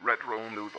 [0.00, 0.78] Retro Nouveau.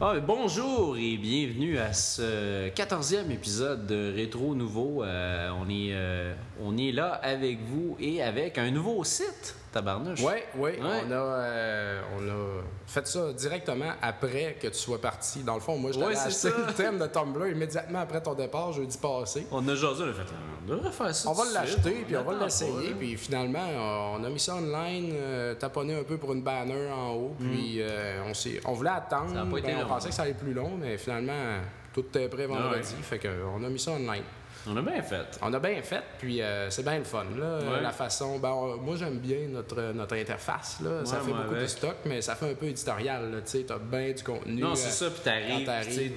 [0.00, 5.02] Ah, bonjour et bienvenue à ce 14e épisode de Rétro Nouveau.
[5.02, 10.20] Euh, on, est, euh, on est là avec vous et avec un nouveau site, tabarnouche.
[10.20, 10.70] Oui, oui.
[10.72, 10.78] Ouais.
[10.80, 15.40] On, a, euh, on a fait ça directement après que tu sois parti.
[15.42, 16.66] Dans le fond, moi, je t'avais Ouais, c'est acheté ça.
[16.66, 19.46] le thème de Tumblr immédiatement après ton départ, jeudi passé.
[19.50, 20.32] On a jasé, on a fait,
[20.64, 21.28] on devrait faire ça.
[21.30, 22.90] On va l'acheter, puis on va l'essayer.
[22.98, 26.90] Puis finalement, euh, on a mis ça online, euh, taponné un peu pour une banner
[26.90, 27.34] en haut.
[27.38, 29.30] Puis euh, on, on voulait attendre.
[29.32, 29.34] Mm.
[29.34, 29.88] Ça pas été ben, on long.
[29.88, 31.58] pensait que ça allait plus long, mais finalement,
[31.92, 32.94] tout est prêt vendredi.
[33.02, 34.22] Fait que, euh, on a mis ça online.
[34.70, 35.38] On a bien fait.
[35.42, 37.24] On a bien fait, puis euh, c'est bien le fun.
[37.38, 37.80] Là, Ouais.
[37.82, 38.38] La façon.
[38.38, 40.78] ben, on- moi, j'aime bien notre, notre interface.
[40.82, 41.04] Là.
[41.04, 43.42] ça fait beaucoup de stock, mais ça fait un peu éditorial.
[43.50, 44.60] Tu t'as bien du contenu.
[44.62, 46.10] Non, euh, c'est ça, puis t'arrives, tu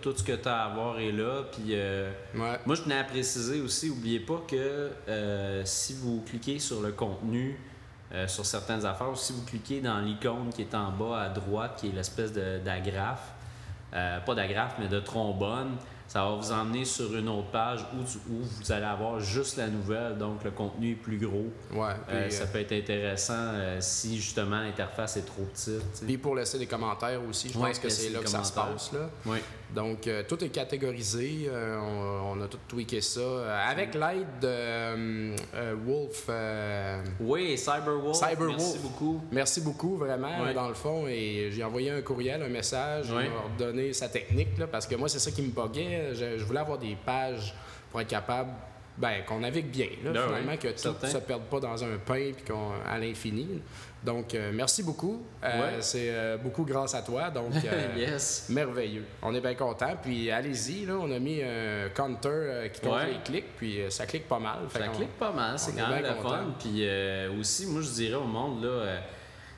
[0.00, 1.70] tout ce que t'as à avoir est là, puis...
[1.72, 2.58] euh, Ouais.
[2.66, 6.92] Moi, je tenais à préciser aussi, n'oubliez pas que euh, si vous cliquez sur le
[6.92, 7.58] contenu,
[8.26, 11.72] sur certaines affaires, ou si vous cliquez dans l'icône qui est en bas à droite,
[11.80, 13.32] qui est l'espèce d'agrafe,
[13.92, 15.76] pas d'agrafe, mais de trombone,
[16.08, 19.56] ça va vous emmener sur une autre page où, tu- où vous allez avoir juste
[19.58, 21.52] la nouvelle, donc le contenu est plus gros.
[21.72, 21.92] Ouais.
[22.06, 26.04] Puis, Euh, euh, ça peut être intéressant euh, si justement l'interface est trop petite.
[26.06, 28.52] puis pour laisser des commentaires aussi, je Ouais, pense que c'est là que ça se
[28.52, 28.90] passe.
[28.92, 29.10] Là.
[29.26, 29.38] Oui.
[29.74, 31.48] Donc, euh, tout est catégorisé.
[31.48, 33.20] euh, on, on a tout tweaké ça.
[33.20, 35.34] euh, avec l'aide de
[35.84, 36.28] Wolf.
[37.20, 38.56] Oui, Cyberwolf, Cyberwolf.
[38.56, 39.20] merci beaucoup.
[39.30, 41.06] Merci beaucoup, vraiment, dans le fond.
[41.06, 43.24] Et j'ai envoyé un courriel, un message, Ouais.
[43.26, 46.10] il m'a redonné sa technique, là, parce que moi, c'est ça qui me buguait.
[46.14, 47.54] Je, je voulais avoir des pages
[47.90, 48.50] pour être capable,
[48.96, 51.84] ben, qu'on navigue bien, là, Ben finalement, oui, que tout ne se perde pas dans
[51.84, 53.60] un pain puis qu'on à l'infini.
[54.04, 55.22] Donc, euh, merci beaucoup.
[55.42, 55.76] Euh, Ouais.
[55.80, 57.30] C'est euh, beaucoup grâce à toi.
[57.30, 57.52] Donc,
[57.96, 58.46] yes.
[58.48, 59.04] merveilleux.
[59.22, 59.94] On est bien content.
[60.00, 63.12] Puis, allez-y, là, on a mis un counter qui compte Ouais.
[63.12, 64.58] les clics, puis ça clique pas mal.
[64.72, 66.28] Ça clique pas mal, c'est quand même le content.
[66.28, 66.54] fun.
[66.60, 66.86] Puis
[67.40, 69.00] aussi, moi, je dirais au monde, là,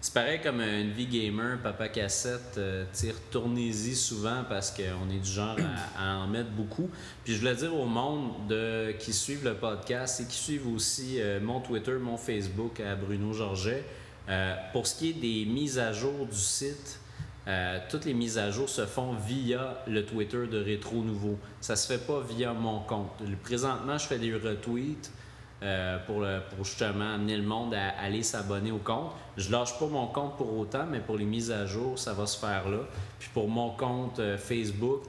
[0.03, 2.59] c'est pareil comme une vie gamer, papa cassette,
[2.93, 5.57] sais, retournez-y souvent parce qu'on est du genre
[5.99, 6.89] à, à en mettre beaucoup.
[7.25, 11.21] Puis je voulais dire au monde de, qui suivent le podcast et qui suivent aussi
[11.43, 13.85] mon Twitter, mon Facebook à Bruno Georget,
[14.31, 17.01] euh, pour ce qui est des mises à jour du site,
[17.49, 21.37] euh, toutes les mises à jour se font via le Twitter de Rétro Nouveau.
[21.61, 23.11] Ça se fait pas via mon compte.
[23.43, 25.11] Présentement, je fais des retweets
[25.63, 26.25] euh, pour,
[26.65, 29.11] justement amener le monde à aller s'abonner au compte.
[29.37, 32.27] Je lâche pas mon compte pour autant, mais pour les mises à jour, ça va
[32.27, 32.83] se faire là.
[33.19, 35.03] Puis pour mon compte Facebook,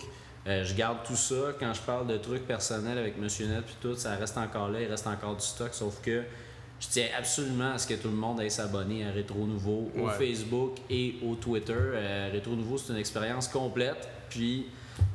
[0.48, 1.53] je garde tout ça.
[1.59, 4.82] Quand je parle de trucs personnels avec Monsieur Net puis tout, ça reste encore là,
[4.82, 6.24] il reste encore du stock, sauf que
[6.81, 10.09] je tiens absolument à ce que tout le monde aille s'abonner à Rétro Nouveau au.
[10.09, 11.74] Facebook et au Twitter.
[11.74, 14.66] Euh, Rétro Nouveau, c'est une expérience complète, puis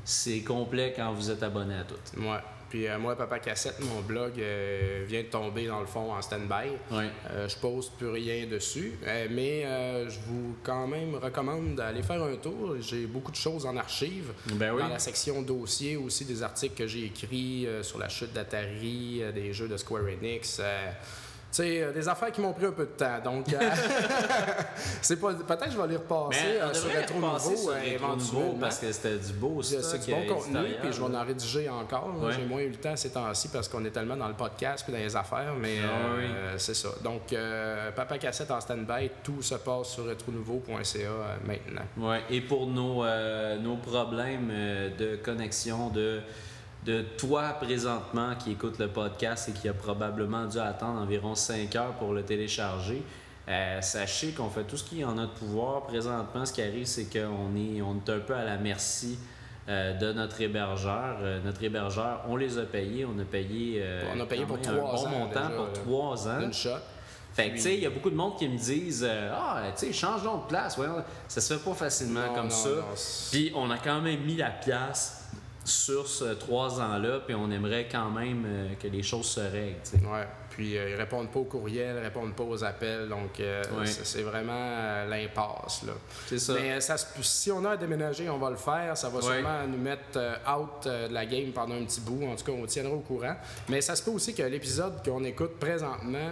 [0.04, 2.20] c'est complet quand vous êtes abonné à tout.
[2.20, 2.38] Ouais.
[2.68, 6.20] Puis euh, moi, Papa Cassette, mon blog euh, vient de tomber dans le fond en
[6.20, 6.70] stand-by.
[6.90, 7.10] Ouais.
[7.30, 8.98] Euh, je poste plus rien dessus,
[9.30, 9.62] mais
[10.08, 12.76] je vous quand même recommande d'aller faire un tour.
[12.80, 14.32] J'ai beaucoup de choses en archive.
[14.46, 14.82] Ben oui.
[14.82, 19.52] Dans la section dossier aussi des articles que j'ai écrits sur la chute d'Atari, des
[19.52, 20.60] jeux de Square Enix.
[21.56, 23.18] Tu sais, euh, des affaires qui m'ont pris un peu de temps.
[23.24, 23.58] Donc, euh,
[25.00, 28.58] c'est pas, peut-être que je vais les repasser Mais euh, on sur Rétro Nouveau éventuellement.
[28.60, 32.12] parce que c'était du beau C'est du bon contenu, puis je vais en rédiger encore.
[32.20, 32.32] Ouais.
[32.32, 34.92] J'ai moins eu le temps ces temps-ci parce qu'on est tellement dans le podcast puis
[34.92, 36.90] dans les affaires, mais Ah euh, c'est ça.
[37.02, 42.08] Donc, euh, Papa Cassette en stand-by, tout se passe sur retronouveau.ca euh, maintenant.
[42.08, 44.52] Ouais, et pour nos, euh, nos problèmes
[44.98, 46.20] de connexion de,
[46.86, 51.74] de toi présentement qui écoute le podcast et qui a probablement dû attendre environ 5
[51.74, 53.02] heures pour le télécharger,
[53.48, 55.82] euh, sachez qu'on fait tout ce qui est en notre pouvoir.
[55.82, 59.18] Présentement, ce qui arrive, c'est qu'on est, on est un peu à la merci
[59.68, 61.18] euh, de notre hébergeur.
[61.20, 63.04] Euh, notre hébergeur, on les a payés.
[63.04, 66.28] On a payé, On a payé pour un trois bon ans montant déjà, pour trois
[66.28, 66.40] ans.
[66.40, 66.70] Une shot.
[67.36, 69.64] Fait que, tu sais, il y a beaucoup de monde qui me disent euh, Ah,
[69.78, 70.74] tu sais, change donc de place.
[70.76, 73.30] Voyons, ça se fait pas facilement Non, comme non, ça.
[73.30, 75.25] Puis on a quand même mis la pièce
[75.66, 79.76] sur ce trois ans-là, puis on aimerait quand même euh, que les choses se règlent.
[79.84, 80.04] tu sais.
[80.06, 80.26] Ouais.
[80.50, 83.84] Puis euh, ils répondent pas aux courriels, ils répondent pas aux appels, donc euh, Ouais.
[83.86, 85.92] c'est vraiment euh, l'impasse là.
[86.26, 86.54] C'est ça.
[86.54, 88.96] Mais ça si on a à déménager, on va le faire.
[88.96, 89.22] Ça va Ouais.
[89.24, 90.18] sûrement nous mettre
[90.48, 92.24] out de la game pendant un petit bout.
[92.26, 93.36] En tout cas, on tiendra au courant.
[93.68, 96.30] Mais ça se peut aussi que l'épisode qu'on écoute présentement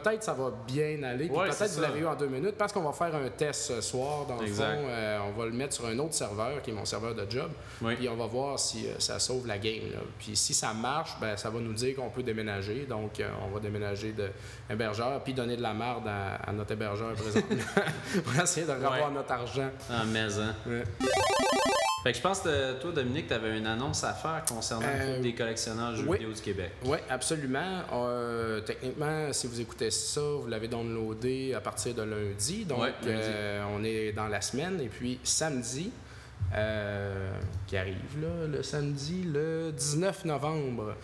[0.00, 2.56] peut-être ça va bien aller, puis Ouais, peut-être c'est vous l'avez eu en deux minutes,
[2.56, 4.26] parce qu'on va faire un test ce soir.
[4.26, 6.84] Dans le fond, Euh, on va le mettre sur un autre serveur, qui est mon
[6.84, 7.50] serveur de job,
[7.82, 7.94] Oui.
[7.96, 9.90] puis on va voir si euh, ça sauve la game.
[9.92, 9.98] là.
[10.18, 12.86] Puis si ça marche, ben, ça va nous dire qu'on peut déménager.
[12.88, 14.14] Donc, euh, on va déménager
[14.68, 17.56] d'hébergeur, puis donner de la marde à, à notre hébergeur présentement
[18.24, 19.14] pour essayer de revoir Ouais.
[19.14, 19.70] notre argent.
[19.90, 20.48] En maison.
[20.66, 20.84] Ouais.
[22.04, 25.20] Fait que je pense que toi, Dominique, tu avais une annonce à faire concernant Euh,
[25.22, 26.18] des collectionneurs de jeux oui.
[26.18, 26.70] vidéo du Québec.
[26.84, 27.80] Oui, absolument.
[27.94, 32.66] Euh, techniquement, si vous écoutez ça, vous l'avez downloadé à partir de lundi.
[32.66, 32.94] Donc, lundi.
[33.06, 34.78] euh, on est dans la semaine.
[34.82, 35.90] Et puis, samedi,
[36.54, 37.32] euh,
[37.66, 40.94] qui arrive là, le samedi, le 19 novembre,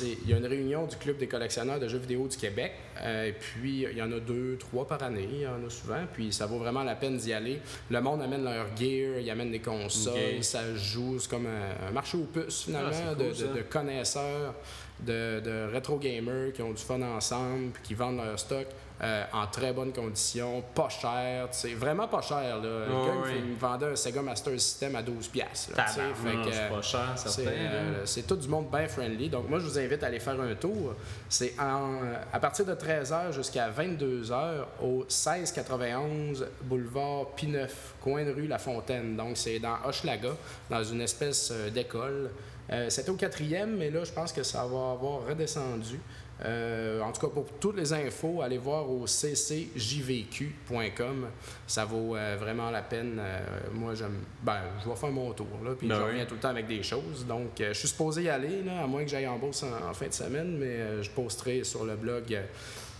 [0.00, 2.72] il y a une réunion du Club des collectionneurs de jeux vidéo du Québec.
[3.02, 5.28] Euh, et puis, il y en a deux, trois par année.
[5.30, 6.00] Il y en a souvent.
[6.12, 7.60] Puis, ça vaut vraiment la peine d'y aller.
[7.90, 10.42] Le monde amène leur gear, ils amènent des consoles, Ok.
[10.44, 11.18] ça joue.
[11.20, 13.46] C'est comme un, un marché aux puces, finalement, Ah, c'est cool, de- ça.
[13.46, 14.54] de- de connaisseurs
[15.00, 18.66] de, de rétro gamers qui ont du fun ensemble puis qui vendent leur stock
[19.02, 22.56] euh, en très bonnes conditions, pas cher, c'est vraiment pas cher.
[22.56, 22.62] Là.
[22.62, 25.30] Le gars, il me vendait un Sega Master System à 12$.
[25.30, 26.00] piastres, là, tu sais.
[26.00, 29.28] Tabarnak, Fait que, c'est pas cher, c'est, euh, c'est tout du monde bien friendly.
[29.28, 30.94] Donc, moi, je vous invite à aller faire un tour.
[31.28, 37.68] C'est à partir de 13h jusqu'à 22h au 1691 boulevard P9,
[38.00, 39.16] coin de rue La Fontaine.
[39.16, 40.30] Donc, c'est dans Hochelaga,
[40.70, 42.30] dans une espèce euh, d'école.
[42.70, 45.98] Euh, C'était au quatrième, mais là, je pense que ça va avoir redescendu.
[46.44, 49.06] Euh, en tout cas, pour toutes les infos, allez voir au
[49.98, 51.26] ccjvq.com.
[51.66, 53.18] Ça vaut euh, vraiment la peine.
[53.20, 53.40] Euh,
[53.72, 54.18] moi, j'aime.
[54.42, 56.06] Ben, je vais faire mon tour, là, puis Ben je oui.
[56.08, 57.26] reviens tout le temps avec des choses.
[57.26, 59.94] Donc, je suis supposé y aller, là, à moins que j'aille en bourse en, en
[59.94, 62.38] fin de semaine, mais je posterai sur le blog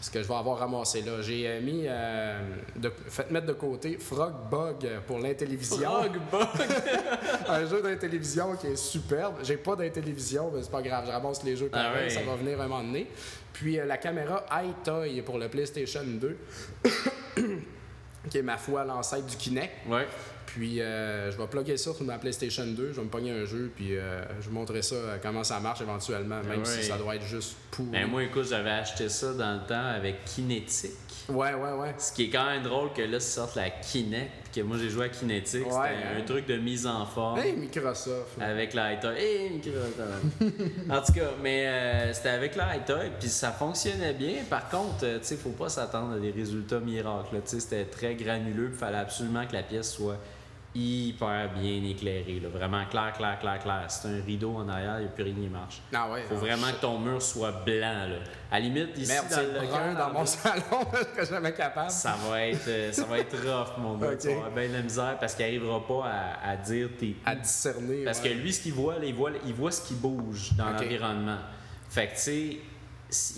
[0.00, 1.20] ce que je vais avoir ramassé là.
[1.22, 2.40] J'ai euh, mis, euh,
[2.76, 5.90] de, fait mettre de côté Frog Bug pour l'intellivision.
[7.48, 9.36] un jeu d'intellivision qui est superbe.
[9.42, 12.10] J'ai pas d'intellivision, mais c'est pas grave, je ramasse les jeux Ah pareil, ouais.
[12.10, 13.08] ça va venir un moment donné.
[13.52, 16.36] Puis euh, la caméra iToy pour le PlayStation 2,
[18.30, 19.72] qui est ma foi l'ancêtre du Kinect.
[19.88, 20.06] Ouais.
[20.54, 23.44] Puis euh, je vais plugger ça sur ma PlayStation 2, je vais me pogner un
[23.44, 26.82] jeu, puis euh, je vous montrerai ça, euh, comment ça marche éventuellement, même si ouais.
[26.84, 27.90] ça doit être juste pourri.
[27.90, 30.92] Ben, moi, écoute, j'avais acheté ça dans le temps avec Kinetic.
[31.28, 31.94] Ouais, ouais, ouais.
[31.98, 34.88] Ce qui est quand même drôle que là, sorte la Kinect, puis que moi, j'ai
[34.88, 35.66] joué à Kinetic.
[35.66, 36.20] Ouais, C'était hein.
[36.20, 37.38] un truc de mise en forme.
[37.38, 38.40] Hey, Microsoft.
[38.40, 40.40] Avec la high Hey, Microsoft.
[40.90, 42.82] en tout cas, mais euh, c'était avec la high
[43.20, 44.36] puis ça fonctionnait bien.
[44.48, 47.36] Par contre, tu sais, faut pas s'attendre à des résultats miracles.
[47.44, 50.18] Tu sais, c'était très granuleux, il fallait absolument que la pièce soit
[50.78, 52.40] hyper bien éclairée.
[52.40, 52.48] là.
[52.48, 53.84] Vraiment clair, clair, clair, clair.
[53.88, 55.80] C'est un rideau en arrière, il n'y a plus rien qui marche.
[55.92, 56.22] Ah ouais.
[56.22, 58.06] Faut ah, vraiment que ton mur soit blanc.
[58.08, 58.16] Là.
[58.50, 61.90] À la limite, ici, Merde, dans le local, dans mon salon, je serais jamais capable.
[61.90, 64.16] ça va être euh, ça va être rough, mon gars.
[64.16, 67.34] Tu vas bien de la misère parce qu'il n'arrivera pas à, à dire tes À
[67.34, 68.04] discerner.
[68.04, 68.31] parce ouais.
[68.31, 71.38] que lui, ce qu'il voit, là, il voit, il voit ce qui bouge dans l'environnement.
[71.90, 72.56] Fait que, tu sais,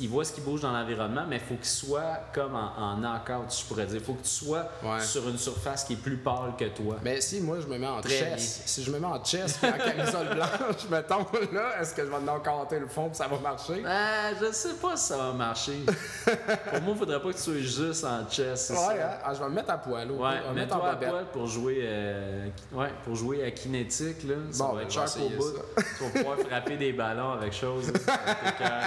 [0.01, 2.97] il voit ce qui bouge dans l'environnement, mais il faut qu'il soit comme en, en
[2.97, 3.99] knockout, je pourrais dire.
[4.01, 5.01] Il faut que tu sois Ouais.
[5.01, 6.97] sur une surface qui est plus pâle que toi.
[7.03, 8.67] Mais si moi je me mets en Très chess, bien.
[8.67, 12.21] si je me mets en chess en camisole blanche, mettons là, est-ce que je vais
[12.21, 13.83] knock-outer le fond puis ça va marcher?
[13.87, 15.81] Ah, je sais pas si ça va marcher.
[15.85, 18.71] Pour moi, il faudrait pas que tu sois juste en chess.
[18.71, 19.19] Ouais, hein?
[19.25, 20.11] Ah, je vais me mettre à poil.
[20.11, 20.19] Ouais, pire.
[20.19, 24.25] On va me mettre mets-toi à poil pour jouer, euh, ouais, pour jouer à kinétique.
[24.25, 24.35] Là.
[24.51, 25.53] Ça Bon, va ben, être au essayer bout.
[25.77, 27.93] Tu vas pouvoir frapper des ballons avec chose.
[28.07, 28.83] là.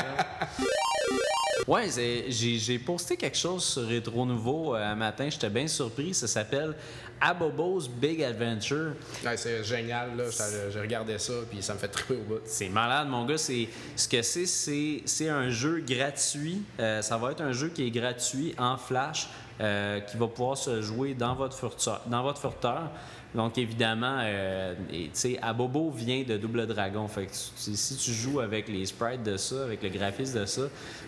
[1.68, 1.88] Ouais,
[2.28, 5.30] j'ai posté quelque chose sur Rétro Nouveau euh, un matin.
[5.30, 6.14] J'étais bien surpris.
[6.14, 6.76] Ça s'appelle
[7.22, 8.94] Abobo's Big Adventure.
[9.24, 10.26] Ouais, c'est génial, là.
[10.72, 12.42] J'ai regardé ça puis ça me fait triper au bout.
[12.44, 13.38] C'est malade, mon gars.
[13.38, 16.62] C'est ce que c'est, c'est c'est un jeu gratuit.
[16.80, 19.30] Euh, ça va être un jeu qui est gratuit en flash,
[19.62, 22.02] euh, qui va pouvoir se jouer dans votre furteur.
[22.08, 22.92] Dans votre furteur.
[23.36, 27.08] Donc évidemment, euh, tu sais, Abobo vient de Double Dragon.
[27.08, 30.62] Fait que si tu joues avec les sprites de ça, avec le graphisme de ça,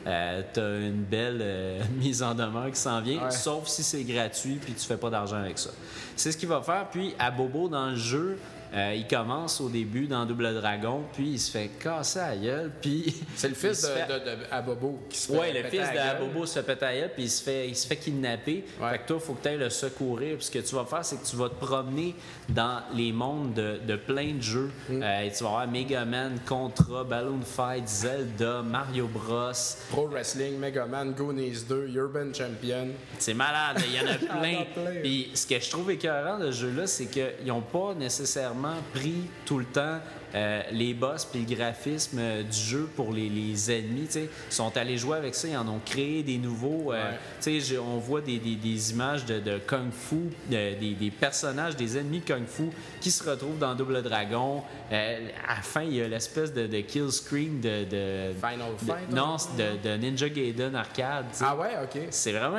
[0.07, 3.25] euh, t'as une belle euh, mise en demeure qui s'en vient.
[3.25, 3.31] Ouais.
[3.31, 5.69] Sauf si c'est gratuit puis tu fais pas d'argent avec ça.
[6.15, 6.87] C'est ce qu'il va faire.
[6.89, 8.37] Puis Abobo dans le jeu.
[8.75, 12.71] Euh, il commence au début dans Double Dragon, puis il se fait casser à gueule,
[12.81, 13.15] puis...
[13.35, 15.37] C'est le il fils de, fait- de, de Abobo qui se fait.
[15.39, 16.07] Ouais, le fils la de gueule.
[16.07, 18.65] Abobo se fait péter à gueule, puis il se fait, il se fait kidnapper.
[18.81, 18.91] Ouais.
[18.91, 20.35] Fait que toi, il faut que tu ailles le secourir.
[20.37, 22.15] Puis ce que tu vas faire, c'est que tu vas te promener
[22.49, 24.71] dans les mondes de, de plein de jeux.
[24.89, 25.01] Mm.
[25.03, 29.51] Euh, et tu vas avoir Mega Man, Contra, Balloon Fight, Zelda, Mario Bros.
[29.89, 32.89] Pro Wrestling, Mega Man, Goonies 2, Urban Champion.
[33.19, 34.59] C'est malade, il y en a en plein.
[34.61, 35.01] a plein.
[35.01, 39.29] Puis ce que je trouve écœurant de ce jeu-là, c'est qu'ils n'ont pas nécessairement pris
[39.45, 39.99] tout le temps
[40.35, 44.75] euh, les boss puis le graphisme euh, du jeu pour les, les ennemis, tu sont
[44.77, 46.91] allés jouer avec ça, ils en ont créé des nouveaux.
[46.91, 47.17] euh, Ouais.
[47.41, 50.15] tu sais, j'ai- on voit des, des- des images de, de Kung Fu,
[50.49, 52.63] de- des, des personnages, des ennemis de Kung Fu
[53.01, 54.61] qui se retrouvent dans Double Dragon.
[54.91, 57.85] Euh, à la fin, il y a l'espèce de, de kill screen de.
[57.85, 59.77] de- Final Fight, non, hein?
[59.83, 61.25] de, Ninja Gaiden arcade.
[61.41, 62.01] Ah ouais, ok.
[62.09, 62.57] C'est vraiment.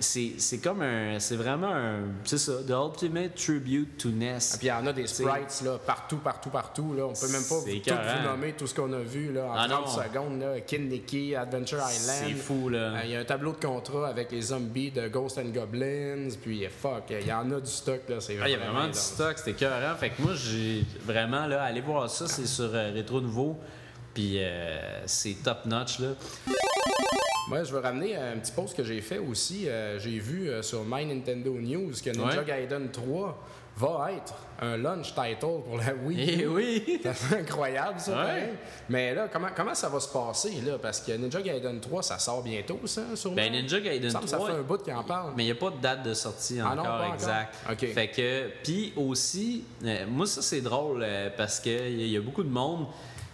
[0.00, 1.18] C'est c'est comme un.
[1.20, 2.00] C'est vraiment un.
[2.24, 4.38] C'est ça, The Ultimate Tribute to NES.
[4.52, 6.71] Ah, Puis il y en a des sprites là, partout, partout, partout.
[6.78, 7.04] Là.
[7.06, 9.54] On peut même pas C'est tout vous nommer tout ce qu'on a vu là, en
[9.54, 10.02] Ah 30 non.
[10.02, 10.40] secondes.
[10.40, 10.60] Là.
[10.60, 12.38] Kid Nicky, Adventure C'est Island.
[12.38, 12.78] fou, là.
[12.78, 16.28] Euh, Il y a un tableau de contrat avec les zombies de Ghost and Goblins.
[16.42, 18.00] Puis fuck, il y en a du stock.
[18.08, 18.16] là.
[18.20, 19.94] C'est Ah, il y a vraiment du stock, c'était écœurant.
[19.96, 23.58] Fait que moi, j'ai vraiment, là, allez voir ça, c'est sur euh, Rétro Nouveau.
[24.14, 26.08] Puis euh, c'est top notch, là.
[27.48, 29.68] Moi, je veux ramener un petit post que j'ai fait aussi.
[29.68, 32.44] Euh, j'ai vu euh, sur My Nintendo News que Ninja Ouais.
[32.46, 33.38] Gaiden 3
[33.76, 36.40] va être un launch title pour la Wii.
[36.42, 37.00] Eh oui!
[37.14, 38.52] C'est incroyable, ça, Ouais.
[38.88, 40.78] Mais là, comment, comment ça va se passer, là?
[40.80, 43.36] Parce que Ninja Gaiden 3, ça sort bientôt, ça, sûrement?
[43.36, 44.46] Ben, Ninja Gaiden Il me semble que 3.
[44.46, 45.32] Ça fait un bout qu'il en parle.
[45.36, 47.14] Mais il n'y a pas de date de sortie Ah encore, non, encore?
[47.14, 47.54] exact.
[47.94, 52.44] Fait que, puis aussi, euh, moi ça c'est drôle euh, parce qu'il y a beaucoup
[52.44, 52.86] de monde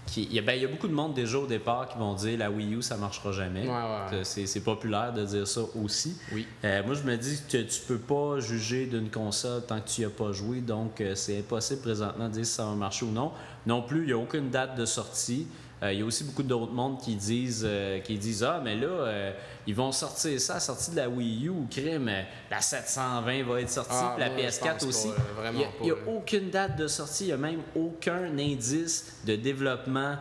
[0.09, 1.99] qui, il y a, ben, il y a beaucoup de monde déjà au départ qui
[1.99, 3.63] vont dire la Wii U ça marchera jamais.
[3.63, 4.11] Ouais, ouais, ouais.
[4.19, 6.17] Que C'est, c'est populaire de dire ça aussi.
[6.33, 6.47] Oui.
[6.65, 10.01] Euh, moi je me dis que tu peux pas juger d'une console tant que tu
[10.01, 13.05] n'y as pas joué, donc euh, c'est impossible présentement de dire si ça va marcher
[13.05, 13.33] ou non.
[13.67, 15.47] Non plus, il n'y a aucune date de sortie.
[15.83, 18.75] Euh, Il y a aussi beaucoup d'autres mondes qui disent, euh, qui disent Ah, mais
[18.75, 19.33] là, euh,
[19.67, 22.11] ils vont sortir ça sortie de la Wii U ou crime,
[22.51, 25.09] la 720 va être sortie, Ah, puis la moi, je PS4 pense aussi.
[25.09, 29.37] pas, il n'y a, aucune date de sortie, il n'y a même aucun indice de
[29.37, 30.17] développement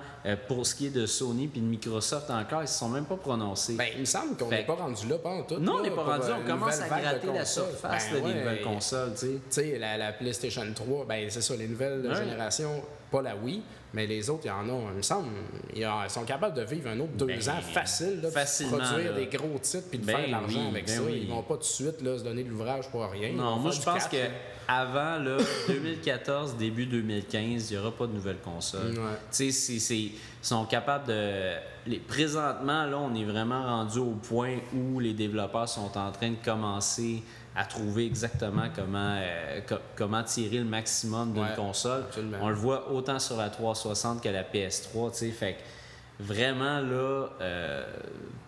[0.47, 2.59] pour ce qui est de Sony puis de Microsoft encore.
[2.59, 3.75] Ils ne se sont même pas prononcés.
[3.75, 5.57] Ben, il me semble qu'on n'est pas rendu là, pas en tout.
[5.59, 8.61] non, on n'est pas rendu, on commence à gratter la surface Ben là, des nouvelles
[8.61, 9.13] consoles.
[9.13, 9.27] tu sais.
[9.27, 12.15] Tu sais, la, la PlayStation 3, ben c'est ça, les nouvelles Ouais.
[12.15, 13.61] générations, pas la Wii,
[13.93, 15.27] mais les autres, il y en a, il me semble,
[15.75, 19.17] ils sont capables de vivre un autre deux Ben, ans facile, là, facilement, produire là.
[19.19, 21.01] des gros titres puis de Ben faire de l'argent oui, avec ben ça.
[21.03, 21.19] oui.
[21.23, 23.31] Ils vont pas tout de suite là, se donner de l'ouvrage pour rien.
[23.31, 24.27] Non, moi je pense cash, que
[24.67, 28.91] avant là, 2014, début 2015, il n'y aura pas de nouvelles consoles.
[28.97, 29.17] Ouais.
[29.31, 31.53] Tu sais, c'est- sont capables de.
[31.87, 36.31] Les, présentement, là, on est vraiment rendu au point où les développeurs sont en train
[36.31, 37.21] de commencer
[37.57, 42.01] à trouver exactement comment, euh, co- comment tirer le maximum d'une Ouais, console.
[42.07, 42.37] absolument.
[42.41, 46.79] On le voit autant sur la 360 que la PS3, tu sais, fait que vraiment
[46.81, 47.83] là, euh,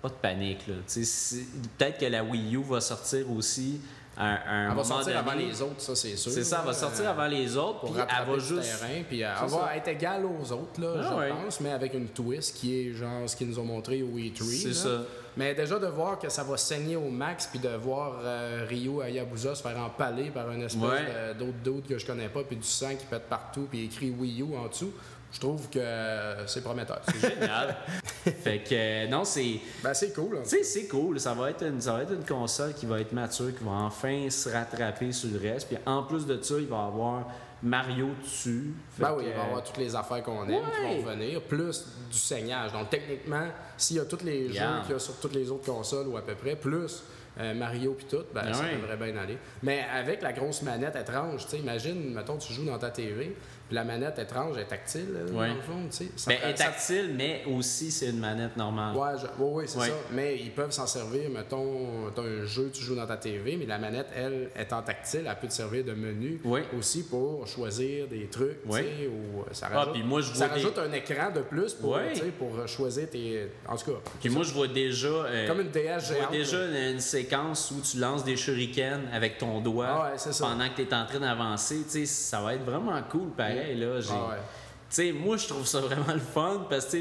[0.02, 0.76] pas de panique là.
[0.86, 3.82] Peut-être que la Wii U va sortir aussi
[4.22, 6.30] un, Elle va sortir avant les autres, ça c'est sûr.
[6.32, 8.62] C'est ça, elle va sortir euh, avant les autres, puis elle va juste.
[8.80, 11.30] terrain, puis elle va être égale aux autres, là, Ah je ouais.
[11.30, 14.44] pense, mais avec une twist qui est genre ce qu'ils nous ont montré au E3.
[14.44, 15.04] C'est ça.
[15.40, 19.02] Mais déjà de voir que ça va saigner au max, puis de voir euh, Ryo
[19.02, 21.34] Hayabusa se faire empaler par un espèce Ouais.
[21.38, 24.42] d'autre doute que je connais pas, puis du sang qui pète partout, puis écrit Wii
[24.42, 24.92] U en dessous,
[25.32, 25.80] je trouve que
[26.48, 27.00] c'est prometteur.
[27.22, 27.78] Génial.
[28.44, 29.60] fait que euh, non, c'est.
[29.84, 30.38] ben c'est cool.
[30.38, 30.42] hein.
[30.44, 31.20] Tu sais, c'est cool.
[31.20, 33.72] Ça va, être une, ça va être une console qui va être mature, qui va
[33.72, 35.68] enfin se rattraper sur le reste.
[35.68, 37.28] Puis en plus de ça, il va avoir
[37.62, 38.74] Mario dessus.
[38.98, 41.02] Ben oui, que, il va y avoir toutes les affaires qu'on aime qui Ouais.
[41.02, 42.72] vont venir, plus du saignage.
[42.72, 43.48] Donc techniquement,
[43.78, 46.16] s'il y a tous les jeux qu'il y a sur toutes les autres consoles ou
[46.18, 47.04] à peu près, plus
[47.40, 48.76] euh, Mario puis tout, ben, Ah ça ouais.
[48.76, 49.38] devrait bien aller.
[49.64, 53.36] Mais avec la grosse manette étrange, tu sais, imagine, mettons, tu joues dans ta TV,
[53.70, 56.28] puis la manette étrange est tactile, là, dans le fond, tu sais.
[56.28, 58.96] Ben, est ça- tactile, mais aussi c'est une manette normale.
[58.98, 59.86] Ouais, je- ouais, c'est ça.
[60.12, 63.68] Mais ils peuvent s'en servir, mettons, t'as un jeu, tu joues dans ta TV, mais
[63.68, 66.62] la manette, elle, étant tactile, elle peut te servir de menu Oui.
[66.78, 68.80] aussi pour choisir des trucs, tu Oui.
[68.82, 71.42] sais, ou euh, ça Ah, rajoute, puis moi, je ça des- rajoute un écran de
[71.42, 72.00] plus pour,
[72.68, 73.48] choisir tes...
[73.68, 75.08] En tout cas, Puis moi, je vois déjà.
[75.08, 79.02] euh, comme une DS je vois déjà une, une séquence où tu lances des shurikens
[79.14, 81.84] avec ton doigt Ah ouais, pendant que tu es en train d'avancer.
[81.84, 83.59] Tu sais, ça va être vraiment cool, pareil.
[83.76, 84.36] Là, j'ai- Ah ouais.
[84.92, 86.98] Tu sais, moi, je trouve ça vraiment le fun parce que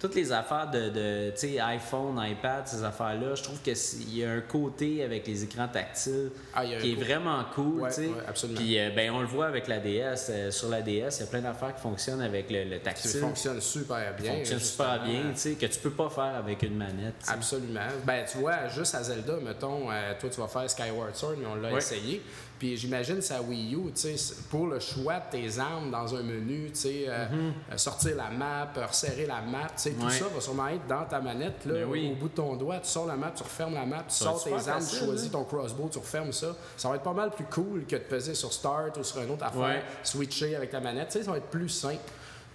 [0.00, 5.04] toutes les affaires de, iPhone, iPad, ces affaires-là, je trouve qu'il y a un côté
[5.04, 7.82] avec les écrans tactiles Ah, qui est vraiment cool.
[7.82, 10.30] Ouais, euh, ben, on le voit avec la DS.
[10.30, 13.20] euh, sur la DS, il y a plein d'affaires qui fonctionnent avec le, tactile.
[13.20, 14.32] fonctionne super bien.
[14.36, 15.22] fonctionne super bien,
[15.60, 17.16] que tu peux pas faire avec une manette.
[17.28, 17.80] Absolument.
[18.06, 21.46] Ben, tu vois, juste à Zelda, mettons, euh, toi, tu vas faire Skyward Sword, mais
[21.46, 21.76] on l'a Ouais.
[21.78, 22.22] essayé.
[22.62, 26.14] Puis j'imagine sa Wii U, tu sais, c'est- pour le choix de tes armes dans
[26.14, 27.26] un menu, tu sais, euh,
[27.72, 30.06] euh, sortir la map, euh, resserrer la map, tu sais, tout.
[30.06, 30.12] Ouais.
[30.12, 32.12] ça va sûrement être dans ta manette, là, Ben oui.
[32.12, 32.78] au bout de ton doigt.
[32.78, 35.26] Tu sors la map, tu refermes la map, tu Ça sors tes armes, tu choisis
[35.26, 35.30] hein?
[35.32, 36.54] ton crossbow, tu refermes ça.
[36.76, 39.30] Ça va être pas mal plus cool que de peser sur Start ou sur une
[39.32, 39.82] autre affaire, Ouais.
[40.04, 41.08] switcher avec ta manette.
[41.08, 41.98] Tu sais, ça va être plus simple.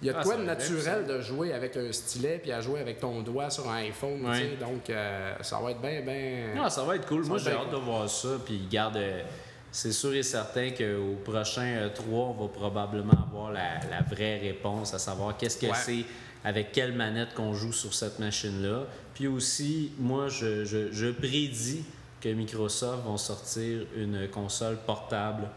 [0.00, 2.62] Il y a de Ah, quoi de naturel de jouer avec un stylet puis à
[2.62, 4.36] jouer avec ton doigt sur un iPhone, tu Ouais.
[4.38, 4.56] sais.
[4.58, 6.62] Donc, euh, ça va être bien, bien.
[6.64, 7.24] Ah, ça va être cool.
[7.24, 8.28] Ça Moi, j'ai hâte de voir ça.
[8.46, 8.96] Puis, garde.
[8.96, 9.22] euh,
[9.70, 14.94] c'est sûr et certain qu'au prochain 3, on va probablement avoir la, la vraie réponse,
[14.94, 15.72] à savoir qu'est-ce que Ouais.
[15.84, 16.04] c'est,
[16.44, 18.84] avec quelle manette qu'on joue sur cette machine-là.
[19.14, 21.84] Puis aussi, moi, je, je, je prédis
[22.20, 25.48] que Microsoft vont sortir une console portable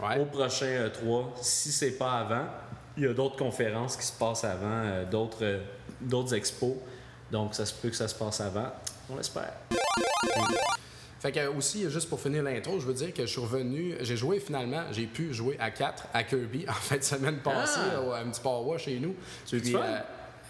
[0.00, 0.18] Ouais.
[0.20, 1.34] au prochain euh, 3.
[1.40, 2.44] Si c'est pas avant,
[2.98, 5.58] il y a d'autres conférences qui se passent avant, euh, d'autres euh,
[6.00, 6.74] d'autres expos.
[7.32, 8.70] Donc, ça se peut que ça se passe avant.
[9.10, 9.54] On l'espère.
[11.26, 14.16] Fait que aussi, juste pour finir l'intro, je veux dire que je suis revenu, j'ai
[14.16, 18.00] joué finalement, j'ai pu jouer à 4 à Kirby en fin de semaine passée, Ah!
[18.00, 19.16] au- à un petit power chez nous.
[19.44, 19.80] Tu as eu du Puis, fun?
[19.84, 19.98] euh,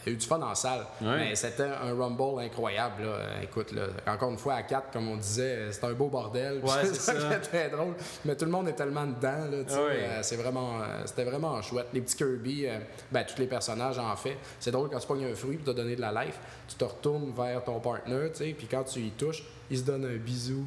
[0.05, 0.87] il y a eu du fun en salle.
[1.01, 3.05] Mais c'était un Rumble incroyable.
[3.05, 3.43] Là.
[3.43, 6.61] Écoute, là, encore une fois, à 4, comme on disait, c'était un beau bordel.
[6.63, 7.95] Ouais, c'est ça très drôle.
[8.27, 9.47] Mais tout le monde est tellement dedans.
[9.51, 9.65] Là, Ouais.
[10.03, 11.87] euh, c'est vraiment, euh, c'était vraiment chouette.
[11.95, 12.79] Les petits Kirby, euh,
[13.11, 14.37] ben, tous les personnages en fait.
[14.61, 16.85] C'est drôle quand tu pognes un fruit pour te donner de la life, tu te
[16.85, 20.17] retournes vers ton partner, tu sais, puis quand tu y touches, il se donne un
[20.17, 20.65] bisou.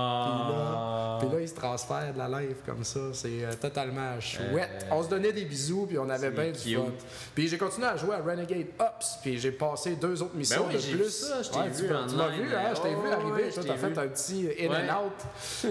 [0.00, 1.16] Ah.
[1.20, 3.00] Puis là, il se transfère de la live comme ça.
[3.12, 4.86] C'est euh, totalement chouette.
[4.90, 6.82] Euh, on se donnait des bisous, puis on avait bien du fun.
[7.34, 10.76] Puis j'ai continué à jouer à Renegade Ops, puis j'ai passé deux autres missions Ben
[10.78, 11.10] oui, de plus.
[11.10, 12.40] ça, je t'ai Ouais, vu tu m'as- tu m'as online.
[12.42, 12.72] vu, hein?
[12.74, 13.50] Je t'ai Oh, vu arriver.
[13.52, 14.76] Toi, t'as fait un petit in Ouais.
[14.90, 15.12] and out.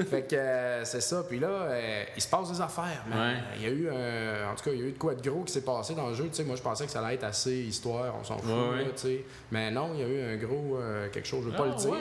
[0.09, 1.23] fait que euh, c'est ça.
[1.27, 1.69] Puis là,
[2.15, 3.03] il se passe des affaires.
[3.09, 3.35] Ouais.
[3.57, 5.27] Il y a eu, un- en tout cas, il y a eu de quoi de
[5.27, 6.25] gros qui s'est passé dans le jeu.
[6.25, 8.49] Tu sais, moi, je pensais que ça allait être assez histoire, on s'en fout.
[8.49, 9.09] Là.
[9.51, 10.77] Mais non, il y a eu un gros
[11.11, 11.93] quelque chose, je veux pas Ah, le dire.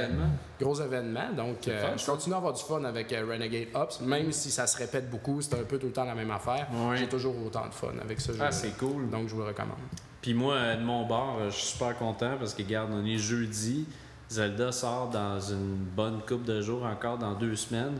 [0.00, 0.30] Gros événement.
[0.60, 1.32] Gros événement.
[1.36, 4.66] Donc, euh, je continue à avoir du fun avec euh, Renegade Ops, même si ça
[4.66, 6.66] se répète beaucoup, c'est un peu tout le temps la même affaire.
[6.96, 8.38] J'ai toujours autant de fun avec ce jeu.
[8.42, 9.08] Ah, c'est cool.
[9.10, 9.78] Donc, je vous le recommande.
[10.22, 13.18] Puis moi, euh, de mon bord, je suis super content parce que, regarde, on est
[13.18, 13.86] jeudi.
[14.28, 17.98] Zelda sort dans une bonne coupe de jours encore, dans deux semaines.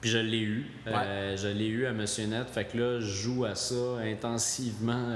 [0.00, 0.66] Puis je l'ai eu.
[0.86, 2.48] Euh, je l'ai eu à Monsieur Net.
[2.50, 3.74] Fait que là, je joue à ça
[4.04, 5.08] intensivement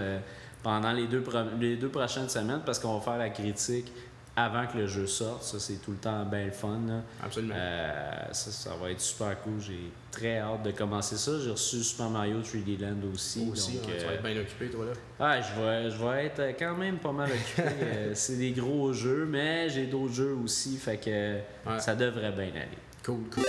[0.63, 3.93] pendant les deux, pro- les deux prochaines semaines parce qu'on va faire la critique
[4.45, 5.43] avant que le jeu sorte.
[5.43, 6.81] Ça, c'est tout le temps bien le fun.
[6.87, 7.01] là.
[7.25, 7.55] Absolument.
[7.57, 9.61] Euh, ça, ça va être super cool.
[9.61, 11.33] J'ai très hâte de commencer ça.
[11.43, 13.49] J'ai reçu Super Mario 3D Land aussi.
[13.53, 14.93] aussi, donc, hein, tu vas euh, être bien occupé, toi, là.
[15.21, 17.63] ah, je vais, je vais être quand même pas mal occupé.
[17.83, 21.39] Euh, c'est des gros jeux, mais j'ai d'autres jeux aussi, fait que
[21.79, 22.79] ça devrait bien aller.
[23.05, 23.45] Cool, cool.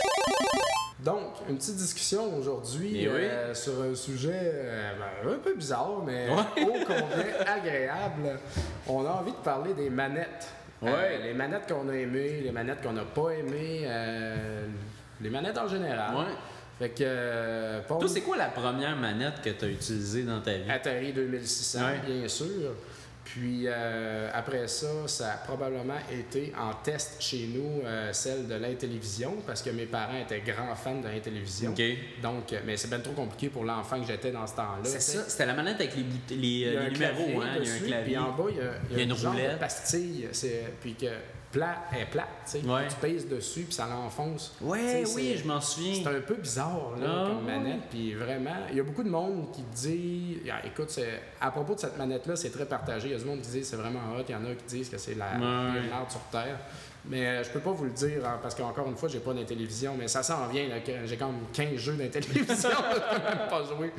[0.99, 3.13] Donc, une petite discussion aujourd'hui Eh oui.
[3.21, 4.91] euh, sur un sujet euh,
[5.25, 6.63] ben, un peu bizarre, mais Ouais.
[6.63, 8.39] ô combien agréable.
[8.87, 10.47] On a envie de parler des manettes.
[10.83, 11.19] Euh, Ouais.
[11.23, 14.65] les manettes qu'on a aimées, les manettes qu'on n'a pas aimées, euh,
[15.21, 16.15] les manettes en général.
[16.15, 16.33] Ouais.
[16.79, 20.53] Fait que, euh, Toi, c'est quoi la première manette que tu as utilisée dans ta
[20.53, 20.69] vie?
[20.71, 21.99] Atari 2600, Ouais.
[22.05, 22.47] bien sûr.
[23.23, 28.55] Puis euh, après ça, ça a probablement été en test chez nous, euh, celle de
[28.55, 31.71] l'Intellivision, parce que mes parents étaient grands fans de l'Intellivision.
[31.71, 31.81] OK.
[32.21, 34.83] Donc, euh, mais c'est bien trop compliqué pour l'enfant que j'étais dans ce temps-là.
[34.83, 37.35] C'est ça, c'était la manette avec les, les, Il y a un les numéros, clavier
[37.35, 37.41] hein?
[37.41, 38.03] Il y a un dessus, clavier.
[38.05, 39.53] Puis en bas, il y a, Il y a une genre roulette.
[39.53, 40.27] de pastille.
[40.81, 41.05] Puis que
[41.51, 42.65] plat est plat, tu sais.
[42.65, 42.87] Ouais.
[42.87, 44.55] Tu pèses dessus, puis ça l'enfonce.
[44.61, 45.93] Ouais, oui, je m'en souviens.
[46.03, 47.81] C'est un peu bizarre là, Ah, comme manette.
[47.89, 50.41] Puis vraiment, il y a beaucoup de monde qui dit.
[50.51, 50.97] Ah, écoute,
[51.39, 53.09] à propos de cette manette-là, c'est très partagé.
[53.09, 54.23] Il y a du monde qui dit c'est vraiment hot.
[54.27, 55.81] Il y en a qui disent que c'est la Ouais.
[56.09, 56.57] sur Terre.
[57.05, 59.33] Mais euh, je peux pas vous le dire hein, parce qu'encore une fois, j'ai pas
[59.33, 59.95] d'intellivision.
[59.97, 60.67] Mais ça s'en vient.
[61.05, 62.45] J'ai comme 15 jeux d'intellivision.
[62.93, 63.91] je peux même pas jouer.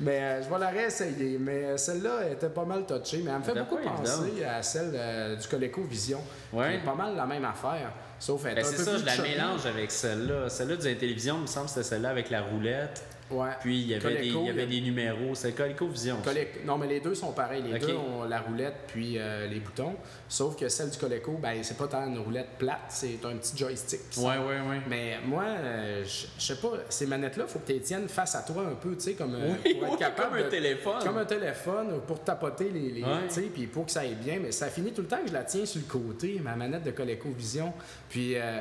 [0.00, 1.38] Mais euh, je vais la réessayer.
[1.38, 3.22] Mais euh, celle-là était pas mal touchée.
[3.24, 6.20] Mais elle me fait beaucoup pas penser à celle euh, du ColecoVision.
[6.52, 6.70] Ouais.
[6.70, 7.92] Qui est pas mal la même affaire.
[8.20, 10.48] Sauf elle Ben, c'est ça, je la mélange avec celle-là.
[10.48, 13.04] Celle-là du télévision, il me semble que c'était celle-là avec la roulette.
[13.30, 13.48] Ouais.
[13.60, 15.34] Puis il y avait, des, Coleco, il y avait il y a- des numéros.
[15.34, 16.18] C'est ColecoVision.
[16.22, 16.30] ça.
[16.30, 17.62] Collec- Non, mais les deux sont pareils.
[17.62, 19.94] Les deux ont la roulette puis euh, les boutons.
[20.28, 23.56] Sauf que celle du Coleco, ben, c'est pas tant une roulette plate, c'est un petit
[23.56, 24.10] joystick.
[24.10, 24.80] qui Ouais, ouais, ouais.
[24.88, 28.42] Mais moi, euh, je sais pas, ces manettes-là, faut que tu les tiennes face à
[28.42, 31.02] toi un peu, tu sais, comme euh, Oui, pour être oui, capable comme un téléphone.
[31.02, 33.26] Comme un téléphone pour tapoter les, les Ouais.
[33.28, 34.38] tu sais, puis pour que ça aille bien.
[34.42, 36.82] Mais ça finit tout le temps que je la tiens sur le côté, ma manette
[36.84, 37.72] de ColecoVision.
[38.10, 38.60] Puis, euh,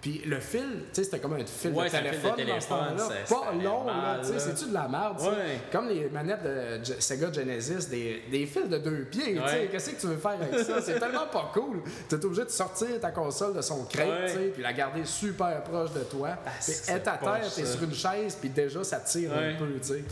[0.00, 2.96] puis le fil, tu sais, c'était comme un fil Ouais, de un fil de téléphone.
[2.96, 4.38] dans ce téléphone, Pas long, mal, tu sais, là.
[4.40, 5.20] c'est-tu de la merde?
[5.20, 5.60] Ouais.
[5.70, 9.42] Comme les manettes de Sega Genesis, des, des fils de deux pieds, tu sais.
[9.44, 9.68] Ouais.
[9.70, 10.80] Qu'est-ce que tu veux faire avec ça?
[10.80, 11.82] C'est tellement pas cool.
[12.08, 15.92] Tu es obligé de sortir ta console de son sais, puis la garder super proche
[15.92, 16.30] de toi.
[16.44, 19.66] Puis c'est être à terre, t'es sur une chaise, puis déjà, ça tire un peu,
[19.80, 20.04] tu sais.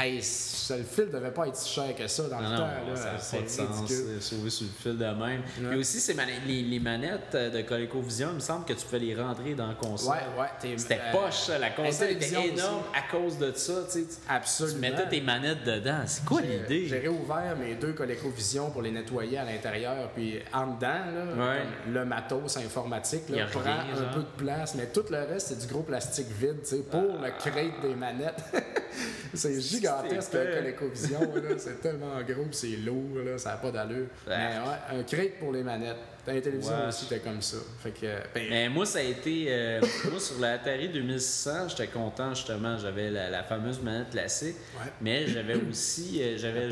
[0.00, 2.96] Hey, le fil devait pas être si cher que ça dans Non, le non, temps.
[2.96, 3.12] ça là.
[3.14, 4.22] n'a C'est pas de sens, ridicule.
[4.22, 5.42] sauver sur le fil de même.
[5.70, 8.84] Puis aussi, ces manettes- les, les manettes euh, de ColecoVision, il me semble que tu
[8.84, 10.14] pouvais les rentrer dans la console.
[10.36, 10.74] Ouais, ouais.
[10.76, 11.58] C'était euh, poche, ça.
[11.58, 13.72] La console était énorme à cause de ça.
[13.86, 14.78] Tu, sais, tu- tu Absolument.
[14.80, 16.02] mettais tes manettes dedans.
[16.06, 16.86] C'est quoi l'idée?
[16.86, 21.58] J'ai réouvert mes deux ColecoVision pour les nettoyer à l'intérieur, puis en dedans, là, Ouais.
[21.84, 24.10] comme le matos informatique là, prend rien, un genre.
[24.14, 27.00] peu de place, mais tout le reste, c'est du gros plastique vide tu sais, pour
[27.20, 28.44] le crate des manettes.
[29.34, 29.87] c'est gigantesque,
[31.58, 34.06] C'est tellement gros, c'est lourd, là, ça n'a pas d'allure.
[34.26, 35.96] Mais ouais, un crate pour les manettes.
[36.26, 36.88] Dans les télévisions Ouais.
[36.88, 37.56] aussi, c'était comme ça.
[37.82, 39.46] Fait que, ben, Mais moi, ça a été.
[39.48, 42.76] euh, moi, sur la Atari 2600, j'étais content justement.
[42.76, 44.56] J'avais la, la fameuse manette classique.
[45.00, 46.20] Mais j'avais aussi.
[46.22, 46.68] euh, j'avais.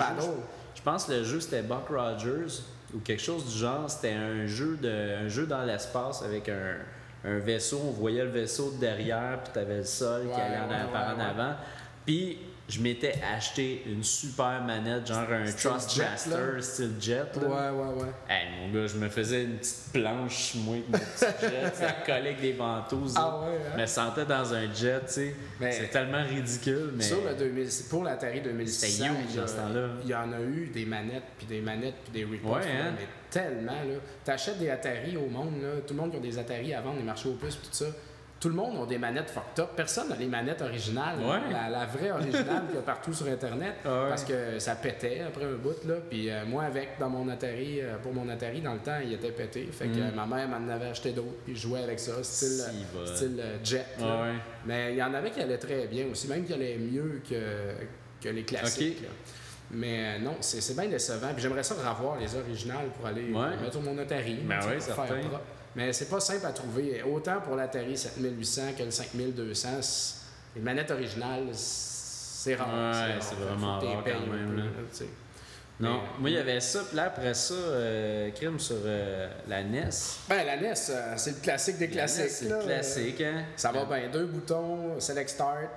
[0.74, 2.60] Je pense que le jeu c'était Buck Rogers
[2.94, 3.88] ou quelque chose du genre.
[3.90, 6.76] C'était un jeu de un jeu dans l'espace avec un,
[7.24, 7.80] un vaisseau.
[7.82, 11.16] On voyait le vaisseau de derrière, puis t'avais le sol qui allait en, ouais, par
[11.16, 11.54] ouais, en avant.
[12.04, 17.26] Puis je m'étais acheté une super manette, genre un Trustmaster style jet.
[17.40, 17.46] là.
[17.46, 18.08] Ouais, ouais, ouais.
[18.28, 21.92] Hey, mon gars, je me faisais une petite planche, moi, avec mon petit jet, ça
[22.04, 23.14] collait avec des ventouses.
[23.16, 23.72] Ah ouais, hein?
[23.76, 25.36] Je me sentais dans un jet, tu sais.
[25.60, 27.04] Mais- C'est tellement ridicule, mais.
[27.04, 29.16] Sur le 2000, pour l'Atari 2600, C'était huge
[30.02, 32.56] il y il en a eu des manettes, puis des manettes, puis des reports.
[32.56, 32.94] Ouais, hein?
[32.98, 33.94] Mais tellement, là.
[34.24, 35.68] T'achètes des Atari au monde, là.
[35.86, 37.74] Tout le monde qui a des Atari à vendre, les marchés aux puces, puis tout
[37.76, 37.86] ça.
[38.38, 39.70] Tout le monde a des manettes fucked up.
[39.74, 41.18] Personne n'a les manettes originales.
[41.20, 41.50] Ouais.
[41.50, 43.76] La, la vraie originale qu'il y a partout sur Internet.
[43.84, 44.08] Ah ouais.
[44.10, 45.94] Parce que ça pétait après un bout, là.
[46.10, 49.14] Puis euh, moi, avec, dans mon Atari, euh, pour mon Atari, dans le temps, il
[49.14, 49.66] était pété.
[49.72, 50.00] Fait que Mm.
[50.02, 53.06] euh, ma mère m'en avait acheté d'autres, puis je jouais avec ça, style, Si, va.
[53.16, 53.86] style euh, jet.
[53.98, 54.06] là.
[54.06, 54.34] Ah ouais.
[54.66, 57.72] Mais il y en avait qui allaient très bien aussi, même qui allaient mieux que,
[58.22, 59.02] que les classiques.
[59.70, 61.28] Mais non, c'est bien décevant.
[61.32, 63.22] Puis j'aimerais ça revoir les originales pour aller
[63.60, 64.34] mettre sur mon Atari.
[64.44, 65.40] Ben oui, faire propre.
[65.76, 67.02] Mais c'est pas simple à trouver.
[67.02, 70.14] Autant pour l'Atari 7800 que le 5200, c'est-
[70.56, 72.68] les manettes originales, c'est rare.
[72.68, 74.62] Ouais, c'est vraiment rare quand même, peu, là.
[75.78, 79.28] Non, Mais- moi, il y avait ça, puis là, après ça, euh, crime sur euh,
[79.46, 79.90] la NES.
[80.26, 82.30] Ben, la NES, euh, c'est le classique des La classiques.
[82.30, 83.44] C'est le classique, hein.
[83.56, 84.08] Ça va bien.
[84.10, 85.68] Deux boutons, Select Start,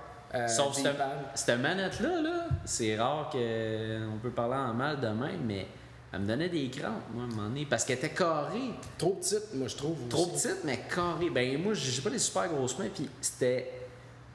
[0.48, 0.96] Sauf cette,
[1.36, 5.66] cette manette-là, là, c'est rare qu'on peut parler en mal de même, mais
[6.12, 8.72] elle me donnait des crampes, moi, à un moment donné, parce qu'elle était carrée.
[8.98, 9.96] Trop petite, moi, je trouve.
[10.10, 10.48] Trop aussi.
[10.48, 11.30] petite, mais carrée.
[11.30, 13.74] Ben, moi, j'ai pas des super grosses mains, puis c'était.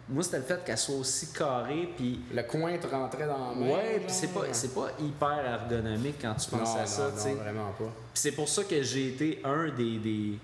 [0.09, 2.21] Moi, c'était le fait qu'elle soit aussi carrée, puis.
[2.33, 3.75] Le coin te rentrait dans la main.
[3.75, 7.23] Ouais, puis c'est pas, c'est pas hyper ergonomique quand tu penses non, à ça, tu
[7.23, 7.31] sais.
[7.31, 7.85] non, vraiment pas.
[8.13, 9.99] Puis c'est pour ça que j'ai été un des.
[9.99, 10.39] des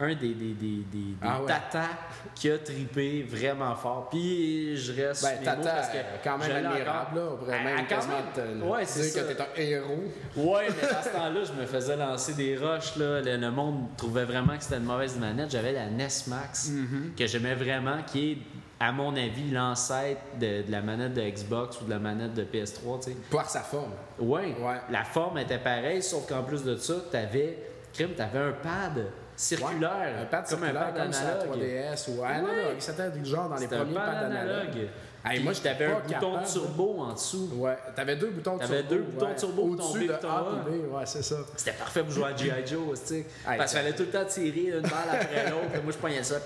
[0.00, 1.46] un des, des, des, des, Ah ouais.
[1.46, 1.88] tatas
[2.34, 4.08] qui a tripé vraiment fort.
[4.10, 7.14] Puis je reste Ben, mes Tata, mots parce que quand même admirable, encore.
[7.14, 7.30] là.
[7.32, 9.20] On pourrait même Ouais, c'est dire ça.
[9.22, 10.04] que t'es un héros.
[10.36, 12.96] Ouais, mais dans ce temps-là, je me faisais lancer des roches.
[12.96, 13.20] Là.
[13.22, 15.50] Le, le monde trouvait vraiment que c'était une mauvaise manette.
[15.50, 17.14] J'avais la NES Max, Mm-hmm.
[17.18, 18.38] que j'aimais vraiment, qui est,
[18.78, 22.44] à mon avis, l'ancêtre de, de la manette de Xbox ou de la manette de
[22.44, 23.02] PS3.
[23.04, 23.16] tu sais.
[23.30, 23.92] Par sa forme.
[24.18, 24.76] Ouais, Ouais.
[24.90, 27.56] la forme était pareille, sauf qu'en plus de ça, t'avais,
[27.94, 29.06] crime, t'avais un pad
[29.36, 30.14] circulaire.
[30.22, 31.58] Un pad comme circulaire, un pad comme sur la analogue.
[31.62, 32.76] 3DS ou analogue.
[32.78, 34.50] C'était du genre dans les premiers pad pads analogue.
[34.50, 34.88] analogues.
[35.28, 36.46] Hey, moi, j'étais un bouton capable.
[36.46, 37.50] turbo en dessous.
[37.56, 38.94] Ouais, t'avais deux boutons de T'avais turbo.
[38.94, 39.34] deux boutons ouais.
[39.34, 40.44] turbo, Au-dessus de A A.
[40.68, 41.34] et B, ouais, c'est ça.
[41.56, 42.64] C'était parfait pour jouer à G.I.
[42.64, 45.82] Joe, tu parce qu'il fallait tout le temps tirer une balle après l'autre.
[45.82, 46.36] Moi, je pognais ça.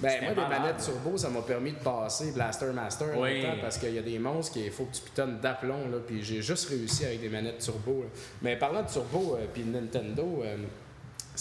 [0.00, 0.60] Ben, moi, des malade.
[0.62, 3.40] manettes turbo, ça m'a permis de passer Blaster Master Oui.
[3.42, 6.42] longtemps parce qu'il y a des monstres qu'il faut que tu pitonnes d'aplomb, puis j'ai
[6.42, 8.00] juste réussi avec des manettes turbo.
[8.02, 8.08] là.
[8.42, 10.56] Mais parlant de turbo, euh, puis Nintendo, euh,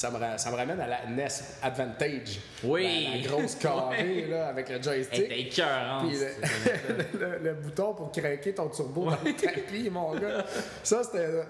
[0.02, 1.28] ça, me, ra- ça me ramène à la NES
[1.62, 2.40] Advantage.
[2.64, 3.08] Oui.
[3.12, 5.32] La, la grosse carrée, là, avec le joystick.
[5.32, 6.08] écœurante.
[6.10, 6.18] Puis
[7.20, 10.44] le, le- le bouton pour craquer ton turbo dans le tapis, mon gars.
[10.84, 11.02] Ça,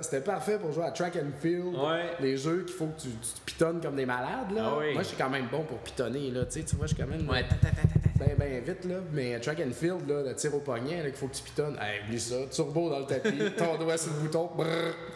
[0.02, 1.76] c'était parfait pour jouer à track and field.
[1.76, 2.12] Ouais.
[2.20, 4.52] Les jeux qu'il faut que tu, tu pitonnes comme des malades.
[4.54, 4.64] Là.
[4.66, 4.94] Ah oui.
[4.94, 6.30] Moi, je suis quand même bon pour pitonner.
[6.32, 6.46] Là.
[6.46, 7.88] Tu sais, tu vois, je suis quand même Ouais, ta, ta, ta,
[8.26, 8.86] bien ben vite.
[8.86, 8.96] Là.
[9.14, 11.78] Mais track and field, là, le tir au poignet, là, qu'il faut que tu pitonnes.
[11.82, 12.36] Hey, oublie ça.
[12.52, 14.68] Turbo dans le tapis, ton doigt sur le bouton, brrr,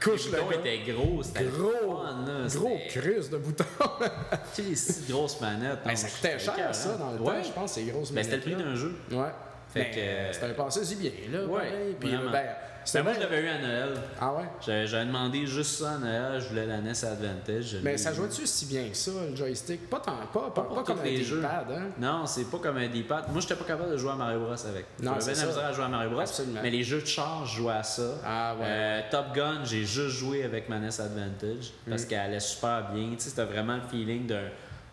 [0.04, 1.24] couche Le le bouton était gros.
[1.24, 2.48] C'était Gros, fun, là.
[2.56, 3.66] gros cruce de bouton.
[4.54, 5.80] Christy, grosse manette.
[5.86, 7.38] Ben, ça coûtait cher, ça, dans le Ouais.
[7.42, 8.94] temps, je pense, ces grosses Ben, c'était le prix d'un jeu.
[9.12, 9.18] Ouais.
[9.76, 11.46] Mais, que- euh, c'était un passé si bien, là.
[11.46, 11.96] Ouais.
[12.00, 12.32] Puis, vraiment.
[12.32, 12.46] ben,
[12.84, 13.90] c'était Ben, moi, je l'avais eu à Noël.
[14.22, 14.44] Ah ouais?
[14.86, 16.40] J'avais demandé juste ça à Noël.
[16.40, 17.78] Je voulais la NES Advantage.
[17.84, 19.90] Mais ça jouait-tu si bien que ça, le joystick?
[19.90, 21.38] Pas tant, pas, pas, comme un les jeux.
[21.42, 21.82] D-pad, hein?
[22.00, 23.26] Non, c'est pas comme un D-pad.
[23.32, 24.86] Moi, j'étais pas capable de jouer à Mario Bros avec.
[25.02, 25.42] Non, J'avais ça.
[25.42, 26.20] la misère à jouer à Mario Bros.
[26.22, 26.60] Absolument.
[26.62, 28.04] Mais les jeux de char, je jouais à ça.
[28.24, 28.66] Ah ouais.
[28.68, 32.08] Euh, Top Gun, j'ai juste joué avec ma NES Advantage parce Mm.
[32.08, 33.10] qu'elle allait super bien.
[33.14, 34.44] Tu sais, c'était vraiment le feeling d'un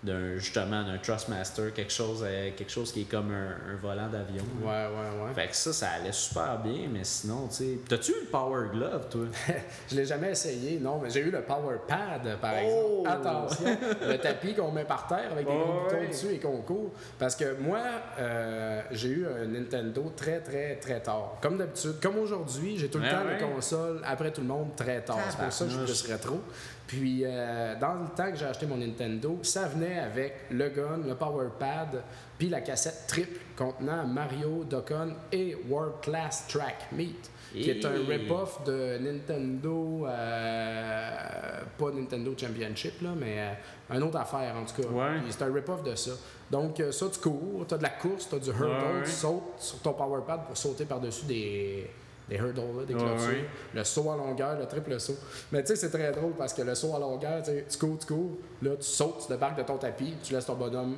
[0.03, 4.09] d'un justement d'un Trustmaster, quelque chose, euh, quelque chose qui est comme un, un volant
[4.09, 4.43] d'avion.
[4.61, 5.35] Ouais, ouais, ouais.
[5.35, 7.79] Fait que ça, ça allait super bien, mais sinon, tu sais.
[7.89, 9.27] T'as-tu eu le Power Glove, toi?
[9.91, 13.05] Je l'ai jamais essayé, non, mais j'ai eu le Power Pad, par Oh!
[13.05, 13.09] exemple.
[13.29, 16.91] Attention, le tapis qu'on met par terre avec des gros boutons dessus et qu'on court.
[17.19, 17.79] Parce que moi,
[18.19, 21.37] euh, j'ai eu un Nintendo très, très, très tard.
[21.41, 23.39] Comme d'habitude, comme aujourd'hui, j'ai tout le Ouais, temps ouais.
[23.39, 25.19] les consoles après tout le monde très tard.
[25.31, 26.41] C'est pour ça que je suis plus rétro.
[26.93, 30.99] Puis, euh, dans le temps que j'ai acheté mon Nintendo, ça venait avec le gun,
[31.09, 32.03] le power pad,
[32.37, 37.95] puis la cassette triple contenant Mario, Dokkan et World Class Track Meet, qui est un
[38.07, 44.83] rip-off de Nintendo, euh, pas Nintendo Championship, là, mais euh, une autre affaire en tout
[44.83, 44.89] cas.
[44.89, 45.23] Ouais.
[45.31, 46.13] C'est un rip-off de ça.
[46.51, 49.03] Donc euh, ça, tu cours, tu as de la course, tu as du hurdle, ouais.
[49.07, 51.91] tu sautes sur ton power pad pour sauter par-dessus des,
[52.29, 53.29] des hurdles, là, des clôtures.
[53.29, 53.45] ouais.
[53.75, 55.17] Le saut à longueur, le triple saut.
[55.51, 58.07] Mais tu sais, c'est très drôle parce que le saut à longueur, tu cours, tu
[58.07, 60.97] cours, là, tu sautes, tu débarques de ton tapis, tu laisses ton bonhomme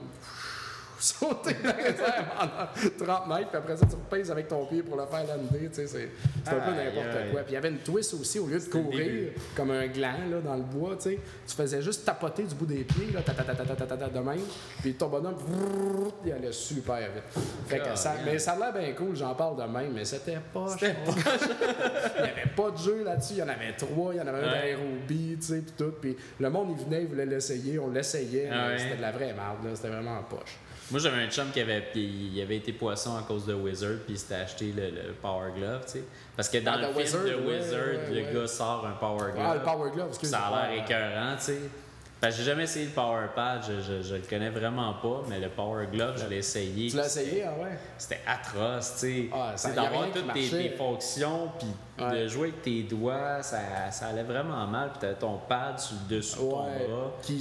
[0.98, 5.06] sauter dans pendant 30 mètres, puis après ça, tu repèses avec ton pied pour le
[5.06, 5.68] faire lander.
[5.72, 6.08] C'est c'est
[6.46, 7.40] un peu n'importe quoi.
[7.42, 10.40] Puis il y avait une twist aussi, au lieu de courir comme un gland là,
[10.40, 14.40] dans le bois, tu faisais juste tapoter du bout des pieds, là, ta de même,
[14.80, 17.44] puis ton bonhomme, brrr, il allait super vite.
[17.66, 20.38] Fait que ça, mais ça a l'air bien cool, j'en parle de même, mais c'était
[20.52, 24.20] pas Il n'y avait pas de jeu là-dessus, il y en avait trois, il y
[24.20, 24.48] en avait ouais.
[24.48, 25.92] un d'aérobie, tu sais, puis tout.
[26.00, 28.78] Puis le monde, il venait, il voulait l'essayer, on l'essayait, ouais.
[28.78, 30.58] c'était de la vraie merde, c'était vraiment en poche.
[30.90, 34.14] Moi, j'avais un chum qui avait, il avait été poisson à cause de Wizard, puis
[34.14, 36.04] il s'était acheté le, le Power Glove, tu sais.
[36.36, 39.32] Parce que dans Ah, le film Wizard, de Wizard, ouais, le gars sort un Power
[39.32, 39.46] Glove.
[39.48, 41.58] Ah, le Power Glove, Ça a l'air écœurant, tu sais.
[42.20, 45.22] Parce que j'ai jamais essayé le Power Pad, je, je, je le connais vraiment pas,
[45.28, 46.88] mais le Power Glove, je l'ai essayé.
[46.90, 47.78] Tu l'as essayé, ah ouais?
[47.98, 49.30] C'était atroce, tu sais.
[49.32, 52.22] Ah, d'avoir toutes tes fonctions, puis Ouais.
[52.22, 53.58] de jouer avec tes doigts, ça,
[53.92, 57.12] ça allait vraiment mal, puis t'avais ton pad sur le dessous de ton bras.
[57.22, 57.38] qui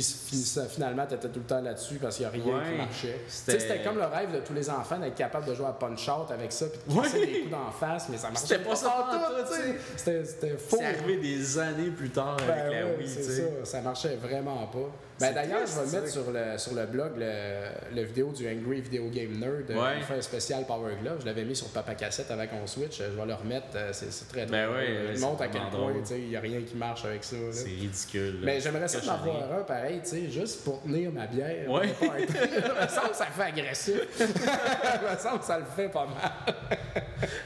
[0.69, 3.21] finalement, t'étais tout le temps là-dessus parce qu'il n'y a rien Ouais, qui marchait.
[3.27, 6.51] C'était- comme le rêve de tous les enfants d'être capable de jouer à Punch-Out avec
[6.51, 9.09] ça puis de casser des coups d'en face, mais ça marchait C'était pas ça
[9.49, 9.75] sais.
[9.97, 10.77] C'était c'était faux.
[10.77, 14.67] C'est arrivé des années plus tard Ben avec la ouais, Wii, ça, ça marchait vraiment
[14.67, 14.89] pas.
[15.27, 15.99] Ben d'ailleurs, je vais ça.
[15.99, 19.69] mettre sur le, sur le blog le, le vidéo du Angry Video Game Nerd.
[19.71, 19.97] euh, Ouais.
[19.97, 21.19] Il fait un spécial Power Glove.
[21.21, 22.97] Je l'avais mis sur Papa Cassette avec on Switch.
[22.99, 23.67] Je vais le remettre.
[23.75, 24.51] euh, C'est très drôle.
[24.51, 27.35] Ben ouais, Il montre à quel point il n'y a rien qui marche avec ça.
[27.51, 28.35] C'est ridicule.
[28.35, 28.45] là.
[28.45, 31.69] Mais j'aimerais ça en avoir un pareil, juste pour tenir ma bière.
[31.69, 31.87] Ouais.
[32.01, 34.01] me semble que ça fait agressif.
[34.19, 36.55] Me semble que ça le fait pas mal.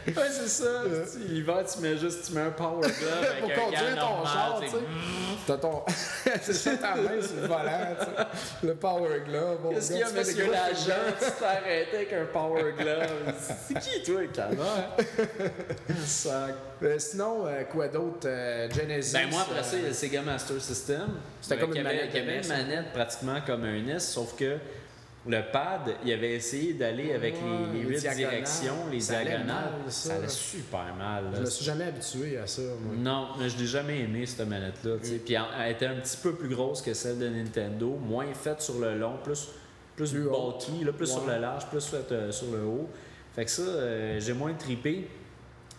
[0.08, 0.82] Ouais, c'est ça.
[1.30, 4.70] L'hiver, tu mets juste tu mets un power glove Pour un conduire ton char, tu
[4.70, 4.78] sais.
[5.46, 5.84] T'as ton.
[6.42, 7.66] c'est ça ta main sur le volant,
[8.63, 9.60] Le power glove.
[9.63, 11.15] mon Qu'est-ce qu'il y a, monsieur l'agent?
[11.19, 13.34] Tu t'es arrêté avec un power glove?
[13.67, 14.97] C'est qui, toi, le canard?
[16.06, 16.56] Sac.
[16.84, 18.27] Euh, sinon, euh, quoi d'autre?
[18.27, 19.13] Euh, Genesis.
[19.13, 21.08] Ben, moi, après ça, il y a le Sega Master System.
[21.41, 24.58] C'était Euh, comme une avait manette pratiquement comme un NES, sauf que
[25.28, 29.30] le pad, il avait essayé d'aller avec les, les les huit directions, les Ça allait
[29.32, 29.63] diagonales.
[29.84, 30.10] mal, ça.
[30.10, 31.26] ça allait super mal.
[31.26, 31.32] là.
[31.36, 32.96] Je me suis jamais habitué à ça, moi.
[32.98, 34.96] Non, mais je l'ai jamais aimé cette manette-là.
[34.96, 35.20] Mm.
[35.26, 38.80] Puis elle, était un petit peu plus grosse que celle de Nintendo, moins faite sur
[38.80, 39.48] le long, plus,
[39.96, 41.20] plus Plus bulky, là, plus Ouais.
[41.20, 42.90] sur le large, plus faite euh, sur le haut.
[43.36, 45.08] Fait que ça, euh, j'ai moins tripé.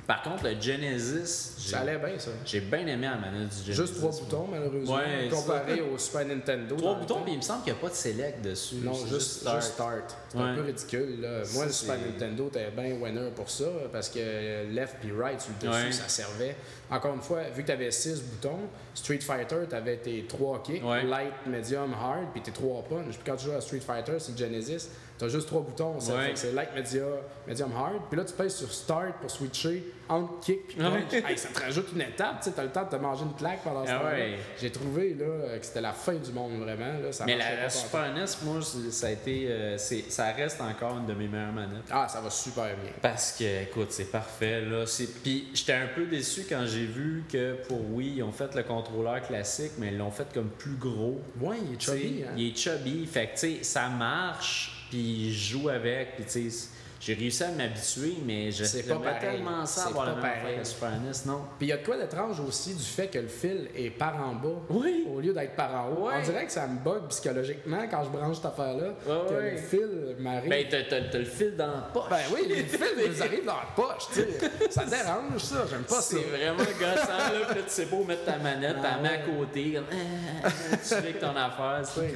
[0.08, 2.30] Par contre, le Genesis, Ça allait bien, ça.
[2.46, 3.72] j'ai bien aimé la manette du Genesis.
[3.74, 6.76] Juste trois boutons, malheureusement, Ouais, comparé au Super Nintendo.
[6.76, 8.76] Trois boutons, puis il me semble qu'il n'y a pas de select dessus.
[8.76, 10.16] Non, juste start.
[10.30, 11.20] C'est un peu ridicule.
[11.20, 11.42] Là.
[11.52, 15.50] Moi, le Super Nintendo, t'es bien winner pour ça, parce que left puis right sur
[15.60, 15.92] le dessus, Ouais.
[15.92, 16.56] ça servait.
[16.90, 18.60] Encore une fois, vu que tu avais 6 boutons,
[18.94, 23.08] Street Fighter, tu avais tes 3 kicks, light, medium, hard, puis tes 3 punch.
[23.16, 24.88] Puis quand tu joues à Street Fighter, c'est Genesis,
[25.18, 25.94] tu as juste 3 boutons.
[25.98, 26.32] Ouais.
[26.34, 27.08] c'est light, medium,
[27.46, 28.02] medium, hard.
[28.08, 31.12] Puis là, tu pèses sur start pour switcher entre kick puis punch.
[31.12, 33.62] Hey, ça te rajoute une étape, tu as le temps de te manger une claque
[33.62, 34.10] pendant ce Ah temps-là.
[34.12, 34.38] ouais.
[34.60, 36.98] J'ai trouvé là, que c'était la fin du monde, vraiment.
[37.02, 37.12] Là.
[37.12, 37.68] Ça Mais la.
[37.68, 41.82] Super NES, moi, ça a été, euh, ça reste encore une de mes meilleures manettes.
[41.90, 42.92] Ah, ça va super bien.
[43.02, 44.62] Parce que, écoute, c'est parfait.
[44.62, 44.84] Là.
[45.22, 48.62] Puis j'étais un peu déçu quand j'ai vu que pour Wii, ils ont fait le
[48.62, 51.20] contrôleur classique, mais ils l'ont fait comme plus gros.
[51.40, 52.32] Ouais, il est chubby, hein?
[52.36, 53.04] Il est chubby.
[53.06, 56.68] Fait que, tu sais, ça marche, puis je joue avec, puis tu sais,
[57.00, 60.32] j'ai réussi à m'habituer, mais je C'est pas tellement ça C'est avoir la pas même
[60.32, 61.40] affaire que Super NES, non?
[61.58, 64.16] Puis il y a de quoi d'étrange aussi du fait que le fil est par
[64.16, 65.06] en bas Oui!
[65.12, 66.08] au lieu d'être par en haut.
[66.12, 69.50] On dirait que ça me bug psychologiquement quand je branche cette affaire-là, que ouais.
[69.52, 70.50] le fil m'arrive.
[70.50, 72.10] Ben, t'as, le fil dans la poche.
[72.10, 74.70] Ben oui, les fils ils arrivent dans la poche, tu sais.
[74.70, 76.16] Ça dérange ça, j'aime pas ça.
[76.16, 77.40] c'est vraiment gossant, là.
[77.40, 79.84] Là, tu sais pas où mettre ta manette, Ah t'as à côté, comme,
[80.44, 82.14] ah, tu fais avec ton affaire, c'est.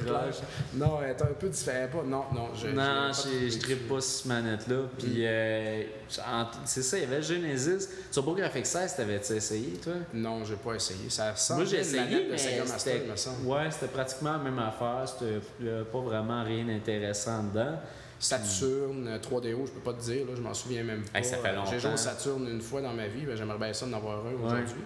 [0.73, 1.91] Non, est un peu différente.
[1.91, 2.67] Pas- Non, non, je.
[2.67, 4.72] Non, je je pas cette manette-là.
[4.97, 5.83] Puis, euh,
[6.27, 7.87] en- c'est ça, il y avait Genesis.
[8.11, 9.93] TurboGrafx 16, t'avais-tu essayé, toi?
[10.13, 11.09] Non, j'ai pas essayé.
[11.09, 13.45] Ça sent Moi, j'ai essayé, mais c'était, il me semble.
[13.47, 15.03] ouais, c'était pratiquement la même affaire.
[15.07, 17.79] C'était euh, pas vraiment rien d'intéressant dedans.
[18.19, 21.19] Saturne, euh, 3DO, je peux pas te dire, là, je m'en souviens même pas.
[21.19, 21.97] Hey, ça fait Euh, J'ai joué au longtemps.
[21.97, 24.81] Saturne une fois dans ma vie, ben, j'aimerais bien ça d'en avoir un aujourd'hui.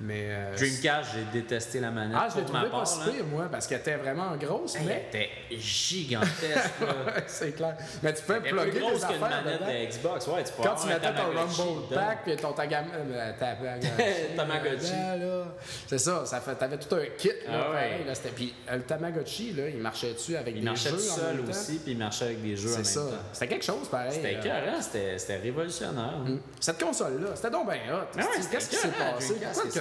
[0.00, 0.26] Mais.
[0.30, 2.16] euh, Dreamcast, j'ai détesté la manette.
[2.18, 5.06] Ah, je l'ai trouvé pas si pire, moi, parce qu'elle était vraiment grosse, Elle mais.
[5.08, 6.70] était gigantesque.
[7.26, 7.76] c'est clair.
[8.02, 9.66] Mais tu peux plugger plus grosse qu'une manette dedans.
[9.66, 10.26] de Xbox.
[10.28, 11.94] Ouais, tu peux Quand tu mettais ton Rumble.
[11.94, 14.36] Pack et ton euh, Tamagotchi.
[14.36, 14.92] Tamagotchi.
[15.86, 17.28] C'est ça, ça fait, t'avais tout un kit.
[17.28, 18.04] Là, Ah ouais.
[18.06, 21.10] là, Puis euh, le Tamagotchi, là, il marchait dessus avec Il des marchait jeux tout
[21.10, 23.02] en seul aussi, puis il marchait avec des jeux en même C'est ça.
[23.32, 24.12] C'était quelque chose, pareil.
[24.12, 24.40] C'était euh.
[24.40, 26.14] écœurant, c'était révolutionnaire.
[26.26, 26.38] hein.
[26.58, 28.06] Cette console-là, c'était donc bien hot.
[28.18, 29.34] Ah Qu'est-ce qui s'est passé?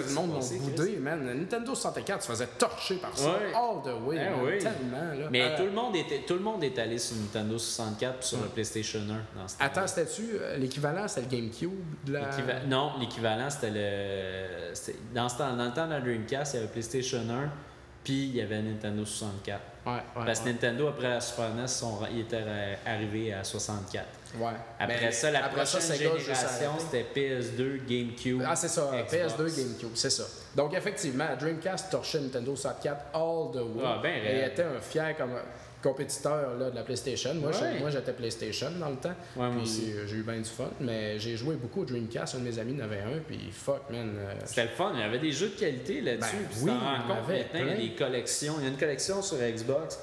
[0.09, 1.23] Le monde passé, boudé, man?
[1.25, 3.29] Nintendo 64 se faisait torcher par ça.
[3.29, 3.53] Ouais.
[3.55, 4.57] All the way, oui.
[4.59, 5.27] Tellement, là.
[5.31, 8.27] Mais Euh, tout, le monde était, tout le monde est allé sur Nintendo 64 puis
[8.27, 11.71] sur le PlayStation 1 dans ce Attends, c'était-tu euh, l'équivalent, c'était le GameCube
[12.05, 12.29] de la...
[12.67, 14.73] Non, l'équivalent, c'était le.
[15.13, 17.49] Dans, ce temps, dans le temps de la Dreamcast, il y avait PlayStation 1
[18.03, 19.61] puis il y avait Nintendo 64.
[19.85, 20.49] Ouais, ouais, Parce que.
[20.49, 24.05] Nintendo, après la Super NES, sont- il était euh, arrivé à 64.
[24.37, 24.51] Ouais.
[24.79, 28.43] Après Mais ça, la après prochaine génération, c'était PS2, GameCube.
[28.45, 29.13] Ah, c'est ça, Xbox.
[29.13, 30.23] PS2, GameCube, c'est ça.
[30.55, 33.83] Donc, effectivement, Dreamcast torchait Nintendo 64 all the way.
[33.83, 35.31] Ah, ben Et était un fier comme
[35.81, 37.33] compétiteur là, de la PlayStation.
[37.35, 37.91] Moi, Ouais.
[37.91, 39.15] j'étais PlayStation dans le temps.
[39.37, 39.65] Ouais, puis
[40.07, 40.69] j'ai eu bien du fun.
[40.81, 42.35] Mais j'ai joué beaucoup au Dreamcast.
[42.35, 43.19] Un de mes amis en avait un.
[43.25, 44.13] Puis fuck, man.
[44.17, 46.35] euh, C'était le fun, il y avait des jeux de qualité là-dessus.
[46.35, 47.75] Ben oui, il y avait maintenant, il y a plein.
[47.77, 48.55] des collections.
[48.59, 49.97] Il y a une collection sur Xbox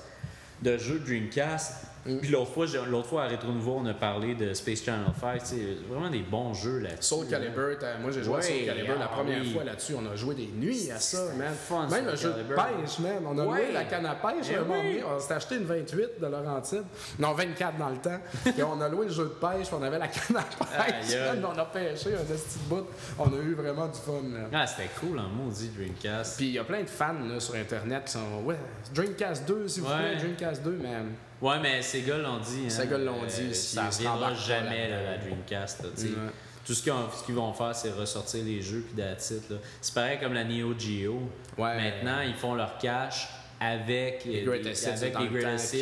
[0.62, 1.74] de jeux Dreamcast.
[2.06, 2.18] Mm.
[2.18, 5.06] Puis l'autre fois, j'ai- l'autre fois à Retro Nouveau, on a parlé de Space Channel
[5.20, 5.38] 5.
[5.40, 5.56] tu sais,
[5.90, 7.02] Vraiment des bons jeux là-dessus.
[7.08, 7.38] Soul là.
[7.38, 7.68] Calibur,
[8.00, 9.52] moi j'ai joué à Soul Calibur la ah première oui.
[9.52, 9.94] fois là-dessus.
[9.98, 11.52] On a joué des nuits à ça, man.
[11.54, 13.22] fun, Même un jeu de pêche, man.
[13.26, 13.64] On a Ouais.
[13.64, 14.94] loué la canne à pêche Eh à un moment oui.
[15.00, 15.04] donné.
[15.04, 16.84] On s'était acheté une 28 de Laurentide.
[17.18, 18.18] Non, 24 dans le temps.
[18.56, 21.16] Et on a loué le jeu de pêche, on avait la canne à pêche.
[21.16, 21.44] Man.
[21.54, 22.86] On a pêché un petit bout.
[23.18, 24.48] On a eu vraiment du fun, man.
[24.52, 26.36] Ah, c'était cool en maudit Dreamcast.
[26.36, 28.56] Puis il y a plein de fans là, sur Internet qui sont Ouais,
[28.94, 31.06] Dreamcast 2, s'il vous plaît, Dreamcast 2, man.
[31.42, 32.62] Ouais, mais Sega l'ont dit.
[32.66, 35.82] Hein, Sega l'ont dit, Ça ils se reviendra jamais là, la Dreamcast.
[35.82, 35.88] là.
[35.98, 36.30] Ouais.
[36.66, 36.82] Tout ce
[37.24, 39.14] qu'ils vont faire, c'est ressortir les jeux puis là.
[39.18, 41.20] C'est pareil comme la Neo Geo.
[41.58, 41.76] Ouais.
[41.76, 43.28] Maintenant, ils font leur cash
[43.60, 45.28] avec Les euh, des- avec les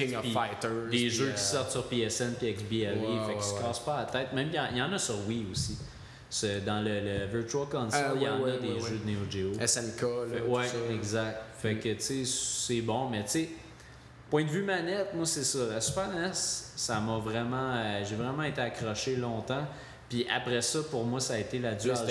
[0.07, 2.93] King of Fighters, des jeux euh, qui sortent sur PSN puis XBLA.
[2.93, 4.33] Ouais, fait qu'ils se ouais, cassent pas la tête.
[4.33, 5.79] Même il y en- il y, en a sur Wii aussi.
[6.67, 8.99] Dans le, le Virtual Console, Ah, il y en ouais, a ouais, des ouais, jeux
[9.05, 9.53] de Neo Geo.
[9.67, 10.75] SNK, là, Fait- ouais, ça.
[10.93, 11.43] exact.
[11.61, 13.49] Fait que, tu sais, c'est bon, mais tu sais,
[14.31, 15.59] point de vue manette, moi, c'est ça.
[15.71, 17.75] La Super NES, ça m'a vraiment.
[17.75, 19.67] euh, J'ai vraiment été accroché longtemps.
[20.09, 22.11] Puis après ça, pour moi, ça a été la DualShock.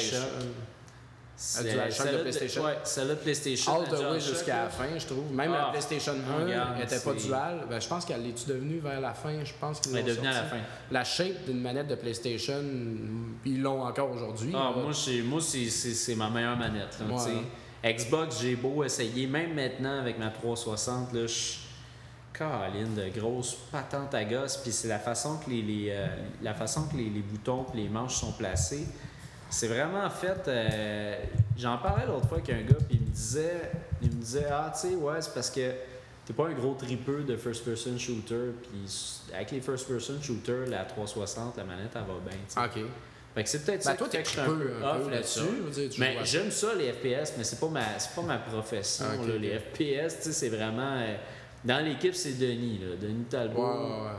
[1.36, 2.64] C'est- DualShock de PlayStation.
[2.64, 3.74] Ouais, celle-là de PlayStation.
[3.76, 5.32] All la the way jusqu'à la fin, je trouve.
[5.34, 7.66] Même Ah, la PlayStation 1 regarde, n'était pas dual.
[7.70, 9.44] Ben, je pense qu'elle est devenue vers la fin?
[9.44, 10.58] Je pense qu'ils Elle est devenue à la fin.
[10.92, 12.62] La shape d'une manette de PlayStation,
[13.46, 14.54] ils l'ont encore aujourd'hui.
[14.56, 15.40] Ah, moi, c'est, moi
[16.16, 16.98] ma meilleure manette.
[17.00, 17.94] là, Ouais.
[17.96, 21.63] Xbox, j'ai beau essayer, même maintenant avec ma 360, là, je.
[22.34, 26.08] Caroline, de grosses patentes à gosse, puis c'est la façon que les, les, euh,
[26.42, 28.86] la façon que les, les boutons et les manches sont placés.
[29.50, 30.48] C'est vraiment fait.
[30.48, 31.16] euh,
[31.58, 34.72] J'en parlais l'autre fois avec un gars, puis il me disait, il me disait, ah,
[34.74, 35.72] tu sais, ouais, c'est parce que
[36.26, 41.56] t'es pas un gros tripeux de first-person shooter, puis avec les first-person shooters, la 360,
[41.58, 42.60] la manette, elle va bien, sais.
[42.60, 42.86] OK.
[43.36, 45.10] Fait que c'est peut-être Ben, ça toi, que je suis un peu, un off peu
[45.12, 46.00] là-dessus.
[46.00, 49.36] Mais j'aime ça les FPS, mais c'est pas ma c'est pas ma profession Ah, là.
[49.38, 51.16] les FPS, tu sais c'est vraiment euh,
[51.66, 53.62] dans l'équipe c'est Denis là, Denis Talbot.
[53.62, 54.10] Ouais, ouais, ouais.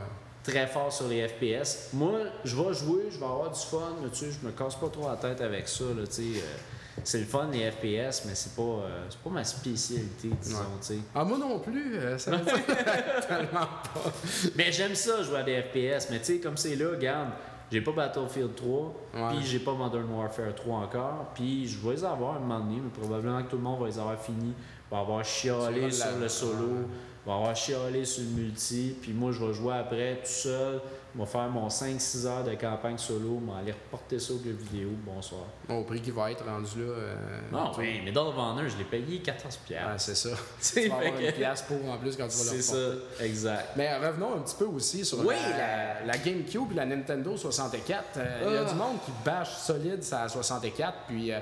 [0.43, 1.89] Très fort sur les FPS.
[1.93, 4.75] Moi, je vais jouer, je vais avoir du fun, là, tu sais, je me casse
[4.75, 6.21] pas trop la tête avec ça là, tu sais.
[6.39, 6.57] euh,
[7.03, 10.87] c'est le fun les FPS, mais c'est pas euh, c'est pas ma spécialité disons, tu
[10.87, 10.97] sais.
[11.13, 11.95] Ah, moi non plus.
[11.95, 12.53] euh, Ça dire
[13.27, 14.11] tellement pas.
[14.55, 17.29] Mais j'aime ça jouer à des FPS, mais tu sais comme c'est là, regarde,
[17.71, 18.79] j'ai pas Battlefield 3,
[19.15, 19.21] Ouais.
[19.35, 22.79] puis j'ai pas Modern Warfare 3 encore, puis je vais les avoir un moment donné,
[22.83, 24.53] mais probablement que tout le monde va les avoir finis,
[24.91, 26.69] va avoir chialé Sur la- le solo,
[27.25, 30.79] va avoir chialé sur le multi, puis moi je vais jouer après tout seul,
[31.15, 34.37] je vais faire mon 5-6 heures de campagne solo, je vais aller reporter ça au
[34.43, 35.41] jeu vidéo, bonsoir.
[35.69, 36.91] Au prix qui va être rendu là.
[36.91, 37.15] euh,
[37.51, 39.75] Non, oui, mais dans le vendeur, je l'ai payé 14$.
[39.81, 40.29] Ah, c'est ça.
[40.61, 43.69] tu vas avoir une pièce pour en plus quand tu vas le C'est ça, exact.
[43.77, 48.03] Mais revenons un petit peu aussi sur Oui, la, la GameCube et la Nintendo 64.
[48.17, 48.69] Euh, Il y a Ah.
[48.71, 50.93] du monde qui bâche solide sa 64.
[51.07, 51.39] Puis euh,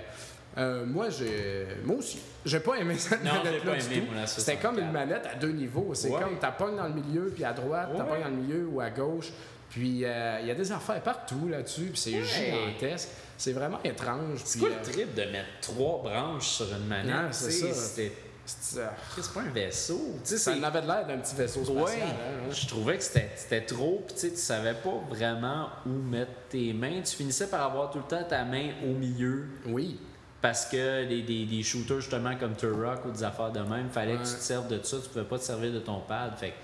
[0.57, 4.27] euh, moi, j'ai, moi aussi, j'ai pas aimé cette manette-là pas du aimé, tout.
[4.27, 4.77] C'était comme 64.
[4.85, 5.91] une manette à deux niveaux.
[5.93, 6.21] C'est Ouais.
[6.21, 8.09] comme t'as pogne dans le milieu, puis à droite, t'as Ouais.
[8.09, 9.31] pogne dans le milieu ou à gauche.
[9.69, 12.23] Puis euh, il y a des affaires partout là-dessus, puis c'est Ouais.
[12.23, 13.09] gigantesque.
[13.37, 14.39] C'est vraiment étrange.
[14.45, 17.11] C'est quoi euh, le trip de mettre trois branches sur une manette?
[17.11, 17.81] Non, c'est tu sais, ça.
[17.81, 18.11] C'était
[18.45, 18.87] c'est- euh,
[19.19, 19.99] c'est pas un vaisseau.
[20.23, 21.85] Tu sais, ça c'est- avait l'air d'un petit vaisseau spatial.
[21.85, 26.71] Ouais, hein, je trouvais que c'était trop, puis tu savais pas vraiment où mettre tes
[26.73, 27.01] mains.
[27.03, 29.99] Tu finissais par avoir tout le temps ta main au milieu Oui.
[30.43, 34.17] Parce que des, des, des shooters justement comme Turok ou des affaires de même, fallait
[34.17, 36.37] que tu te serves de ça, tu pouvais pas te servir de ton pad.
[36.37, 36.55] Fait que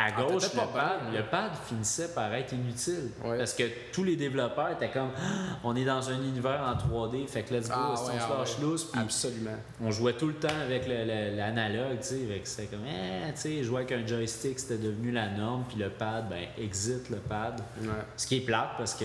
[0.00, 3.10] à Ah, gauche, le pad, bien, le pad finissait par être inutile.
[3.20, 7.26] Parce que tous les développeurs étaient comme Ah, on est dans un univers en 3D,
[7.26, 8.84] fait que let's go, Ah, on se lâche.
[8.92, 9.56] Puis Absolument.
[9.82, 10.86] on jouait tout le temps avec
[11.36, 12.18] l'analogue, tu sais.
[12.44, 15.64] C'était comme, eh, tu sais, jouer avec un joystick, c'était devenu la norme.
[15.68, 17.60] Puis le pad, ben, exit le pad.
[17.80, 17.88] Ouais.
[18.16, 19.04] Ce qui est plate parce que.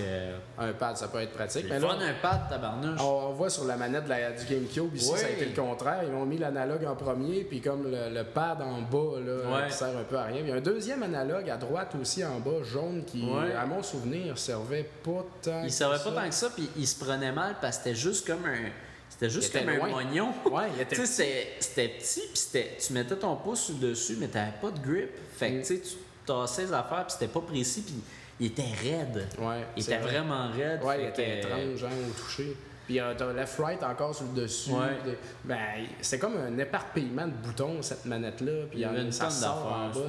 [0.58, 1.66] Un pad, ça peut être pratique.
[1.68, 3.00] Mais là, un pad, tabarnouche.
[3.02, 5.18] on, voit sur la manette de la- du GameCube, ici, Ouais.
[5.18, 6.02] ça a été le contraire.
[6.08, 9.68] Ils ont mis l'analogue en premier, puis comme le, le pad en bas, là, Ouais.
[9.68, 10.40] qui sert un peu à rien.
[10.40, 13.52] Il y a un deuxième analogue à droite aussi en bas, jaune, qui, Ouais.
[13.54, 15.60] à mon souvenir, servait pas tant.
[15.62, 16.04] Il que servait ça.
[16.10, 18.68] pas tant que ça, puis il se prenait mal parce que c'était juste comme un.
[19.08, 20.32] C'était juste comme un moignon.
[20.50, 24.78] Ouais, il était c'était- petit, puis tu mettais ton pouce dessus, mais t'avais pas de
[24.80, 25.10] grip.
[25.36, 25.60] Fait que, Mm.
[25.60, 25.94] tu sais, tu
[26.26, 27.94] tassais les affaires, puis c'était pas précis, puis
[28.40, 29.26] il était raide.
[29.38, 30.10] Ouais, Il était vrai.
[30.10, 30.82] vraiment raide.
[30.82, 32.56] Ouais, il était que- étrange, hein, au toucher.
[32.86, 34.70] Puis euh, t'as left-right encore sur le dessus.
[34.72, 35.16] Ouais.
[35.44, 35.56] Ben,
[36.00, 38.66] c'est comme un éparpillement de boutons, cette manette-là.
[38.70, 40.08] Puis Il y en- une ça sort en bas.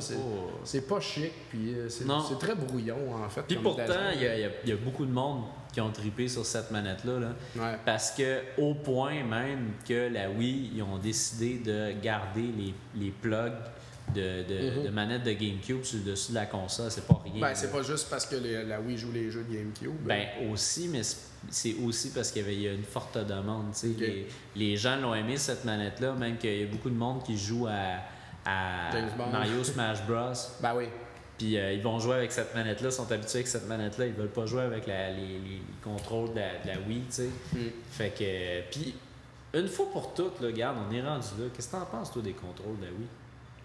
[0.63, 2.05] c'est pas- chic, puis euh, c'est
[2.39, 3.41] très brouillon, en fait.
[3.43, 6.27] Puis pourtant, il y, a- y a- y a beaucoup de monde qui ont trippé
[6.27, 7.19] sur cette manette-là.
[7.19, 7.27] là.
[7.55, 7.77] Ouais.
[7.85, 13.11] Parce que, au point même que la Wii, ils ont décidé de garder les, les
[13.11, 13.51] plugs
[14.13, 14.83] de, de, Mhm.
[14.85, 16.91] de manettes de GameCube sur le dessus de la console.
[16.91, 17.41] C'est pas rien.
[17.41, 19.95] Ben, c'est pas juste parce que les- la Wii joue les jeux de GameCube.
[20.05, 21.01] Ben aussi, mais
[21.49, 23.73] c'est- aussi parce qu'il y avait il y a une forte demande.
[23.99, 27.37] Les, les gens l'ont aimé cette manette-là, même qu'il y a beaucoup de monde qui
[27.37, 27.99] joue à,
[28.45, 28.91] à.
[29.31, 30.33] Mario Smash Bros.
[30.61, 30.85] Ben oui.
[31.37, 34.29] Puis euh, ils vont jouer avec cette manette-là, sont habitués avec cette manette-là, ils veulent
[34.29, 37.29] pas jouer avec la- les, les- les contrôles de la, de la Wii, tu sais.
[37.53, 37.57] Mm.
[37.91, 38.61] Fait que.
[38.71, 38.95] Puis,
[39.53, 41.45] une fois pour toutes, là, regarde, on est rendu là.
[41.53, 43.07] Qu'est-ce que t'en penses, toi, des contrôles de la Wii?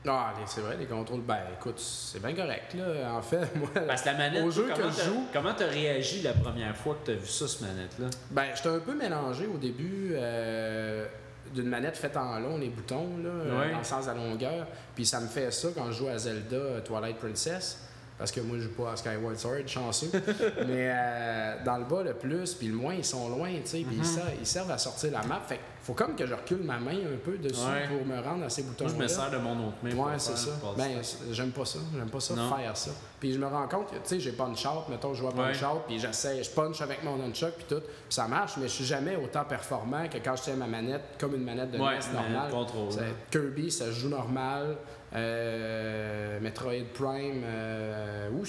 [0.08, 1.20] Ah, c'est vrai, les contrôles.
[1.20, 3.12] Ben écoute, c'est bien correct, là.
[3.14, 3.68] En fait, moi.
[3.86, 6.96] Parce que la manette, Au jeu que je joue- Comment t'as réagi la première fois
[7.02, 8.06] que t'as vu ça, cette manette-là?
[8.30, 11.06] Ben, j'étais un peu mélangé au début euh,
[11.54, 13.72] d'une manette faite en long, les boutons, là, euh, Ouais.
[13.72, 14.66] dans le sens à longueur.
[14.94, 17.80] Puis ça me fait ça quand je joue à Zelda euh, Twilight Princess.
[18.16, 20.10] Parce que moi, je joue pas à Skyward Sword, chanceux.
[20.66, 23.78] Mais euh, dans le bas, le plus, puis le moins, ils sont loin, tu sais.
[23.86, 25.40] Puis ils, ils servent à sortir la map.
[25.46, 27.88] Fait que faut comme que je recule ma main un peu dessus Ouais.
[27.88, 29.94] pour me rendre à ces boutons Moi, je me sers de mon autre main.
[29.94, 30.50] Ouais, c'est ça.
[30.76, 31.00] Ben,
[31.32, 31.78] j'aime pas ça.
[31.96, 32.54] J'aime pas ça, Non.
[32.54, 32.90] faire ça.
[33.18, 35.62] Puis je me rends compte que, tu sais, j'ai punch out, mettons, je à punch
[35.62, 38.72] out, puis j'essaie, je punch avec mon nunchuck, puis tout, puis ça marche, mais je
[38.74, 41.98] suis jamais autant performant que quand je tiens ma manette comme une manette de Ouais,
[42.12, 42.50] normale.
[42.50, 42.88] contrôle.
[43.30, 44.76] Kirby, ça joue normal.
[45.12, 48.44] Euh, Metroid Prime, euh, où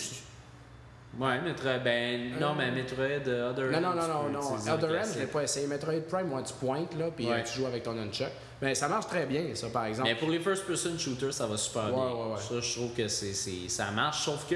[1.20, 1.80] Ouais, Metroid.
[1.84, 4.72] Ben, non, Euh, mais Metroid euh, Other Non, non, non, non, non.
[4.74, 5.68] Other End, je l'ai pas essayé.
[5.68, 7.44] Metroid Prime, moi, tu pointes, là, puis Ouais.
[7.44, 8.30] tu joues avec ton nunchuck.
[8.62, 10.08] Mais ça marche très bien, ça, par exemple.
[10.08, 12.26] Mais pour les first-person shooters, ça va super Ouais, bien.
[12.34, 12.38] ouais.
[12.40, 13.34] Ça, je trouve que c'est,
[13.68, 14.24] ça marche.
[14.26, 14.56] Sauf que,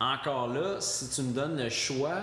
[0.00, 2.22] encore là, si tu me donnes le choix,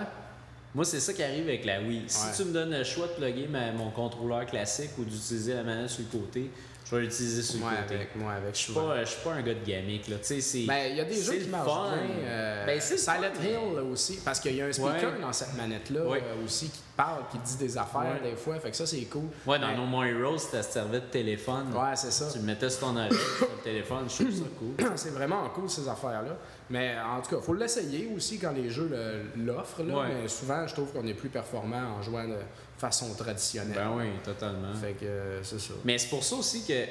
[0.74, 2.04] moi, c'est ça qui arrive avec la Wii.
[2.08, 5.62] Si tu me donnes le choix de plugger ma- mon contrôleur classique ou d'utiliser la
[5.62, 6.50] manette sur le côté,
[6.88, 7.94] je vais l'utiliser sur Moi le côté.
[7.96, 8.54] avec, moi avec.
[8.54, 10.16] Je suis pas, je suis pas un gars de gamic, là.
[10.18, 10.62] Tu sais, c'est.
[10.66, 11.98] Ben, il y a des jeux qui marchent bien.
[12.24, 15.20] euh, Ben, Silent Hill là, aussi, parce qu'il y a un speaker Ouais.
[15.20, 16.22] dans cette manette-là Ouais.
[16.24, 18.30] euh, aussi qui te parle, qui te dit des affaires Ouais.
[18.30, 18.58] des fois.
[18.60, 19.24] Fait que ça, c'est cool.
[19.46, 21.72] Ouais, dans Ben, No More Heroes, ça servait de téléphone.
[21.74, 22.28] Ouais, c'est ça.
[22.32, 24.86] Tu le mettais sur ton oreille, sur le téléphone, je trouve ça cool.
[24.96, 26.36] c'est vraiment cool ces affaires-là.
[26.70, 28.90] Mais en tout cas, faut l'essayer aussi quand les jeux
[29.36, 29.82] l'offrent.
[29.82, 30.06] là.
[30.08, 32.36] Mais souvent, je trouve qu'on est plus performant en jouant de
[32.76, 33.74] façon traditionnelle.
[33.74, 34.74] Ben oui, totalement.
[34.74, 35.74] Fait que euh, c'est ça.
[35.84, 36.90] Mais c'est pour ça aussi que, tu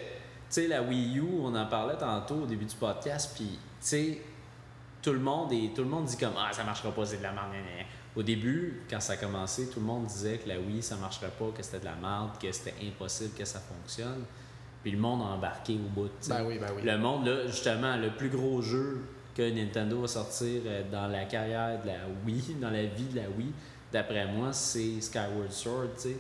[0.49, 4.21] sais, la Wii U, on en parlait tantôt au début du podcast, puis, tu sais,
[5.05, 7.23] tout le monde et tout le monde dit comme ah ça marchera pas c'est de
[7.23, 7.53] la merde.
[8.15, 11.31] Au début, quand ça a commencé, tout le monde disait que la Wii ça marcherait
[11.37, 14.23] pas, que c'était de la merde, que c'était impossible que ça fonctionne.
[14.81, 16.09] Puis le monde a embarqué au bout.
[16.27, 16.81] Ben oui, ben oui.
[16.83, 19.03] Le monde là, justement, le plus gros jeu
[19.35, 23.17] que Nintendo va sortir euh, dans la carrière de la Wii, dans la vie de
[23.17, 23.51] la Wii,
[23.95, 26.17] d'après moi, c'est Skyward Sword, tu sais.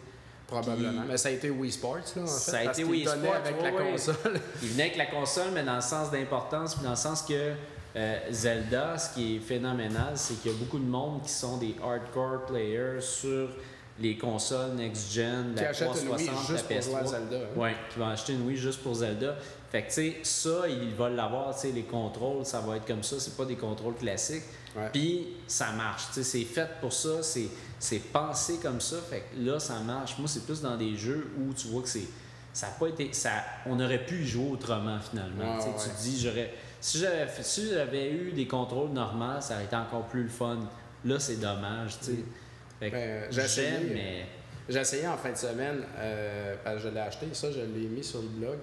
[0.47, 1.01] Probablement.
[1.01, 2.27] Puis- Mais ça a été Wii Sports, là, en fait.
[2.27, 3.91] Ça a parce été Wii Sports, avec ouais, la ouais.
[3.91, 4.15] console.
[4.63, 7.51] Il venait avec la console, mais dans le sens d'importance, puis dans le sens que
[7.97, 11.57] euh, Zelda, ce qui est phénoménal, c'est qu'il y a beaucoup de monde qui sont
[11.57, 13.49] des hardcore players sur
[13.99, 17.07] les consoles next-gen, la achète une Wii 360, juste la pour jouer à PS3.
[17.07, 17.37] Zelda.
[17.37, 17.59] hein.
[17.59, 19.35] Ouais, qui vont acheter une Wii juste pour Zelda.
[19.71, 22.85] Fait que, tu sais, ça, ils veulent l'avoir, tu sais, les contrôles, ça va être
[22.85, 24.43] comme ça, c'est pas des contrôles classiques.
[24.91, 27.47] Puis, ça marche, tu sais, c'est fait pour ça, c'est,
[27.79, 30.17] c'est pensé comme ça, fait que là, ça marche.
[30.17, 32.07] Moi, c'est plus dans des jeux où tu vois que c'est.
[32.53, 33.11] Ça a pas été.
[33.11, 33.31] Ça,
[33.65, 35.59] on aurait pu y jouer autrement, finalement.
[35.59, 35.75] Sais, ouais.
[35.83, 36.53] Tu te dis, j'aurais.
[36.79, 40.59] Si j'avais, si j'avais eu des contrôles normaux, ça aurait été encore plus le fun.
[41.03, 42.19] Là, c'est dommage, tu sais.
[42.79, 44.25] Fait que Ben, essayé, j'aime, mais.
[44.67, 47.87] J'ai essayé en fin de semaine, euh, parce que je l'ai acheté, ça je l'ai
[47.87, 48.57] mis sur le blog.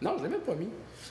[0.00, 0.68] Non, je l'ai même pas mis.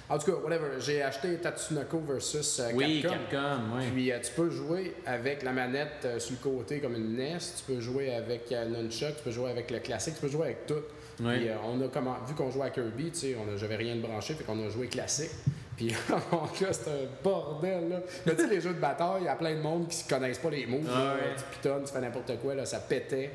[0.10, 3.18] En tout cas, whatever, j'ai acheté Tatsunoko versus euh, Oui, Capcom.
[3.30, 3.84] Capcom, oui.
[3.94, 7.38] Puis euh, tu peux jouer avec la manette euh, sur le côté comme une NES,
[7.40, 10.46] tu peux jouer avec euh, Nunchuck, tu peux jouer avec le classique, tu peux jouer
[10.46, 10.76] avec tout.
[11.22, 11.38] Oui.
[11.38, 14.34] Puis on a comment, vu qu'on jouait à Kirby, tu sais, j'avais rien de branché,
[14.34, 15.32] fait qu'on a joué classique.
[15.76, 15.94] Puis
[16.32, 18.00] mon gars, c'est un bordel, là.
[18.26, 20.10] Mais tu sais, les jeux de bataille, il y a plein de monde qui ne
[20.10, 20.90] connaissent pas les moves.
[20.90, 21.14] Ah là.
[21.16, 21.36] ouais.
[21.38, 23.32] Tu pitonnes, tu fais n'importe quoi, là, ça pétait.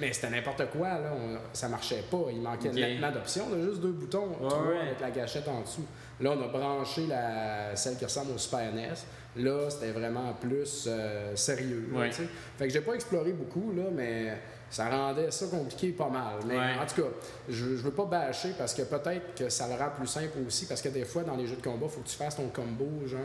[0.00, 1.12] Mais c'était n'importe quoi, là.
[1.14, 2.24] On- ça marchait pas.
[2.30, 2.74] Il manquait Ok.
[2.74, 3.44] nettement d'options.
[3.50, 4.78] On a juste deux boutons, trois ouais.
[4.80, 5.84] avec la gâchette en dessous.
[6.20, 7.76] Là, on a branché la...
[7.76, 8.88] celle qui ressemble au Super NES.
[9.36, 11.88] Là, c'était vraiment plus euh, sérieux.
[11.92, 12.10] là, Ouais.
[12.10, 12.28] tu sais.
[12.58, 14.38] Fait que j'ai pas exploré beaucoup, là, mais
[14.70, 16.34] ça rendait ça compliqué pas mal.
[16.46, 16.72] Mais Ouais.
[16.82, 17.08] en tout cas,
[17.48, 20.66] je, je veux pas bâcher parce que peut-être que ça le rend plus simple aussi.
[20.66, 22.48] Parce que des fois, dans les jeux de combat, il faut que tu fasses ton
[22.48, 23.20] combo, genre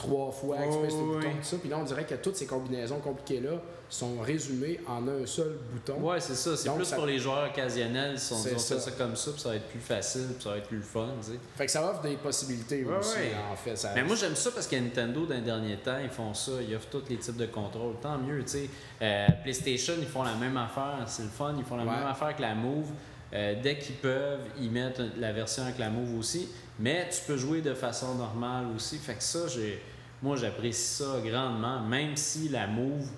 [0.00, 1.00] trois fois, Oh, les oui.
[1.14, 1.56] boutons, tout ça.
[1.60, 6.00] Puis là, on dirait que toutes ces combinaisons compliquées-là sont résumées en un seul bouton.
[6.00, 6.56] Ouais, c'est ça.
[6.56, 8.18] C'est plus ça- pour les joueurs occasionnels.
[8.18, 8.78] Si on dit, ça.
[8.80, 11.08] ça comme ça, puis ça va être plus facile, puis ça va être plus fun,
[11.20, 11.38] tu sais.
[11.56, 13.32] Fait que ça offre des possibilités Ouais, aussi, ouais.
[13.52, 13.76] en fait.
[13.76, 13.90] Ça...
[13.94, 16.52] Mais moi, j'aime ça parce que Nintendo, dans les derniers temps, ils font ça.
[16.66, 17.96] Ils offrent tous les types de contrôles.
[18.00, 18.70] Tant mieux, tu sais.
[19.02, 21.02] Euh, PlayStation, ils font la même affaire.
[21.06, 21.54] C'est le fun.
[21.58, 21.90] Ils font la Ouais.
[21.90, 22.86] même affaire que la Move.
[23.32, 26.48] Euh, dès qu'ils peuvent, ils mettent la version avec la Move aussi.
[26.80, 28.96] Mais tu peux jouer de façon normale aussi.
[28.98, 29.80] Fait que ça, j'ai...
[30.22, 31.80] moi, j'apprécie ça grandement.
[31.80, 33.08] Même si la Move,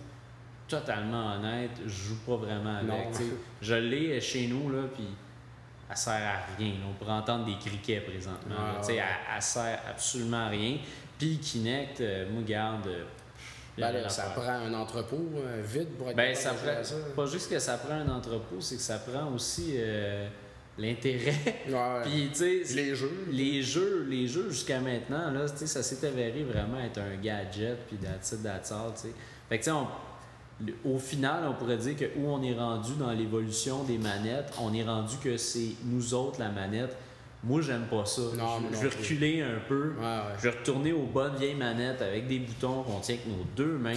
[0.68, 2.88] totalement honnête, je joue pas vraiment avec.
[2.88, 3.26] Non.
[3.60, 5.04] Je l'ai chez nous, là, puis
[5.90, 6.70] elle sert à rien.
[6.74, 6.86] là.
[6.90, 8.54] On pourrait entendre des criquets présentement.
[8.80, 8.96] Ouais, ouais.
[8.96, 9.04] elle,
[9.36, 10.78] elle sert absolument à rien.
[11.18, 12.86] Puis Kinect, euh, moi, garde.
[12.86, 13.04] euh,
[13.76, 16.82] Ben là, ça prend un entrepôt euh, vide pour être Ben, ça prend.
[16.82, 16.94] ça.
[17.14, 20.26] Pas juste que ça prend un entrepôt, c'est que ça prend aussi euh,
[20.78, 21.34] l'intérêt.
[21.68, 22.02] Ouais.
[22.04, 23.26] Puis, tu sais, les jeux.
[23.30, 27.16] les jeux, les jeux jusqu'à maintenant, là, tu sais, ça s'est avéré vraiment être un
[27.20, 29.14] gadget, puis that's it, that's all, tu sais.
[29.48, 29.88] Fait que, tu sais, on-
[30.84, 34.72] au final, on pourrait dire que où on est rendu dans l'évolution des manettes, on
[34.72, 36.96] est rendu que c'est nous autres la manette.
[37.44, 38.22] Moi, j'aime pas ça.
[38.38, 39.94] Non, je, vais reculer un peu.
[40.00, 40.18] Ouais.
[40.38, 43.78] Je vais retourner aux bonnes vieilles manettes avec des boutons qu'on tient avec nos deux
[43.78, 43.94] mains.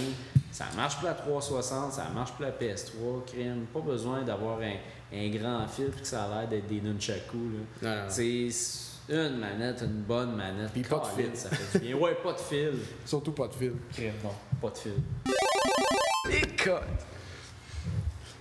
[0.50, 3.66] Ça marche plus la 360, ça marche plus la PS3, crème.
[3.72, 4.74] Pas besoin d'avoir un,
[5.12, 7.36] un grand fil puis que ça a l'air d'être des nunchaku.
[7.36, 7.60] Là.
[7.82, 8.08] Non, non.
[8.08, 8.48] C'est
[9.08, 10.72] une manette, une bonne manette.
[10.72, 11.30] Puis pas de fil.
[11.34, 11.96] Ça fait du bien.
[11.96, 12.78] Ouais, pas de fil.
[13.04, 13.72] Surtout pas de fil.
[13.92, 14.92] Crème, bon, pas de fil.
[16.30, 17.15] Écoute!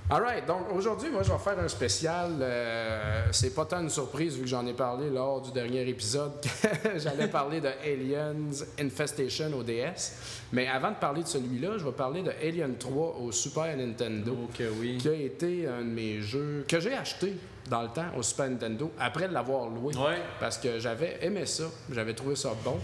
[0.07, 2.33] Alright, donc aujourd'hui, moi, je vais faire un spécial.
[2.39, 6.33] euh, c'est pas tant une surprise vu que j'en ai parlé lors du dernier épisode.
[6.97, 8.35] J'allais parler de Aliens
[8.79, 10.13] Infestation au DS.
[10.53, 14.37] Mais avant de parler de celui-là, je vais parler de Alien 3 au Super Nintendo.
[14.79, 14.99] Oui.
[14.99, 17.33] Qui a été un de mes jeux que j'ai acheté
[17.67, 19.95] dans le temps au Super Nintendo après l'avoir loué.
[19.95, 20.21] Ouais.
[20.39, 22.77] Parce que j'avais aimé ça, j'avais trouvé ça bon,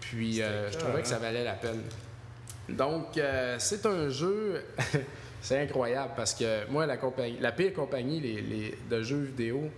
[0.00, 1.82] puis euh, je trouvais que ça valait la peine.
[2.68, 4.62] Donc, euh, c'est un jeu,
[5.48, 9.70] c'est incroyable parce que moi, la, compagnie, la pire compagnie les, les- de jeux vidéo,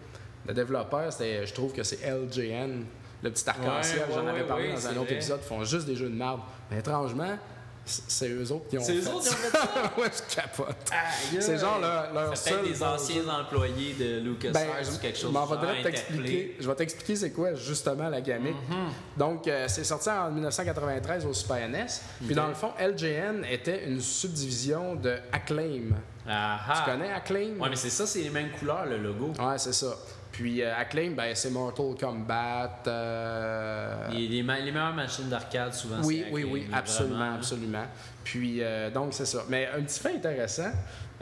[0.48, 2.84] de développeurs, c'est, je trouve que c'est LJN,
[3.22, 5.14] le petit arc-en-ciel, Ouais, j'en avais parlé ouais, dans un autre vrai.
[5.14, 6.40] épisode, ils font juste des jeux de marde.
[6.70, 7.36] Mais étrangement,
[7.84, 9.92] c'est eux autres qui ont C'est eux fait autres qui ont fait ça?
[9.98, 10.76] ouais, je capote.
[10.92, 15.18] Aïe, C'est genre leur, leur C'est seul des anciens employés de LucasArts ben, ou quelque
[15.18, 16.56] chose m'en du genre, t'expliquer.
[16.60, 18.54] Je vais t'expliquer c'est quoi justement la gamique.
[18.54, 19.18] Mm-hmm.
[19.18, 21.86] Donc, euh, c'est sorti en 1993 au Super NES.
[22.24, 25.90] Puis dans le fond, LJN était une subdivision de Acclaim.
[26.26, 27.58] Tu connais Acclaim?
[27.58, 29.32] Ouais, mais c'est ça, c'est les mêmes couleurs, le logo.
[29.38, 29.96] Ouais, c'est ça.
[30.41, 32.82] Puis euh, Acclaim, ben, c'est Mortal Kombat.
[32.86, 37.34] euh, Les, les ma- les meilleures machines d'arcade, souvent, oui, oui, Acclaim, oui, absolument, vraiment,
[37.34, 37.84] absolument.
[38.24, 39.43] Puis, euh, donc, c'est ça.
[39.51, 40.70] Mais un petit fait intéressant,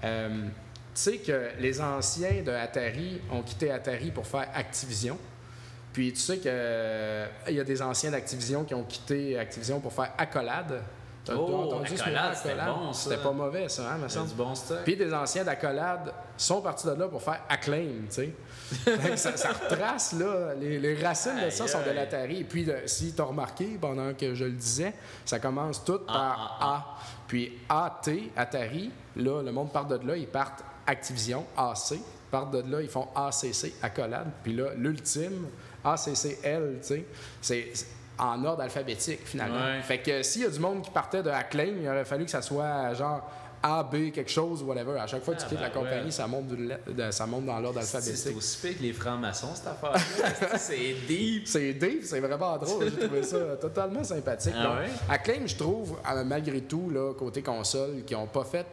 [0.01, 0.07] tu
[0.95, 5.19] sais que les anciens de Atari ont quitté Atari pour faire Activision.
[5.93, 10.13] Puis, tu sais qu'il y a des anciens d'Activision qui ont quitté Activision pour faire
[10.17, 10.81] Accolade.
[11.29, 12.67] T'as Oh, t'as entendu ce Accolade?
[12.67, 12.93] bon.
[12.93, 14.29] C'était pas mauvais, ça, hein, semble.
[14.29, 14.79] du bon stock.
[14.85, 18.33] Puis des anciens d'Accolade sont partis de là pour faire Acclaim, tu sais.
[19.17, 22.41] Ça, ça retrace, là, les, les racines de ça sont de l'Atari.
[22.41, 24.93] Et puis, de- si tu as remarqué, pendant que je le disais,
[25.25, 26.97] ça commence tout par Ah, A.
[27.27, 31.93] Puis AT, Atari, là, le monde part de là, ils partent Activision, AC.
[31.93, 32.01] Ils
[32.31, 34.31] partent de là, ils font ACC, Accolade.
[34.43, 35.47] Puis là, l'ultime,
[35.83, 37.05] ACCL, tu sais,
[37.41, 37.73] c'est
[38.19, 39.57] en ordre alphabétique, finalement.
[39.65, 39.83] Ouais.
[39.83, 42.31] Fait que s'il y a du monde qui partait de Acclaim, il aurait fallu que
[42.31, 43.29] ça soit genre
[43.63, 44.99] A, B, quelque chose, whatever.
[45.01, 45.85] À chaque fois que tu Ah, quittes la ben ouais.
[45.91, 48.37] compagnie, ça, monte de- ça monte dans l'ordre C'est alphabétique.
[48.37, 49.99] aussi pire que les francs-maçons, cette affaire-là.
[50.59, 51.47] c'est deep.
[51.49, 52.85] C'est Dave, c'est vraiment drôle.
[52.89, 54.55] J'ai trouvé ça totalement sympathique.
[54.57, 54.91] Ah Donc, ouais?
[55.09, 58.65] Acclaim, je trouve, euh, malgré tout, là, côté console, qui n'ont pas fait.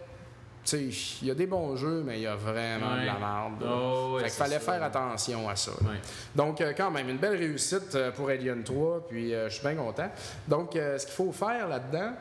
[0.65, 0.81] Sais,
[1.21, 3.63] il y a des bons jeux, mais il y a vraiment de la merde.
[3.69, 4.59] Oh, ouais, fait qu'il fallait ça.
[4.71, 5.69] faire attention à ça.
[5.81, 5.99] Ouais.
[6.35, 9.61] Donc, euh, quand même, une belle réussite euh, pour Alien 3, puis euh, je suis
[9.63, 10.09] bien content.
[10.47, 12.13] Donc, euh, ce qu'il faut faire là-dedans,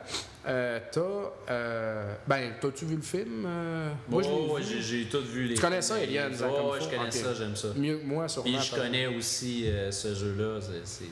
[0.45, 2.11] t'as.
[2.27, 3.47] ben, t'as-tu vu le film?
[4.07, 6.87] Moi, je Oh, j'ai j'ai tout vu les Tu connais ça, hein, comme Oh, je
[6.95, 7.69] connais ça, j'aime ça.
[7.75, 8.51] Mieux que moi, sûrement.
[8.51, 10.59] Puis je connais aussi ce jeu-là.
[10.83, 11.05] c'est-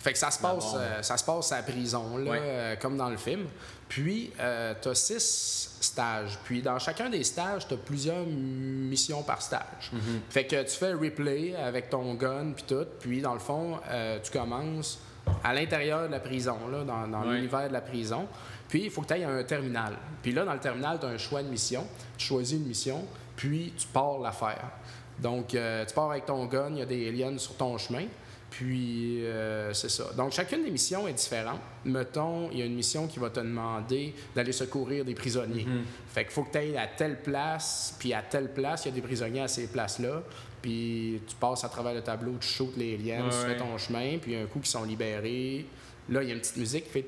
[0.00, 2.38] Fait que ça se passe, euh, ça se passe à la prison, là, Ouais.
[2.42, 3.44] euh, comme dans le film.
[3.86, 6.38] Puis, tu as six stages.
[6.44, 9.90] Puis, dans chacun des stages, tu as plusieurs missions par stage.
[9.94, 10.20] Mm-hmm.
[10.28, 12.86] Fait que tu fais replay avec ton gun, puis tout.
[13.00, 15.00] Puis, dans le fond, euh, tu commences
[15.44, 18.26] à l'intérieur de la prison, là, dans, l'univers de la prison.
[18.68, 19.94] Puis, il faut que tu ailles à un terminal.
[20.22, 21.86] Puis là, dans le terminal, tu as un choix de mission.
[22.16, 23.04] Tu choisis une mission,
[23.36, 24.70] puis tu pars la faire.
[25.18, 28.04] Donc, euh, tu pars avec ton gun, il y a des aliens sur ton chemin.
[28.50, 30.12] Puis, euh, c'est ça.
[30.16, 31.60] Donc, chacune des missions est différente.
[31.84, 35.66] Mettons, il y a une mission qui va te demander d'aller secourir des prisonniers.
[36.08, 38.92] Fait qu'il faut que tu ailles à telle place, puis à telle place, il y
[38.92, 40.22] a des prisonniers à ces places-là.
[40.60, 44.18] Puis, tu passes à travers le tableau, tu shootes les Ouais, tu fais ton chemin,
[44.18, 45.64] puis un coup qu'ils sont libérés.
[46.10, 47.06] Là, il y a une petite musique qui fait.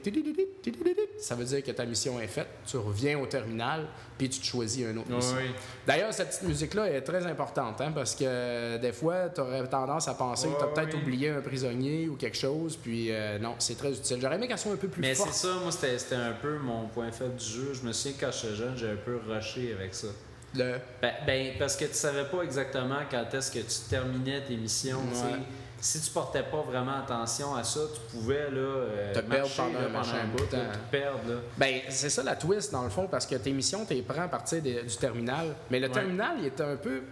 [1.19, 2.47] Ça veut dire que ta mission est faite.
[2.65, 3.87] Tu reviens au terminal,
[4.17, 5.37] puis tu te choisis une autre mission.
[5.85, 9.67] D'ailleurs, cette petite musique-là est très importante, hein, parce que euh, des fois, tu aurais
[9.67, 13.41] tendance à penser que tu as peut-être oublié un prisonnier ou quelque chose, puis euh,
[13.41, 14.19] non, c'est très utile.
[14.21, 15.35] J'aurais aimé qu'elle soit un peu plus Mais c'est forte.
[15.35, 17.73] ça, moi, c'était un peu mon point faible du jeu.
[17.75, 20.09] Je me souviens quand j'étais jeune, j'ai un peu rushé avec ça.
[20.55, 20.77] Le...
[21.01, 24.99] Ben, ben, parce que tu savais pas exactement quand est-ce que tu terminais tes missions.
[24.99, 25.41] Ouais.
[25.85, 29.63] Si tu portais pas vraiment attention à ça, tu pouvais là, euh, Te perdre marcher,
[29.63, 30.73] pendant là, un bout, là, hein.
[30.73, 31.19] te perdre.
[31.29, 31.35] Là.
[31.59, 34.23] Ben, c'est ça la twist, dans le fond, parce que tes missions, tu les prends
[34.23, 35.49] à partir des- du terminal.
[35.73, 35.93] Mais le Ouais.
[35.93, 37.03] terminal, il est un peu.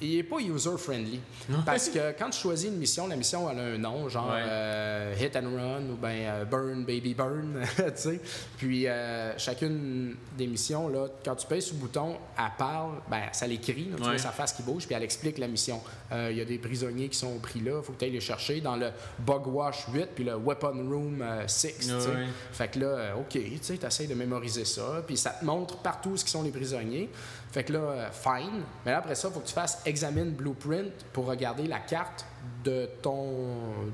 [0.00, 1.20] Il est pas user-friendly.
[1.66, 4.42] Parce que quand tu choisis une mission, la mission, elle a un nom, genre Ouais.
[4.46, 7.60] euh, Hit and Run ou ben euh, Burn, Baby Burn.
[8.58, 13.22] Puis euh, chacune des missions, là, quand tu pèses sur le bouton, elle parle, ben,
[13.32, 14.08] ça l'écrit, tu Ouais.
[14.10, 15.80] vois sa face qui bouge, puis elle explique la mission.
[16.12, 18.20] Il y a des prisonniers qui sont pris là, il faut que tu ailles les
[18.20, 21.92] chercher dans le Bug Wash 8 puis le Weapon Room euh, 6, tu sais.
[21.94, 22.26] Ouais.
[22.52, 26.16] Fait que là, OK, tu sais, t'essayes de mémoriser ça, puis ça te montre partout
[26.16, 27.08] ce qui sont les prisonniers.
[27.50, 28.62] Fait que là, euh, fine.
[28.84, 32.24] Mais là, après ça, il faut que tu fasses examine blueprint pour regarder la carte
[32.64, 33.26] de ton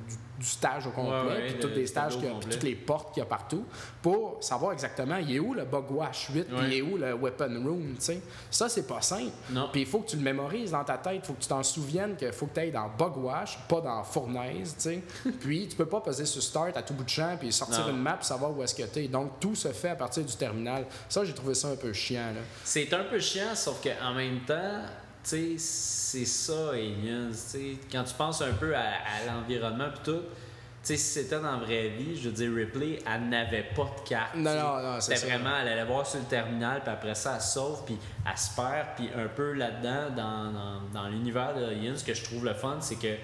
[0.06, 3.14] du, du stage au complet, Ouais, ouais, puis tous les stages, puis toutes les portes
[3.14, 3.64] qu'il y a partout,
[4.02, 7.14] pour savoir exactement, il est où le bug wash 8, puis il est où le
[7.14, 8.20] weapon room, tu sais.
[8.50, 9.30] Ça, c'est pas simple.
[9.50, 9.68] Non.
[9.70, 11.62] Puis il faut que tu le mémorises dans ta tête, il faut que tu t'en
[11.62, 15.02] souviennes qu'il faut que tu ailles dans bug wash, pas dans fournaise, tu sais.
[15.40, 17.90] puis tu peux pas peser sur start à tout bout de champ, puis sortir Non.
[17.92, 19.08] une map savoir où est-ce que tu es.
[19.08, 20.84] Donc tout se fait à partir du terminal.
[21.08, 22.40] Ça, j'ai trouvé ça un peu chiant, là.
[22.64, 24.80] C'est un peu chiant, sauf qu'en même temps,
[25.24, 27.30] tu sais, c'est ça, Aliens.
[27.30, 27.76] tu sais.
[27.90, 31.52] Quand tu penses un peu à, à l'environnement et tout, tu sais, si c'était dans
[31.58, 34.34] la vraie vie, je veux dire, Ripley, elle n'avait pas de carte.
[34.36, 37.32] Non, non, non, c'est C'était vraiment, elle allait voir sur le terminal, puis après ça,
[37.36, 37.96] elle sauve, puis
[38.30, 42.12] elle se perd, puis un peu là-dedans, dans, dans, dans l'univers de Aliens, ce que
[42.12, 43.14] je trouve le fun, c'est que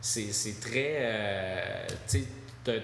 [0.00, 0.96] c'est c'est très.
[1.00, 2.24] euh, tu sais,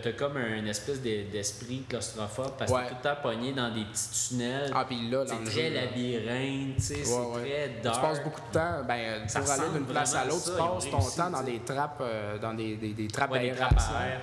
[0.03, 2.83] t'as comme un espèce de- d'esprit claustrophobe parce que Ouais.
[2.85, 4.71] t'es tout le temps pogné dans des petits tunnels.
[4.75, 7.41] Ah, puis là, C'est très labyrinthe, tu sais, Ouais, c'est ouais.
[7.43, 8.01] très Tu dark.
[8.03, 11.23] passes beaucoup de temps, ben, Ça pour aller d'une place à l'autre, tu passes ton
[11.23, 14.21] temps dans tu des trappes, euh, dans des, des, des trappes des à air.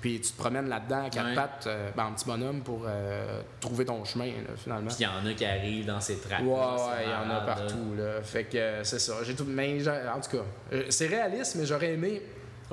[0.00, 3.40] Puis tu te promènes là-dedans à quatre pattes, euh, ben, en petit bonhomme, pour euh,
[3.58, 4.88] trouver ton chemin, là, finalement.
[4.88, 6.42] Puis il y en a qui arrivent dans ces trappes.
[6.42, 8.20] Ouais, ouais, il y en a partout, là.
[8.22, 9.14] Fait que euh, c'est ça.
[9.24, 9.46] J'ai tout...
[9.48, 10.44] Mais, en tout cas,
[10.74, 12.20] euh, c'est réaliste, mais j'aurais aimé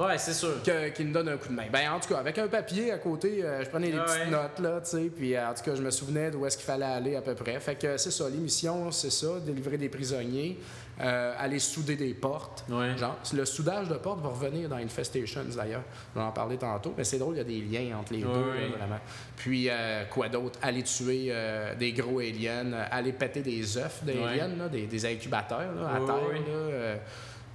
[0.06, 0.62] Ouais, c'est sûr.
[0.64, 1.66] que- qu'il me donne un coup de main.
[1.72, 4.20] Ben, en tout cas, avec un papier à côté, euh, je prenais des Ah petites
[4.26, 4.30] ouais.
[4.32, 6.66] notes, là, tu sais, puis euh, en tout cas, je me souvenais d'où est-ce qu'il
[6.66, 7.60] fallait aller à peu près.
[7.60, 10.58] Fait que c'est ça, l'émission, c'est ça, délivrer des prisonniers,
[11.02, 12.64] euh, aller souder des portes.
[12.70, 12.98] Ouais.
[12.98, 15.84] Genre, le soudage de portes va revenir dans Infestations, d'ailleurs.
[16.16, 18.34] On en parlait tantôt, mais c'est drôle, il y a des liens entre les Ouais,
[18.34, 19.00] deux, là, vraiment.
[19.36, 20.60] Puis, euh, quoi d'autre?
[20.62, 21.34] Aller tuer
[21.80, 26.08] des gros aliens, aller péter des œufs d'aliens, là, des, des incubateurs, là, à terre,
[26.08, 26.96] là,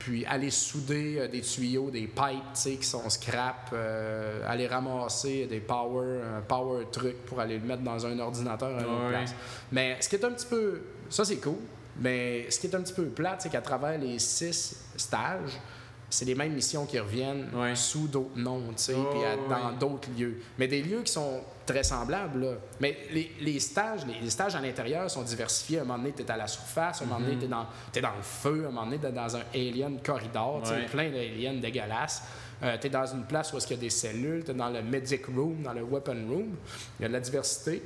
[0.07, 5.59] puis aller souder euh, des tuyaux, des pipes qui sont scrap, euh, aller ramasser des
[5.59, 9.35] power, un power truc pour aller le mettre dans un ordinateur à une place.
[9.73, 10.81] Mais ce qui est un petit peu.
[11.11, 11.57] Ça, c'est cool.
[11.99, 15.59] Mais ce qui est un petit peu plate, c'est qu'à travers les six stages,
[16.09, 20.09] c'est les mêmes missions qui reviennent sous d'autres noms, tu sais, puis à- dans d'autres
[20.17, 20.37] lieux.
[20.59, 22.53] Mais des lieux qui sont très semblables, là.
[22.81, 25.79] Mais les, les stages, les, les stages à l'intérieur sont diversifiés.
[25.79, 27.49] À un moment donné, tu es à la surface, à un moment donné, tu es,
[27.49, 30.87] dans le feu, à un moment donné, tu es dans un alien corridor, Ouais.
[30.87, 32.23] plein d'aliens dégueulasses.
[32.81, 34.81] tu es dans une place où il y a des cellules, tu es dans le
[34.83, 36.57] medic room, dans le weapon room.
[36.99, 37.83] Il y a de la diversité.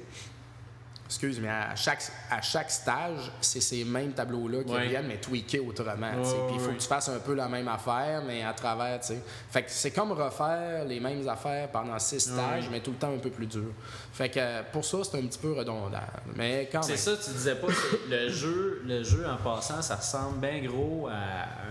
[1.10, 4.84] Excuse, mais à chaque, à chaque stage, c'est ces mêmes tableaux-là qui Ouais.
[4.84, 6.12] reviennent, mais tweakés autrement.
[6.22, 9.08] Puis il faut que tu fasses un peu la même affaire, mais à travers, tu
[9.08, 9.22] sais.
[9.50, 12.68] Fait que c'est comme refaire les mêmes affaires pendant six stages, Ouais.
[12.70, 13.72] mais tout le temps un peu plus dur.
[14.12, 15.98] Fait que euh, pour ça, c'est un petit peu redondant.
[16.36, 19.96] Mais quand C'est ça, tu disais pas que le jeu, le jeu en passant, ça
[19.96, 21.14] ressemble bien gros à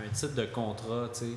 [0.05, 1.31] un type de contrat, tu sais.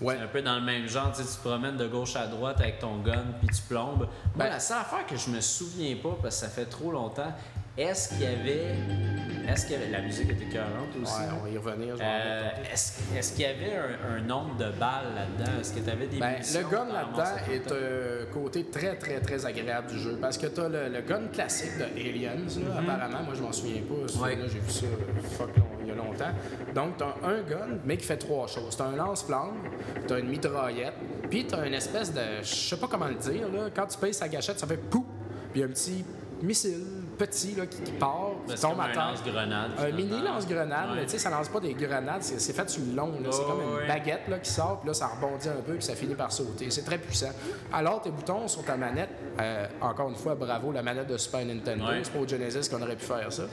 [0.00, 0.16] Ouais.
[0.16, 2.26] C'est un peu dans le même genre, tu sais, tu te promènes de gauche à
[2.26, 4.00] droite avec ton gun puis tu plombes.
[4.00, 6.90] Moi, Ben- la seule affaire que je me souviens pas parce que ça fait trop
[6.90, 7.32] longtemps,
[7.76, 8.74] Est-ce qu'il y avait.
[9.48, 9.90] Est-ce qu'il y avait.
[9.90, 11.12] La musique était cohérente aussi?
[11.12, 11.96] Ouais, on va y revenir.
[12.00, 15.60] Euh, est-ce est-ce qu'il y avait un, un nombre de balles là-dedans?
[15.60, 19.44] Est-ce que tu avais des Ben, le gun là-dedans est un côté très, très, très
[19.44, 20.18] agréable du jeu.
[20.20, 23.24] Parce que tu as le, le gun classique de Aliens, là, apparemment.
[23.24, 24.14] Moi, je m'en souviens pas.
[24.14, 24.22] Mhm.
[24.22, 24.38] Ouais.
[24.52, 25.50] J'ai vu ça euh, fuck,
[25.82, 26.32] il y a longtemps.
[26.74, 28.76] Donc, tu as un gun, mais qui fait trois choses.
[28.76, 29.54] Tu as un lance-flamme,
[30.06, 30.94] tu as une mitraillette,
[31.28, 32.20] puis tu as une espèce de.
[32.40, 33.48] Je sais pas comment le dire.
[33.52, 35.04] Là, quand tu payes sa gâchette, ça fait pouf!
[35.52, 36.04] Puis il y a un petit
[36.44, 36.80] missile
[37.18, 39.06] petit là, qui, qui part, qui tombe à un terre.
[39.10, 39.70] lance-grenade.
[39.78, 40.96] Un mini lance-grenade, Ouais.
[40.96, 43.12] mais tu sais, ça lance pas des grenades, c'est fait sur le long.
[43.22, 43.30] là.
[43.30, 43.86] c'est comme une ouais.
[43.88, 46.70] baguette là, qui sort, puis là, ça rebondit un peu, puis ça finit par sauter.
[46.70, 47.30] C'est très puissant.
[47.72, 49.10] Alors, tes boutons sur ta manette,
[49.40, 51.84] euh, encore une fois, bravo, la manette de Super Nintendo.
[51.86, 52.00] Ouais.
[52.02, 53.44] C'est pas au Genesis qu'on aurait pu faire ça.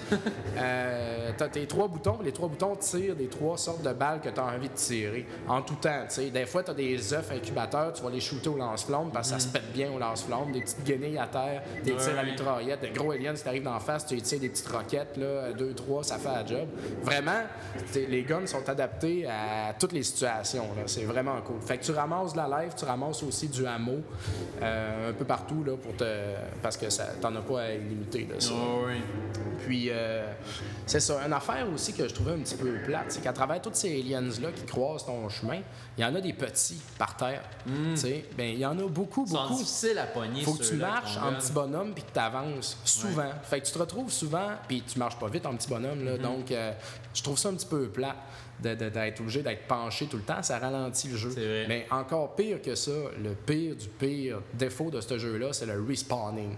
[0.57, 4.29] euh, t'as tes trois boutons, les trois boutons tirent des trois sortes de balles que
[4.29, 5.25] tu as envie de tirer.
[5.47, 6.29] En tout temps, tu sais.
[6.29, 9.39] Des fois, tu as des œufs incubateurs, tu vas les shooter au lance-flamme parce que
[9.39, 10.51] ça se pète bien au lance-flamme.
[10.51, 12.31] Des petites guenilles à terre, des tirs à Ouais.
[12.31, 15.51] mitraillette, des gros aliens qui t'arrivent d'en face, tu les tires des petites roquettes, là,
[15.53, 16.67] deux, trois, ça fait la job.
[17.01, 17.41] Vraiment,
[17.87, 20.65] t'sais, les guns sont adaptés à toutes les situations.
[20.85, 21.59] C'est vraiment cool.
[21.61, 24.01] Fait que tu ramasses de la life, tu ramasses aussi du hameau
[24.61, 26.05] euh, un peu partout là, pour te...
[26.61, 26.85] parce que
[27.21, 28.27] t'en as pas à limiter.
[28.29, 28.51] Là, ça.
[28.53, 28.95] Oh, oui.
[29.65, 30.25] Puis, euh,
[30.85, 31.21] c'est ça.
[31.25, 33.99] Une affaire aussi que je trouvais un petit peu plate, c'est qu'à travers tous ces
[33.99, 35.59] aliens-là qui croisent ton chemin,
[35.97, 37.43] il y en a des petits par terre.
[37.65, 39.55] Tu sais, ben, il y en a beaucoup, beaucoup.
[39.57, 40.41] difficiles à pogner.
[40.43, 43.31] Faut que tu marches en petit bonhomme puis que tu avances souvent.
[43.43, 45.99] Fait que tu te retrouves souvent, puis tu marches pas vite en petit bonhomme.
[46.01, 46.05] Mm-hmm.
[46.05, 46.71] Là, Donc, euh,
[47.13, 50.23] je trouve ça un petit peu plat de- de- d'être obligé d'être penché tout le
[50.23, 50.41] temps.
[50.41, 51.33] Ça ralentit le jeu.
[51.67, 52.91] Mais encore pire que ça,
[53.21, 56.55] le pire du pire défaut de ce jeu-là, c'est le respawning.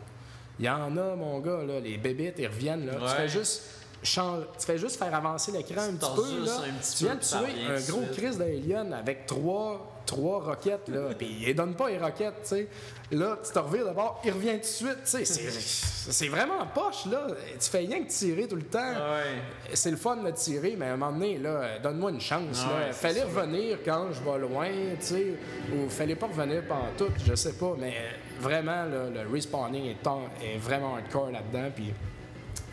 [0.59, 2.85] Il y en a, mon gars, là, les bébites, ils reviennent.
[2.85, 2.93] Là.
[2.99, 3.82] Tu fais juste.
[4.03, 6.45] Tu fais juste faire avancer l'écran un petit tords peu.
[6.45, 6.51] Là.
[6.69, 10.87] un petit tu viens de tuer un gros crise d'alien avec trois, trois roquettes.
[10.89, 11.09] Là.
[11.17, 12.33] Puis il donne pas les roquettes.
[12.43, 12.67] sais.
[13.11, 15.25] Là, tu te revires d'abord, il revient tout de suite.
[16.09, 17.05] C'est vraiment poche.
[17.09, 17.27] là.
[17.59, 18.79] Tu fais rien que tirer tout le temps.
[18.79, 19.41] Ouais.
[19.73, 21.39] C'est le fun de tirer, mais à un moment donné,
[21.81, 22.63] donne-moi une chance.
[22.65, 22.85] Ah là.
[22.87, 24.67] ouais, Fallait revenir quand je vais loin,
[24.99, 25.33] sais,
[25.73, 27.93] ou fallait pas revenir pendant tout, je sais pas, mais
[28.39, 31.93] vraiment, là, le respawning est, en- est vraiment hardcore là-dedans, puis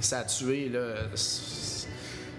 [0.00, 0.94] ça a tué, là,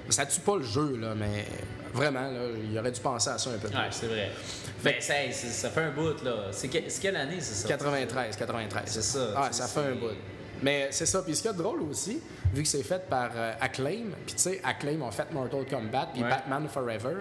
[0.10, 1.46] ça tue pas le jeu, là, mais
[1.94, 2.40] vraiment, là,
[2.70, 3.78] il aurait dû penser à ça un peu plus.
[3.78, 4.32] Ouais, c'est vrai.
[5.00, 6.48] Ça, c'est- ça fait un bout, là.
[6.52, 7.68] C'est que- c'est quelle année, c'est ça?
[7.68, 8.84] 93, 93.
[8.88, 10.16] C'est ça, Ah, ça fait un bout.
[10.64, 11.22] Mais c'est ça.
[11.24, 12.20] Puis ce qui est drôle aussi,
[12.54, 16.10] vu que c'est fait par euh, Acclaim, puis tu sais, Acclaim ont fait Mortal Kombat,
[16.14, 16.30] puis Ouais.
[16.30, 17.16] Batman Forever.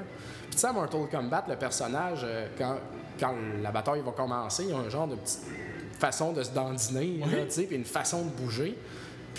[0.48, 2.76] Puis tu sais, Mortal Kombat, le personnage, euh, quand,
[3.18, 5.40] quand la bataille va commencer, il y a un genre de petite
[5.98, 8.76] façon de se dandiner, là, tu sais, puis une façon de bouger.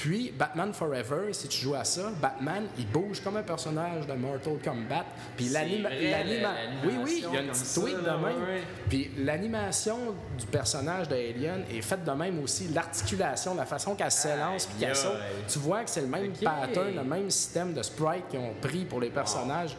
[0.02, 4.14] Puis Batman Forever, si tu joues à ça, Batman, il bouge comme un personnage de
[4.14, 5.06] Mortal Kombat.
[5.38, 8.26] Puis C'est l'anima- vrai, l'anima- Oui, oui, il y a une l'animation petite ça, de
[8.26, 8.62] même.
[8.90, 9.98] Puis l'animation
[10.40, 12.70] du personnage de Alien est faite de même aussi.
[12.70, 15.12] L'articulation, la façon qu'elle s'élance puis qu'elle saute.
[15.48, 18.86] Tu vois que c'est le même pattern, le même système de sprite qu'ils ont pris
[18.86, 19.76] pour les personnages.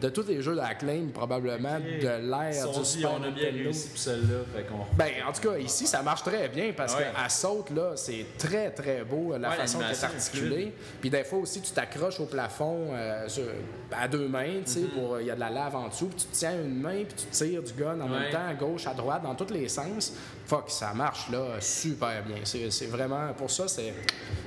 [0.00, 3.64] De tous les jeux d'Acclaim, probablement, de sont du dit, Super on a bien Nintendo.
[3.64, 4.62] réussi pour celle-là.
[4.96, 7.02] Ben, en tout cas, ici, ça marche très bien parce Ouais.
[7.14, 10.72] qu'elle saute, là, c'est très, très beau, la Ouais, façon qu'elle est articulée.
[11.00, 13.44] Puis des fois aussi, tu t'accroches au plafond euh, sur-
[13.92, 14.88] à deux mains, tu sais, Mm-hmm.
[14.88, 17.14] pour il y a de la lave en dessous, puis tu tiens une main, puis
[17.16, 20.14] tu tires du gun en même temps, à gauche, à droite, dans tous les sens.
[20.46, 22.38] Fuck, ça marche, là, super bien.
[22.44, 23.92] C'est vraiment, pour ça, c'est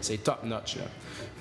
[0.02, 0.84] c'est top notch, là.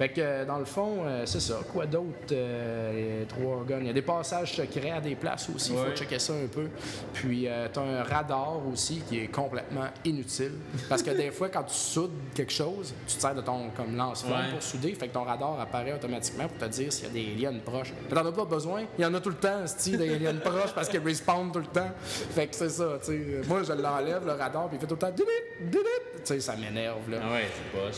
[0.03, 1.61] Fait que, euh, dans le fond, euh, c'est ça.
[1.73, 2.33] Quoi d'autre?
[2.33, 3.79] euh, les trois guns?
[3.83, 5.71] Il y a des passages secrets à des places aussi.
[5.71, 5.95] Il faut Ouais.
[5.95, 6.67] checker ça un peu.
[7.13, 10.55] Puis, tu as un radar aussi qui est complètement inutile.
[10.89, 13.95] Parce que des fois, quand tu soudes quelque chose, tu te sers de ton comme
[13.97, 14.51] lance-flamme Ouais.
[14.51, 14.93] pour souder.
[14.95, 17.93] Fait que ton radar apparaît automatiquement pour te dire s'il y a des aliens proches.
[18.03, 18.83] Mais t'en as pas besoin.
[18.99, 21.61] Il y en a tout le temps, style des aliens proches parce qu'ils respawnent tout
[21.61, 21.91] le temps.
[22.05, 23.41] Fait que c'est ça, tu sais.
[23.47, 25.13] Moi, je l'enlève, le radar, puis il fait tout le temps.
[25.15, 25.79] Tu
[26.25, 27.19] sais, ça m'énerve, là.
[27.23, 27.49] Ah ouais.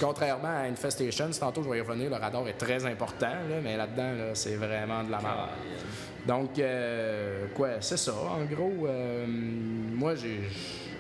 [0.01, 3.77] Contrairement à Infestation, tantôt je vais y revenir, le radar est très important, là, mais
[3.77, 5.49] là-dedans, là, c'est vraiment de la merde.
[6.27, 8.15] Donc, euh, quoi, c'est ça.
[8.15, 10.41] En gros, euh, moi, j'ai.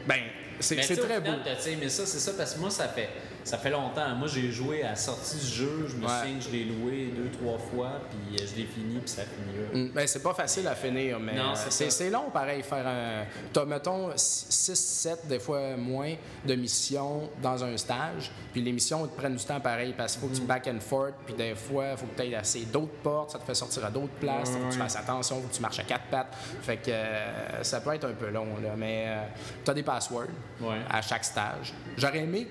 [0.06, 0.20] Ben,
[0.60, 1.30] c'est Mais très beau.
[1.66, 3.08] aimé ça, c'est ça, parce que moi, ça fait,
[3.44, 4.14] ça fait longtemps.
[4.16, 6.08] Moi, j'ai joué à la sortie du jeu, je me Ouais.
[6.20, 9.22] souviens que je l'ai loué deux, trois fois, puis euh, je l'ai fini, puis ça
[9.22, 9.78] finit là.
[9.90, 13.24] Mm, Ben, c'est pas facile à finir, mais euh, c'est long, pareil, faire un.
[13.52, 16.14] T'as, mettons, 6, 7, des fois moins,
[16.44, 18.30] de missions dans un stage.
[18.52, 20.46] Puis les missions te prennent du temps pareil, parce qu'il faut que tu Mm.
[20.46, 21.14] back and forth.
[21.26, 23.84] Puis des fois, il faut que tu ailles assez d'autres portes, ça te fait sortir
[23.84, 24.50] à d'autres places.
[24.50, 24.84] faut que tu ouais.
[24.84, 26.34] fasses attention, faut que tu marches à quatre pattes.
[26.62, 28.70] Fait que euh, ça peut être un peu long, là.
[28.76, 29.22] Mais euh,
[29.64, 30.28] t'as des passwords
[30.60, 30.78] Ouais.
[30.90, 31.72] à chaque stage.
[31.96, 32.48] J'aurais aimé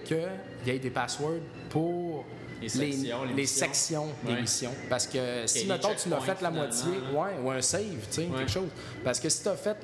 [0.63, 2.25] qu'il y ait des passwords pour
[2.63, 3.65] Les sections, les l'émission.
[3.65, 4.35] sections Ouais.
[4.35, 4.71] d'émission.
[4.89, 7.81] Parce que si, les mettons, tu l'as checkpoints, fait la moitié, ouais, ou un save,
[7.83, 8.37] tu sais, Ouais.
[8.39, 8.69] quelque chose.
[9.03, 9.77] Parce que si tu as fait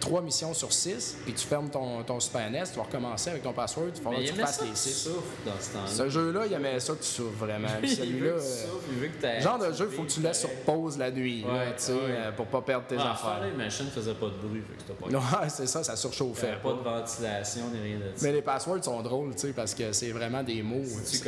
[0.00, 3.42] trois missions sur six, puis tu fermes ton, ton Super NES, tu vas recommencer avec
[3.42, 5.08] ton password, il faudra que tu fasses les six.
[5.46, 5.86] dans ce temps-là.
[5.86, 7.68] Ce jeu-là, il aimait ça que tu souffres vraiment.
[7.84, 11.74] Celui-là, euh, genre de jeu, il faut que tu laisses sur pause la nuit, Ouais,
[11.76, 13.38] tu sais, euh, pour pas perdre tes Ah, affaires.
[13.38, 15.96] faire, les machines faisaient pas de bruit, fait que c'était pas Ouais, c'est ça, ça
[15.96, 16.56] surchauffait.
[16.62, 18.26] pas de ventilation ni rien de ça.
[18.26, 20.82] Mais les passwords sont drôles, tu sais, parce que c'est vraiment des mots.
[21.04, 21.22] C'est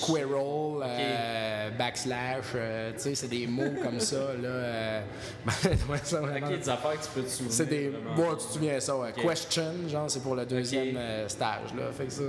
[0.00, 4.48] side squirrel, euh, backslash, euh, tu sais, c'est des mots comme ça, là.
[4.48, 5.00] euh,
[5.90, 6.46] ouais, ça, vraiment.
[6.48, 7.52] Ok, des affaires que tu peux te souvenir.
[7.52, 7.92] C'est des.
[8.16, 9.12] Bon, tu te souviens ça, ouais.
[9.16, 9.22] Ok.
[9.28, 10.98] Question, genre, c'est pour le deuxième
[11.28, 11.90] stage, là.
[11.96, 12.22] Fait que ça,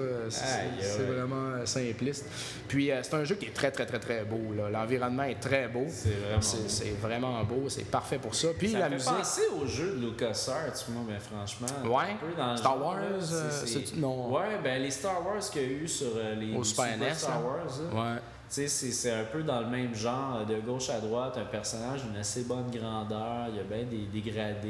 [0.79, 2.25] c'est vraiment simpliste.
[2.67, 4.69] Puis, c'est un jeu qui est très, très, très, très beau, là.
[4.69, 5.85] L'environnement est très beau.
[5.89, 6.63] C'est vraiment C'est beau.
[6.67, 8.49] c'est vraiment beau, c'est parfait pour ça.
[8.57, 9.11] Puis, Ça la fait musique.
[9.11, 11.67] penser au jeu de LucasArts, moi, ben franchement.
[11.85, 12.11] Ouais.
[12.13, 13.05] Un peu dans Star genre, Wars, là,
[13.51, 14.31] c'est- c'est- non.
[14.31, 16.07] Ouais, ben les Star Wars qu'il y a eu sur
[16.39, 17.45] les, Au Super NES, Star là.
[17.47, 17.60] Wars.
[17.93, 18.17] Ouais.
[18.49, 22.17] C'est- c'est un peu dans le même genre, de gauche à droite, un personnage d'une
[22.17, 24.67] assez bonne grandeur, il y a bien des dégradés,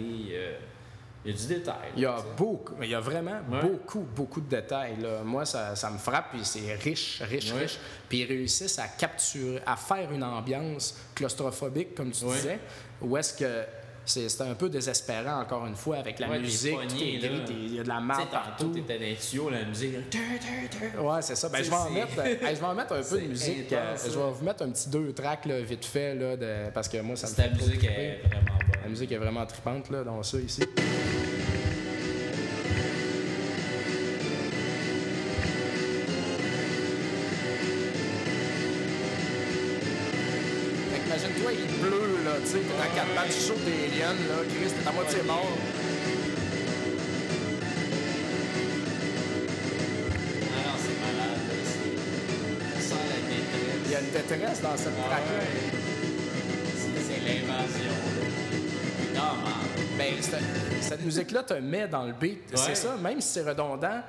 [1.23, 1.89] il y a du détail.
[1.95, 3.61] Il y a beaucoup, il y a vraiment Ouais.
[3.61, 4.97] beaucoup, beaucoup de détails.
[5.01, 5.21] Là.
[5.23, 7.61] Moi, ça, ça me frappe, puis c'est riche, riche, Ouais.
[7.61, 7.79] riche.
[8.07, 12.35] Puis ils réussissent à capturer, à faire une ambiance claustrophobique, comme tu Ouais.
[12.35, 12.59] disais,
[13.01, 13.63] où est-ce que
[14.05, 17.83] c'est c'est un peu désespérant, encore une fois, avec la Ouais, musique, il y a
[17.83, 18.69] de la tantôt, partout.
[18.73, 19.95] t'étais dans les tuyaux, la musique.
[20.99, 21.49] Ouais, c'est ça.
[21.49, 23.71] Ben, je, vais en mettre, hey, je vais en mettre un peu de musique.
[23.73, 26.69] euh, intense, je vais vous mettre un petit deux tracks là, vite fait, là, de-
[26.73, 28.89] parce que moi, ça me fait trop musique est vraiment La bonne.
[28.89, 30.61] musique est vraiment trippante, là, dans ça, ici.
[43.21, 45.47] Dans pattes chaud des lions, là, Chris, t'es à moitié mort.
[50.43, 51.41] Ah non, c'est malade.
[51.47, 53.81] là, c'est- la détresse.
[53.85, 55.37] Il y a une détresse dans cette Ah track-là.
[55.39, 55.71] ouais.
[56.75, 57.95] C'est c'est l'invasion.
[58.15, 59.19] là.
[59.19, 59.53] Non, man.
[59.97, 62.39] Ben, cette, cette musique-là te met dans le beat.
[62.51, 62.57] Ouais.
[62.57, 64.01] C'est ça, même si c'est redondant,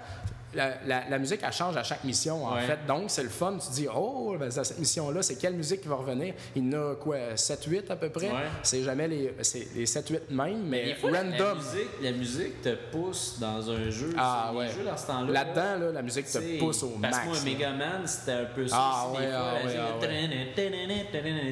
[0.54, 2.62] la, la- la musique, elle change à chaque mission, en Ouais.
[2.62, 2.78] fait.
[2.86, 3.56] Donc, c'est le fun.
[3.58, 6.34] Tu dis, oh, ben, cette mission-là, c'est quelle musique qui va revenir?
[6.56, 8.28] Il y en a, quoi, 7-8 à peu près?
[8.28, 8.48] Ouais.
[8.62, 9.34] C'est jamais les,
[9.74, 11.38] les 7-8 même, mais la- random.
[11.38, 14.14] La musique, la musique te pousse dans un jeu.
[14.18, 14.66] Ah, ouais.
[14.66, 15.32] Les jeux dans ce temps-là.
[15.32, 17.18] Là-dedans, là, la musique te pousse au parce max.
[17.18, 17.42] que moi, là.
[17.44, 18.76] Megaman, c'était un peu ça.
[18.78, 19.28] Ah, ouais,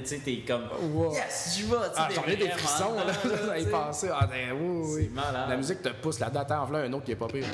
[0.02, 0.68] Tu sais, t'es comme.
[0.92, 1.12] Wow.
[1.14, 1.76] Yes, j'y vais.
[1.96, 3.70] Ah, j'en ai des frissons, là, dedans, à y tu sais.
[3.70, 4.08] penser.
[4.12, 5.20] Ah, ben, oui, oui.
[5.48, 6.40] La musique te pousse là-dedans.
[6.40, 7.44] Attends, voilà un autre qui est pas pire.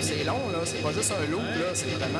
[0.00, 0.58] C'est long, là.
[0.64, 1.70] C'est pas juste un loop, là.
[1.74, 2.18] C'est vraiment.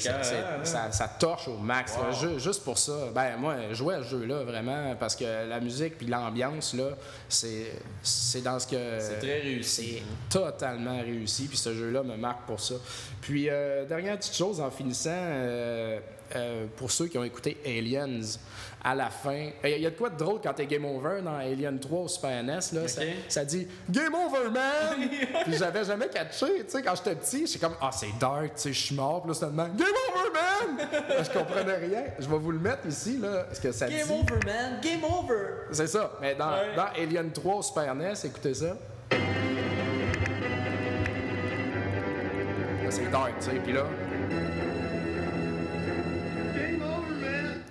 [0.00, 1.94] Ça, torche au max.
[1.96, 2.38] Wow.
[2.38, 6.06] Juste pour ça, ben moi, jouais à ce jeu-là vraiment parce que la musique puis
[6.06, 6.90] l'ambiance, là,
[7.28, 7.72] c'est
[8.02, 8.98] c'est dans ce que.
[9.00, 10.02] C'est très réussi.
[10.02, 11.46] C'est totalement réussi.
[11.46, 12.74] Puis ce jeu-là me marque pour ça.
[13.20, 15.98] Puis, euh, dernière petite chose en finissant, euh,
[16.36, 18.20] euh, pour ceux qui ont écouté Aliens,
[18.82, 21.36] à la fin, il y a de quoi de drôle quand t'es Game Over dans
[21.36, 22.82] Alien 3 au Super NES, là,
[23.28, 25.08] ça, dit Game Over, man!
[25.44, 28.60] Puis j'avais jamais catché, tu sais, quand j'étais petit, j'étais comme, ah, c'est dark, tu
[28.62, 30.88] sais, je suis mort, puis là, c'était Game Over, man!
[31.08, 32.04] Là, je comprenais rien.
[32.18, 34.12] Je vais vous le mettre ici, là, ce que ça Game dit.
[34.12, 34.80] over, man!
[34.82, 35.44] Game over!
[35.72, 36.12] C'est ça.
[36.20, 36.74] Mais dans, Ouais.
[36.76, 38.76] dans Alien 3 au Super NES, écoutez ça.
[42.82, 43.56] Là, C'est dark, tu sais.
[43.62, 43.84] Puis là.
[46.54, 46.82] Game over!
[46.82, 47.62] Game over, man!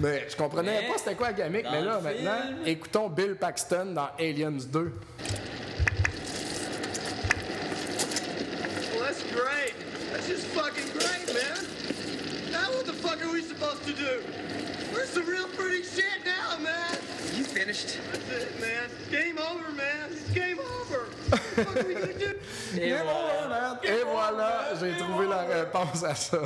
[0.00, 1.66] Mais je comprenais Mais pas c'était quoi la gamique.
[1.70, 4.92] Mais là, maintenant, film- écoutons Bill Paxton dans Aliens 2.
[8.92, 9.74] Well, that's great.
[10.12, 11.66] That's just fucking great, man.
[12.50, 14.22] Now what the fuck are we supposed to do?
[14.92, 16.96] We're some real pretty shit now, man.
[17.50, 17.98] You finished?
[18.12, 18.90] That's it, man.
[19.00, 20.10] It's game over, man.
[20.12, 21.06] It's game over.
[21.28, 22.34] What the fuck are we gonna do?
[22.76, 23.48] Et Game over, voilà.
[23.48, 23.78] man!
[23.82, 26.38] Et voilà, j'ai trouvé la réponse à ça.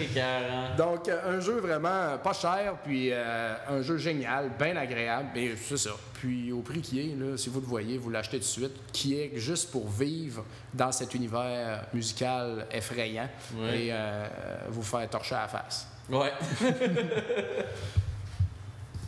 [0.00, 0.76] Écœurant.
[0.78, 5.54] Donc, euh, un jeu vraiment pas cher, puis euh, un jeu génial, bien agréable, mais
[5.56, 5.90] c'est ça.
[6.14, 8.76] Puis au prix qui est, là, si vous le voyez, vous l'achetez tout de suite,
[8.92, 13.28] qui est juste pour vivre dans cet univers musical effrayant
[13.70, 14.26] et euh,
[14.70, 15.86] vous faire torcher à la face.
[16.08, 16.32] Ouais.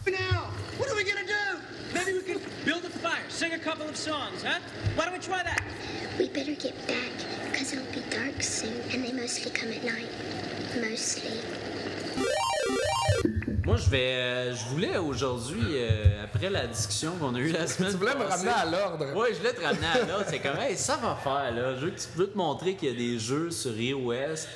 [0.06, 0.50] now?
[0.78, 1.58] What are we gonna do?
[1.92, 4.60] Maybe we can build a fire, sing a couple of songs, huh?
[4.94, 5.62] Why don't we try that?
[6.18, 7.12] We better get back,
[7.50, 10.08] because it'll be dark soon, and they mostly come at night.
[10.80, 11.40] Mostly.
[13.64, 17.66] Moi, je vais, euh, je voulais aujourd'hui, euh, après la discussion qu'on a eue la
[17.66, 17.92] semaine.
[17.92, 19.06] Tu voulais me ramener à l'ordre.
[19.14, 20.24] Oui, je voulais te ramener à l'ordre.
[20.28, 21.76] C'est comme, hey, ça va faire, là.
[21.76, 24.46] Je veux que tu peux te montrer qu'il y a des jeux sur iOS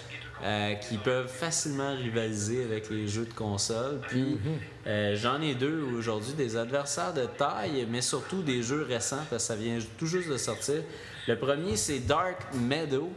[0.42, 4.00] euh, qui peuvent facilement rivaliser avec les jeux de console.
[4.08, 4.38] Puis,
[4.86, 9.44] euh, j'en ai deux aujourd'hui, des adversaires de taille, mais surtout des jeux récents, parce
[9.44, 10.82] que ça vient tout juste de sortir.
[11.28, 13.10] Le premier, c'est Dark Meadow.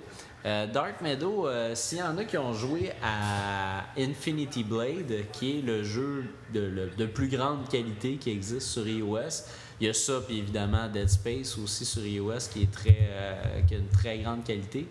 [0.46, 5.62] Euh, Dark Meadow, s'il y en a qui ont joué à Infinity Blade, qui est
[5.62, 9.44] le jeu de, plus grande qualité qui existe sur iOS,
[9.80, 13.62] il y a ça, puis évidemment Dead Space aussi sur iOS, qui, est très, euh,
[13.68, 14.88] qui a une très grande qualité.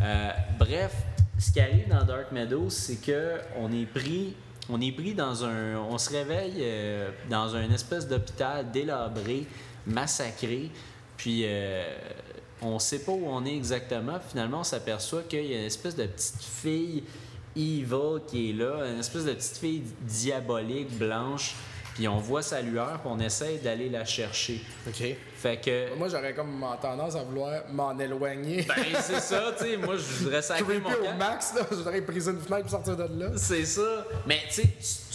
[0.00, 0.92] Euh, bref,
[1.38, 4.34] ce qui arrive dans Dark Meadow, c'est que on est pris,
[4.68, 9.46] on est pris dans un, on se réveille euh, dans un espèce d'hôpital délabré,
[9.86, 10.70] massacré,
[11.16, 11.84] puis euh,
[12.62, 14.18] on sait pas où on est exactement.
[14.28, 17.02] Finalement, on s'aperçoit qu'il y a une espèce de petite fille
[17.54, 21.54] evil qui est là, une espèce de petite fille diabolique blanche.
[21.96, 24.60] Puis on voit sa lueur, puis on essaye d'aller la chercher.
[24.86, 25.02] OK.
[25.34, 28.62] Fait que Moi, j'aurais comme tendance à vouloir m'en éloigner.
[28.68, 31.62] ben c'est ça, tu sais, moi je voudrais sacrer mon au max, là.
[31.70, 33.30] Je voudrais briser une fenêtre pour sortir de là.
[33.36, 34.04] C'est ça.
[34.26, 34.68] Mais tu sais,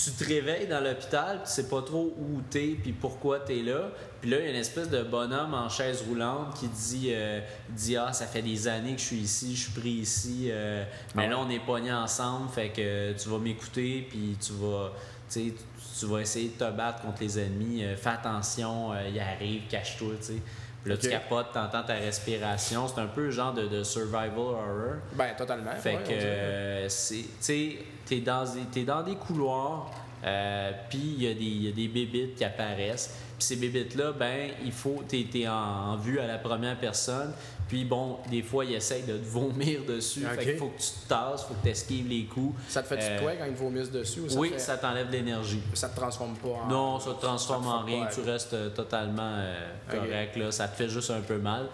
[0.06, 3.90] tu- te réveilles dans l'hôpital, tu sais pas trop où t'es puis pourquoi t'es là.
[4.20, 7.40] Puis là, il y a une espèce de bonhomme en chaise roulante qui dit, euh,
[7.70, 10.84] dit ah ça fait des années que je suis ici, je suis pris ici, euh,
[11.16, 14.92] mais là on est pognés ensemble, fait que tu vas m'écouter puis tu vas,
[15.32, 15.54] tu
[16.02, 17.84] tu vas essayer de te battre contre les ennemis.
[17.84, 20.42] Euh, fais attention, euh, il arrive, cache-toi, tu sais.
[20.84, 22.88] Puis là, tu capotes, t'entends ta respiration.
[22.88, 24.96] C'est un peu le genre de, de survival horror.
[25.14, 25.76] Ben, totalement.
[25.76, 28.44] Fait ouais, que, euh, tu sais, t'es dans,
[28.88, 29.92] dans des couloirs,
[30.24, 33.14] euh, puis il y, a des- il y a des bébites qui apparaissent.
[33.38, 37.32] Puis ces bébites-là, ben, il faut, t'es, en vue à la première personne.
[37.72, 40.26] Puis bon, des fois, ils essayent de te vomir dessus.
[40.26, 40.36] Ok.
[40.40, 42.54] Fait qu'il faut que tu te tasses, faut que tu esquives les coups.
[42.68, 44.20] Ça te fait Euh, du quoi quand il te vomisse dessus?
[44.20, 45.62] Ou ça oui, te fait- ça t'enlève de l'énergie.
[45.74, 46.68] ça te transforme pas en.
[46.68, 48.08] Non, ça te transforme ça te en rien.
[48.14, 50.36] Tu restes euh, totalement euh, correct.
[50.36, 50.52] Là.
[50.52, 51.68] Ça te fait juste un peu mal.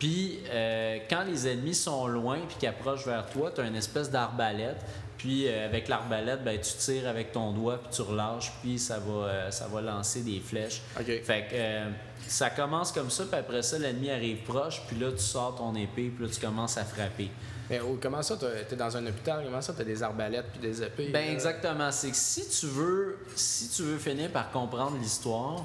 [0.00, 3.76] Puis, euh, quand les ennemis sont loin puis qu'ils approchent vers toi, tu as une
[3.76, 4.78] espèce d'arbalète.
[5.16, 8.52] Puis, euh, avec l'arbalète, ben, tu tires avec ton doigt puis tu relâches.
[8.62, 10.82] Puis, ça va, euh, ça va lancer des flèches.
[10.98, 11.06] Ok.
[11.22, 11.88] Fait que euh,
[12.28, 13.24] ça commence comme ça.
[13.24, 14.82] Puis après ça, l'ennemi arrive proche.
[14.86, 16.12] Puis là, tu sors ton épée.
[16.14, 17.30] Puis là, tu commences à frapper.
[17.68, 18.36] Mais oh, comment ça,
[18.68, 19.42] t'es dans un hôpital?
[19.44, 21.10] Comment ça, t'as des arbalètes puis des épées?
[21.12, 21.32] Ben là?
[21.32, 21.90] exactement.
[21.90, 25.64] C'est que si tu veux, si tu veux finir par comprendre l'histoire,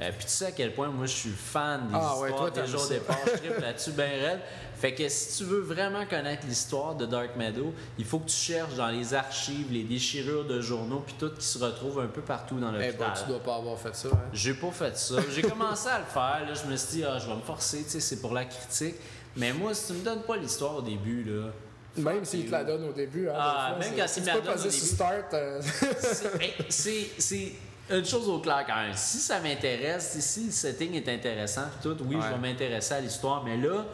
[0.00, 2.50] euh, puis tu sais à quel point moi je suis fan des Ah ouais, histoires
[2.52, 2.94] toi, déjà t'aimes au ça.
[2.94, 4.40] départ, je tripe là-dessus ben raide.
[4.76, 8.34] Fait que si tu veux vraiment connaître l'histoire de Dark Meadow, il faut que tu
[8.36, 12.22] cherches dans les archives, les déchirures de journaux, puis tout qui se retrouve un peu
[12.22, 13.12] partout dans Eh l'hôpital.
[13.14, 14.08] ben, tu dois pas avoir fait ça.
[14.10, 14.18] Hein?
[14.32, 15.16] J'ai pas fait ça.
[15.34, 16.46] J'ai commencé à le faire.
[16.48, 18.94] Là, je me suis dit, ah, je vais me forcer, c'est pour la critique.
[19.36, 21.50] Mais moi, si tu me donnes pas l'histoire au début, là,
[21.98, 23.28] Même s'il te la donne au début.
[23.28, 24.86] Hein, Ah, des fois, même c'est- quand si il tu me la donne sur début.
[24.86, 25.34] Start.
[25.34, 25.60] euh,
[26.00, 27.52] C'est- c'est c'est
[27.90, 28.94] une chose au clair quand même.
[28.94, 32.22] Si ça m'intéresse, si- le setting est intéressant, puis tout, oui, Ouais.
[32.22, 33.42] je vais m'intéresser à l'histoire.
[33.44, 33.84] Mais là,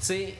[0.00, 0.34] tu sais,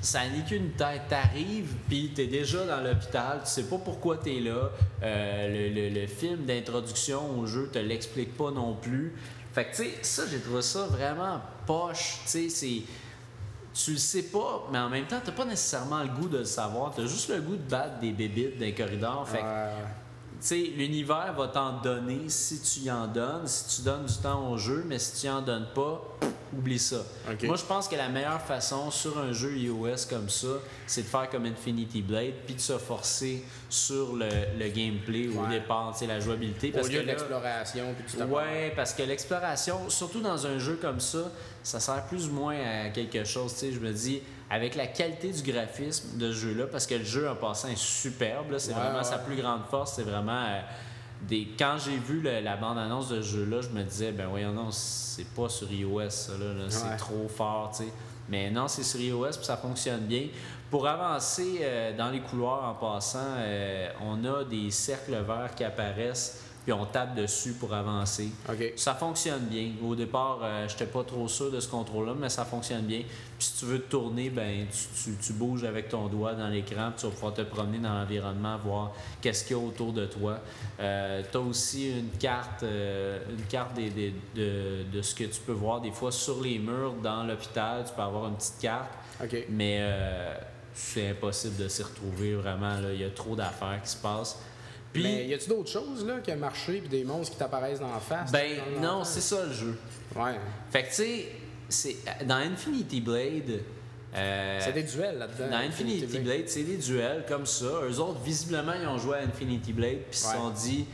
[0.00, 1.02] ça n'est qu'une tête.
[1.08, 4.70] T'arrives, puis t'es déjà dans l'hôpital, tu sais pas pourquoi t'es là.
[5.02, 9.12] Euh, le, le- le film d'introduction au jeu te l'explique pas non plus.
[9.52, 12.18] Fait que, tu sais, ça, j'ai trouvé ça vraiment poche.
[12.24, 12.82] Tu sais, c'est
[13.74, 16.44] tu le sais pas, mais en même temps, t'as pas nécessairement le goût de le
[16.46, 16.94] savoir.
[16.96, 19.28] T'as juste le goût de battre des bébites d'un corridor.
[19.28, 19.70] Fait que, ouais.
[20.50, 24.58] L'univers va t'en donner si tu y en donnes, si tu donnes du temps au
[24.58, 26.02] jeu, mais si tu y en donnes pas,
[26.56, 27.04] oublie ça.
[27.42, 30.48] Moi, je pense que la meilleure façon sur un jeu iOS comme ça,
[30.86, 34.28] c'est de faire comme Infinity Blade, puis de se forcer sur le,
[34.58, 36.70] le gameplay au départ, la jouabilité.
[36.70, 38.22] Au Parce lieu que de l'exploration, puis.
[38.22, 41.30] Ouais, parce que l'exploration, surtout dans un jeu comme ça,
[41.62, 43.52] ça sert plus ou moins à quelque chose.
[43.54, 46.94] Tu sais, je me dis, avec la qualité du graphisme de ce jeu-là, parce que
[46.94, 49.04] le jeu en passant est superbe, c'est Ouais, vraiment ouais.
[49.04, 50.60] sa plus grande force, c'est vraiment euh,
[51.22, 51.48] des.
[51.58, 54.70] Quand j'ai vu le- la bande-annonce de ce jeu-là, je me disais, ben voyons non,
[54.70, 56.96] c'est pas sur iOS, ça, là, là, c'est Ouais.
[56.96, 57.90] trop fort, tu sais.
[58.28, 60.26] Mais non, c'est sur iOS, puis ça fonctionne bien.
[60.70, 65.62] Pour avancer euh, dans les couloirs en passant, euh, on a des cercles verts qui
[65.64, 68.28] apparaissent, puis on tape dessus pour avancer.
[68.74, 69.70] Ça fonctionne bien.
[69.84, 73.02] Au départ, je j'étais pas trop sûr de ce contrôle-là, mais ça fonctionne bien.
[73.38, 76.48] Puis si tu veux te tourner, ben tu, tu- tu bouges avec ton doigt dans
[76.48, 79.92] l'écran, puis tu vas pouvoir te promener dans l'environnement, voir qu'est-ce qu'il y a autour
[79.92, 80.40] de toi.
[80.78, 85.40] tu as aussi une carte, euh, une carte des- des- de, de ce que tu
[85.46, 87.84] peux voir des fois sur les murs dans l'hôpital.
[87.86, 88.90] Tu peux avoir une petite carte.
[89.50, 90.34] Mais euh,
[90.74, 92.80] c'est impossible de s'y retrouver vraiment.
[92.80, 92.92] là.
[92.92, 94.38] Il y a trop d'affaires qui se passent.
[94.96, 97.80] Puis- Mais y a-tu d'autres choses là, qui ont marché puis des monstres qui t'apparaissent
[97.80, 98.30] dans la face?
[98.32, 99.78] Ben non, c'est ça le jeu.
[100.14, 100.38] Ouais.
[100.70, 101.26] Fait que tu sais,
[101.68, 103.60] c'est- dans Infinity Blade.
[104.14, 105.50] euh, C'est des duels là-dedans.
[105.50, 107.66] Dans Infinity Blade, c'est des duels comme ça.
[107.88, 110.34] Eux autres, visiblement, ils ont joué à Infinity Blade puis ils se Ouais.
[110.34, 110.86] sont dit,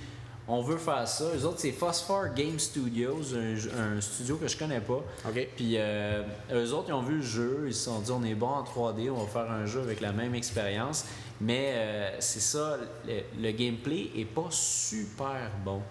[0.48, 1.24] on veut faire ça.
[1.36, 5.04] Eux autres, c'est Phosphor Game Studios, un, un studio que je connais pas.
[5.28, 5.48] OK.
[5.54, 6.22] Puis euh,
[6.52, 8.64] eux autres, ils ont vu le jeu, ils se sont dit, on est bon en
[8.64, 11.04] 3D, on va faire un jeu avec la même expérience.
[11.42, 12.76] Mais euh, c'est ça,
[13.06, 15.82] le, le gameplay est pas super bon.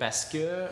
[0.00, 0.66] Parce que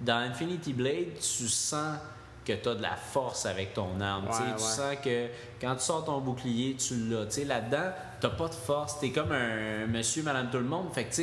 [0.00, 1.96] dans Infinity Blade, tu sens
[2.44, 4.26] que tu as de la force avec ton arme.
[4.26, 5.26] tu Ouais, sens que
[5.60, 7.44] quand tu sors ton bouclier, tu l'as.
[7.44, 8.98] Là-dedans, tu pas de force.
[8.98, 10.92] Tu es comme un monsieur, madame, tout le monde.
[10.92, 11.14] Fait que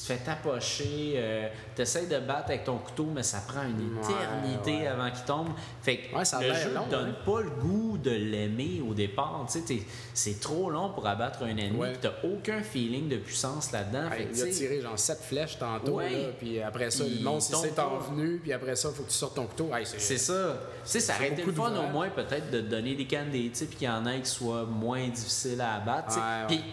[0.00, 3.62] tu tu te fais tapocher, tu essaies de battre avec ton couteau, mais ça prend
[3.62, 4.86] une éternité ouais.
[4.86, 5.48] avant qu'il tombe.
[5.82, 7.16] Fait que Ouais, ça le jeu te donne hein.
[7.24, 9.46] pas le goût de l'aimer au départ.
[9.50, 11.80] Tu c'est trop long pour abattre un ennemi.
[12.00, 14.10] Tu aucun feeling de puissance là-dedans.
[14.32, 16.06] Il a tu tiré genre 7 flèches tantôt, là,
[16.38, 17.86] puis après ça, Il tombe s'est pas.
[17.86, 19.70] envenu, puis après ça, il faut que tu sortes ton couteau.
[19.74, 20.56] Hey, C'est ça.
[20.84, 23.06] Tu sais, ça C'est aurait été le fun au moins peut-être de te donner des
[23.06, 26.14] candies, tu sais, puis qu'il y en ait qui soient moins difficiles à abattre.
[26.14, 26.54] tu.
[26.54, 26.64] Puis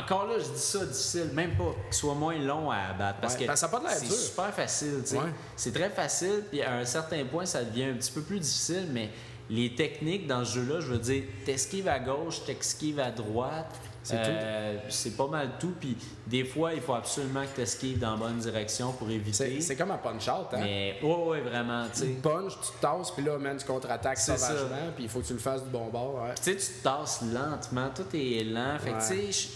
[0.00, 3.20] encore là, je dis ça difficile, même pas, qu'ils soient moins longs à abattre.
[3.20, 5.02] Parce Ouais, que ça pas de l'air c'est super facile.
[5.12, 5.18] Ouais.
[5.56, 8.88] C'est très facile, puis à un certain point, ça devient un petit peu plus difficile,
[8.92, 9.10] mais
[9.50, 13.74] les techniques dans ce jeu-là, je veux dire, t'esquives à gauche, t'esquives à droite.
[14.02, 15.74] C'est euh, C'est pas mal tout.
[15.78, 19.60] Puis des fois, il faut absolument que tu esquives dans la bonne direction pour éviter.
[19.60, 20.60] C'est comme un punch-out, hein?
[20.60, 22.06] Mais, ouais, ouais, vraiment, tu sais.
[22.06, 25.26] Tu punch, tu te tasses, puis là, man, tu contre-attaques sauvagement, puis il faut que
[25.26, 26.22] tu le fasses du bon bord.
[26.22, 26.34] Ouais.
[26.36, 28.78] Tu sais, tu te tasses lentement, tout est lent.
[28.78, 29.48] Fait que, tu sais,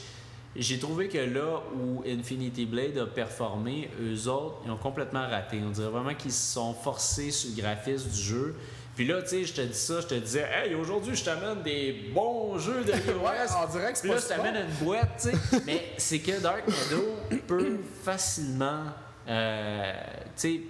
[0.55, 5.59] j'ai trouvé que là où Infinity Blade a performé, eux autres, ils ont complètement raté.
[5.67, 8.57] On dirait vraiment qu'ils se sont forcés sur le graphisme du jeu.
[8.95, 11.63] Puis là, tu sais, je te dis ça, je te disais, hey, aujourd'hui, je t'amène
[11.63, 13.71] des bons jeux de iOS.
[13.73, 15.63] Dirait que c'est Puis là, je t'amène une boîte, tu sais.
[15.67, 18.83] Mais c'est que Dark Meadow peut facilement.
[19.27, 19.93] euh,
[20.27, 20.61] tu sais,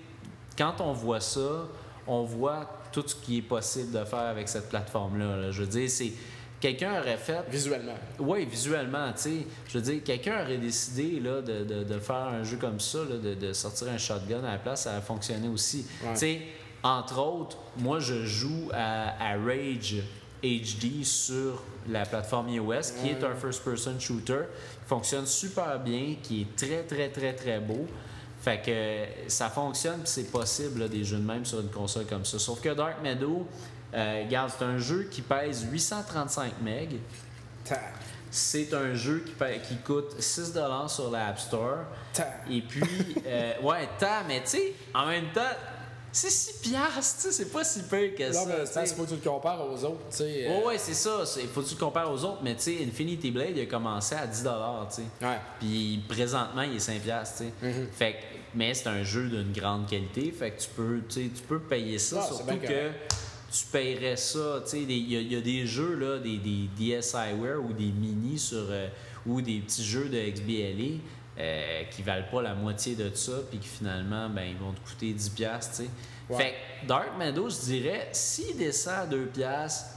[0.56, 1.66] quand on voit ça,
[2.06, 5.36] on voit tout ce qui est possible de faire avec cette plateforme-là.
[5.38, 5.50] là.
[5.50, 6.12] Je veux dire, c'est.
[6.62, 7.42] Quelqu'un aurait fait.
[7.50, 7.94] Visuellement.
[8.20, 9.46] Oui, visuellement, tu sais.
[9.68, 12.98] Je veux dire, quelqu'un aurait décidé là, de, de- de faire un jeu comme ça,
[12.98, 15.84] là, de, de sortir un shotgun à la place, ça a fonctionné aussi.
[16.04, 16.12] Ouais.
[16.12, 16.40] Tu sais,
[16.84, 19.96] entre autres, moi, je joue à, à Rage
[20.44, 24.42] HD sur la plateforme iOS, qui est un first-person shooter,
[24.82, 27.86] qui fonctionne super bien, qui est très, très, très, très beau.
[28.40, 32.24] Fait que ça fonctionne, c'est possible, là, des jeux de même sur une console comme
[32.24, 32.38] ça.
[32.40, 33.46] Sauf que Dark Meadow,
[33.94, 36.98] euh, regarde, c'est un jeu qui pèse 835 MB.
[38.30, 40.52] C'est un jeu qui, paie- qui coûte 6
[40.88, 41.78] sur la App Store.
[42.14, 42.26] ta.
[42.50, 42.82] Et puis,
[43.26, 45.40] euh, ouais, tant, mais tu sais, en même temps,
[46.10, 48.44] c'est 6 piastres, tu sais, c'est pas si peu que ça.
[48.46, 50.46] ben, tu c'est faut que tu le compares aux autres, tu sais.
[50.46, 51.24] euh, Ouais, ouais, c'est ça.
[51.42, 53.66] Il faut que tu le compares aux autres, mais tu sais, Infinity Blade, il a
[53.66, 55.26] commencé à 10 tu sais.
[55.26, 55.38] Ouais.
[55.60, 57.86] Puis présentement, il est 5 piastres, tu sais.
[57.92, 58.18] Fait que-
[58.54, 62.20] mais c'est un jeu d'une grande qualité, fait que tu peux, tu peux payer ça,
[62.22, 63.12] Ah, surtout que correct.
[63.52, 66.18] Tu paierais ça, tu sais, des- il y, a- il y a des jeux, là,
[66.18, 68.88] des, des DSiWare ou des mini sur, euh,
[69.26, 70.98] ou des petits jeux de XBLA
[71.38, 74.80] euh, qui valent pas la moitié de ça, puis qui finalement, ben, ils vont te
[74.88, 75.90] coûter 10 piastres, tu sais.
[76.30, 76.36] Ouais.
[76.38, 79.90] Fait que Dark Meadow, je dirais, s'il descend à 2 piastres,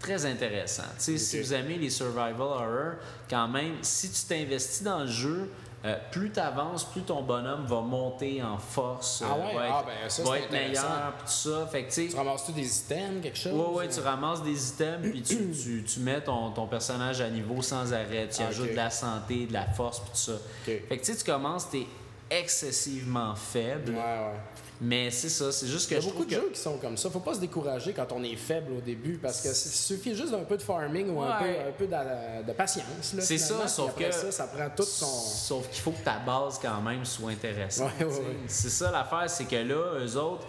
[0.00, 0.84] très intéressant.
[0.98, 2.92] Tu sais, Si vous aimez les survival horror,
[3.28, 5.50] quand même, si tu t'investis dans le jeu,
[5.84, 9.54] euh, plus tu avances, plus ton bonhomme va monter en force, Ah euh, ouais?
[9.54, 11.66] va Ah être, ben, ça, va être meilleur, puis tout ça.
[11.70, 13.52] Fait que, tu ramasses-tu des items, quelque chose?
[13.52, 17.30] Ouais, ouais, tu ramasses des items, puis tu, tu, tu mets ton, ton personnage à
[17.30, 18.28] niveau sans arrêt.
[18.28, 20.32] Tu Ah, ajoutes de la santé, de la force, puis tout ça.
[20.64, 21.86] Fait que tu sais, tu commences, t'es
[22.30, 24.40] excessivement faible, Ouais, ouais.
[24.80, 26.34] Mais c'est ça, c'est juste que Il y a beaucoup de que...
[26.36, 27.10] jeux qui sont comme ça.
[27.10, 30.30] Faut pas se décourager quand on est faible au début parce que il suffit juste
[30.30, 31.66] d'un peu de farming ou un peu, Ouais.
[31.68, 32.84] un peu de, de patience.
[33.18, 34.14] C'est ça, sauf après que.
[34.14, 35.06] ça, ça prend tout son.
[35.06, 37.90] Sauf qu'il faut que ta base, quand même, soit intéressante.
[38.00, 38.36] Ouais, ouais.
[38.46, 40.46] C'est ça l'affaire, c'est que là, eux autres,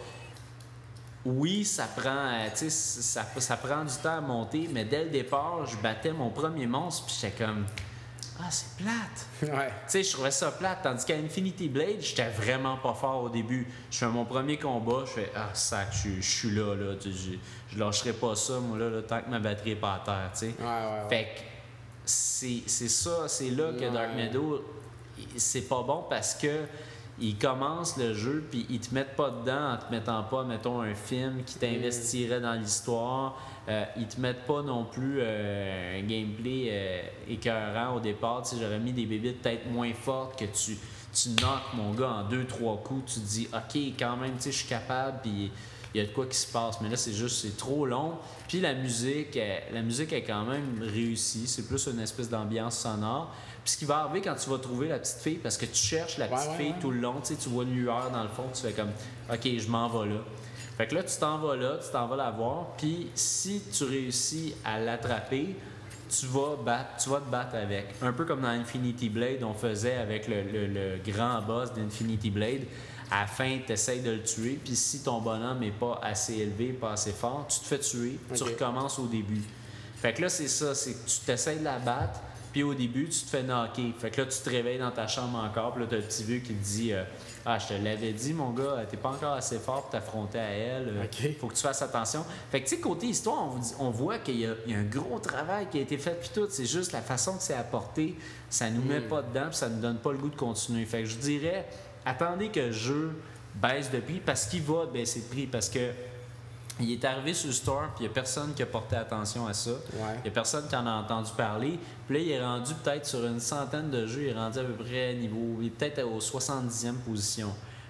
[1.26, 5.66] oui, ça prend, euh, ça, ça prend du temps à monter, mais dès le départ,
[5.66, 7.66] je battais mon premier monstre, puis j'étais comme.
[8.42, 9.54] Ah, c'est plate!
[9.54, 9.68] Ouais.
[9.68, 10.80] Tu sais, je trouvais ça plate.
[10.82, 13.68] Tandis qu'à Infinity Blade, j'étais vraiment pas fort au début.
[13.92, 16.94] Je fais mon premier combat, je fais Ah, sac, je, je suis là, là.
[17.04, 17.10] Je,
[17.74, 20.30] je lâcherai pas ça, moi, là, là, tant que ma batterie est pas à terre,
[20.34, 20.56] tu sais.
[20.58, 21.10] Ouais, ouais.
[21.10, 21.42] Fait que
[22.06, 24.16] c'est ça, c'est là que Dark.
[24.16, 24.64] Meadow,
[25.36, 26.66] c'est pas bon parce que
[27.20, 30.82] ils commencent le jeu puis ils te mettent pas dedans en te mettant pas, mettons,
[30.82, 33.38] un film qui t'investirait dans l'histoire.
[33.68, 38.41] Euh, ils te mettent pas non plus euh, un gameplay euh, écœurant au départ.
[38.43, 40.78] Tu sais, j'aurais mis des bébés peut-être moins fortes que tu,
[41.14, 41.30] tu
[41.76, 43.14] mon gars en deux, trois coups.
[43.14, 45.20] Tu te dis, OK, quand même, tu sais, je suis capable.
[45.22, 45.51] Puis
[45.93, 46.82] il y a de quoi qui se passe.
[46.82, 48.14] Mais là, c'est juste, c'est trop long.
[48.47, 51.47] Puis la musique, elle- la musique est quand même réussie.
[51.47, 53.34] C'est plus une espèce d'ambiance sonore.
[53.64, 55.76] Puis ce qui va arriver quand tu vas trouver la petite fille, parce que tu
[55.76, 56.80] cherches la petite ouais, fille ouais.
[56.82, 58.89] tout le long, tu sais, tu vois une lueur dans le fond, tu fais comme,
[59.32, 60.20] OK, je m'en vais là.
[60.78, 63.84] Fait que là, tu t'en vas là, tu t'en vas la voir, puis si tu
[63.84, 65.55] réussis à l'attraper,
[66.10, 67.88] tu vas, battre, tu vas te battre avec.
[68.01, 72.30] Un peu comme dans Infinity Blade, on faisait avec le, le- le grand boss d'Infinity
[72.32, 72.62] Blade.
[73.12, 76.36] À la fin, tu essaies de le tuer, puis si ton bonhomme n'est pas assez
[76.38, 79.41] élevé, pas assez fort, tu te fais tuer, tu recommences au début.
[79.97, 82.20] Fait que là, c'est ça, c'est que tu t'essayes de la battre,
[82.52, 83.93] puis au début, tu te fais knocker.
[84.00, 86.24] Fait que là, tu te réveilles dans ta chambre encore, puis là, t'as le petit
[86.24, 87.04] vieux qui te dit euh,
[87.45, 90.50] Ah, je te l'avais dit, mon gars, t'es pas encore assez fort pour t'affronter à
[90.50, 90.88] elle.
[90.89, 91.38] Euh, Ok.
[91.39, 92.26] Faut que tu fasses attention.
[92.52, 94.72] Fait que, tu sais, côté histoire, on, vous dit- on voit qu'il y, a il
[94.72, 96.47] y a un gros travail qui a été fait, puis tout.
[96.50, 98.16] C'est juste la façon que c'est apporté,
[98.50, 100.86] ça nous met pas dedans, puis ça nous donne pas le goût de continuer.
[100.86, 101.66] Fait que je dirais
[102.06, 103.12] Attendez que le jeu
[103.56, 105.91] baisse de prix, parce qu'il va baisser de prix, parce que.
[106.80, 109.48] Il est arrivé sur le store, puis il n'y a personne qui a porté attention
[109.48, 109.72] à ça.
[109.94, 110.22] Il Ouais.
[110.24, 111.80] n'y a personne qui en a entendu parler.
[112.08, 114.24] Puis là, il est rendu peut-être sur une centaine de jeux.
[114.24, 115.58] Il est rendu à peu près niveau.
[115.62, 117.49] Il est peut-être aux 70e position.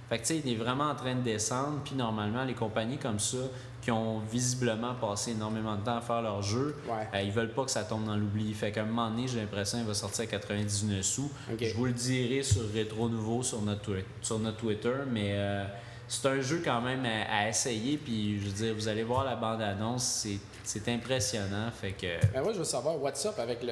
[0.09, 1.81] Fait que tu sais, il est vraiment en train de descendre.
[1.85, 3.37] Puis normalement, les compagnies comme ça,
[3.81, 7.07] qui ont visiblement passé énormément de temps à faire leur jeu, Ouais.
[7.13, 8.51] euh, ils veulent pas que ça tombe dans l'oubli.
[8.55, 11.31] Fait qu'à un moment donné, j'ai l'impression qu'il va sortir à 99 sous.
[11.61, 13.91] Je vous le dirai sur Rétro Nouveau sur notre,
[14.21, 15.63] sur notre Twitter, mais euh,
[16.09, 17.97] c'est un jeu quand même à, à essayer.
[17.97, 21.69] Puis je veux dire, vous allez voir la bande-annonce, c'est, c'est impressionnant.
[21.71, 22.07] Fait que.
[22.33, 23.67] Ben moi, je veux savoir, what's up avec le,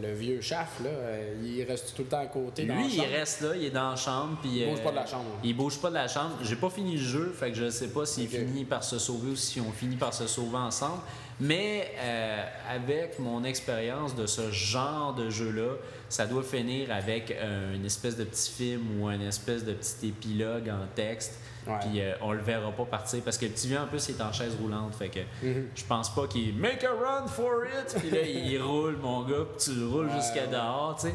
[0.00, 0.88] le- le vieux chef, là?
[0.90, 3.08] Euh, Il reste tout le temps à côté dans la Lui, il chambre?
[3.12, 4.38] reste là, il est dans la chambre.
[4.40, 5.24] Puis, Il bouge euh, pas de la chambre.
[5.44, 6.30] Il bouge pas de la chambre.
[6.42, 9.30] J'ai pas fini le jeu, fait que je sais pas s'il finit par se sauver
[9.30, 11.00] ou si on finit par se sauver ensemble.
[11.40, 15.74] Mais euh, avec mon expérience de ce genre de jeu-là,
[16.08, 20.08] ça doit finir avec euh, une espèce de petit film ou une espèce de petit
[20.08, 21.38] épilogue en texte.
[21.80, 24.16] Puis euh, on le verra pas partir parce que le petit vieux en plus il
[24.16, 24.94] est en chaise roulante.
[24.96, 25.68] Fait que Mhm.
[25.74, 27.94] je pense pas qu'il make a run for it.
[28.00, 30.48] Puis là il roule mon gars, puis tu le roules Ouais, jusqu'à ouais.
[30.48, 30.96] dehors.
[31.00, 31.14] Tu sais.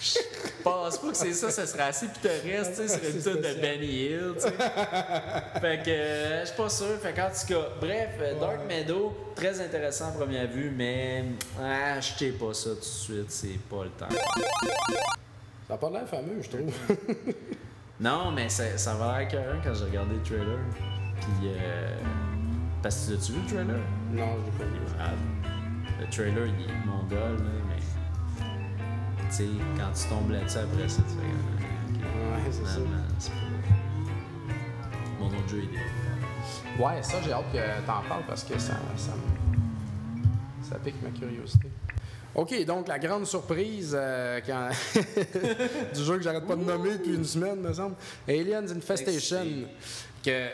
[0.00, 3.40] Je pense pas que c'est ça, ça serait assez pittoresque, tu sais, c'est C'est tune
[3.40, 3.60] de.
[3.60, 4.50] Benny Hill, tu sais.
[5.60, 6.86] fait que euh, je suis pas sûr.
[7.02, 11.24] Fait qu'en tout cas, bref, euh, Dark Meadow, très intéressant à première vue, mais
[11.60, 14.08] ah, achetez pas ça tout de suite, c'est pas le temps.
[15.68, 16.72] Ça a pas l'air fameux, je trouve.
[18.04, 20.58] Non, mais ça, ça va l'air écœurant quand j'ai regardé le trailer.
[21.20, 21.96] Puis, euh,
[22.82, 23.76] parce que tu as-tu vu le trailer?
[24.12, 24.80] non, je l'ai pas vu.
[25.00, 25.10] Ah,
[26.00, 27.80] le trailer, il est mongol, là, mais.
[29.30, 29.46] Tu sais,
[29.78, 31.22] quand tu tombes là-dessus après ça, tu fais.
[31.22, 32.78] comme, ok, Ouais, c'est ça.
[33.18, 33.36] c'est pas.
[35.18, 38.74] Mon autre jeu est dé- Ouais, ça, j'ai hâte que t'en parles parce que ça,
[40.62, 41.68] ça pique ma curiosité.
[42.34, 44.70] OK, donc la grande surprise euh, quand-
[45.94, 47.94] du jeu que j'arrête pas de nommer depuis une semaine, me semble.
[48.28, 49.46] Aliens Infestation,
[50.24, 50.48] que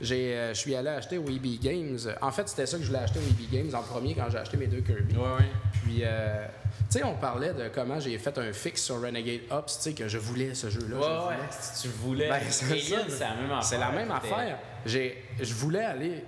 [0.00, 1.98] j'ai, euh, je suis allé acheter au EB Games.
[2.22, 4.38] En fait, c'était ça que je voulais acheter au EB Games en premier quand j'ai
[4.38, 5.14] acheté mes deux Kirby.
[5.14, 5.50] Ouais, ouais.
[5.84, 6.46] Puis, euh,
[6.90, 9.92] tu sais, on parlait de comment j'ai fait un fixe sur Renegade Ops, tu sais,
[9.92, 10.86] que je voulais ce jeu-là.
[10.88, 11.36] je Ouais, voulais.
[11.36, 11.48] ouais.
[11.50, 12.28] Si tu voulais.
[12.28, 13.16] Ben, c'est Alien, ça.
[13.18, 13.62] c'est la même affaire.
[13.64, 14.58] C'est la même affaire.
[14.86, 16.24] J'ai, je voulais aller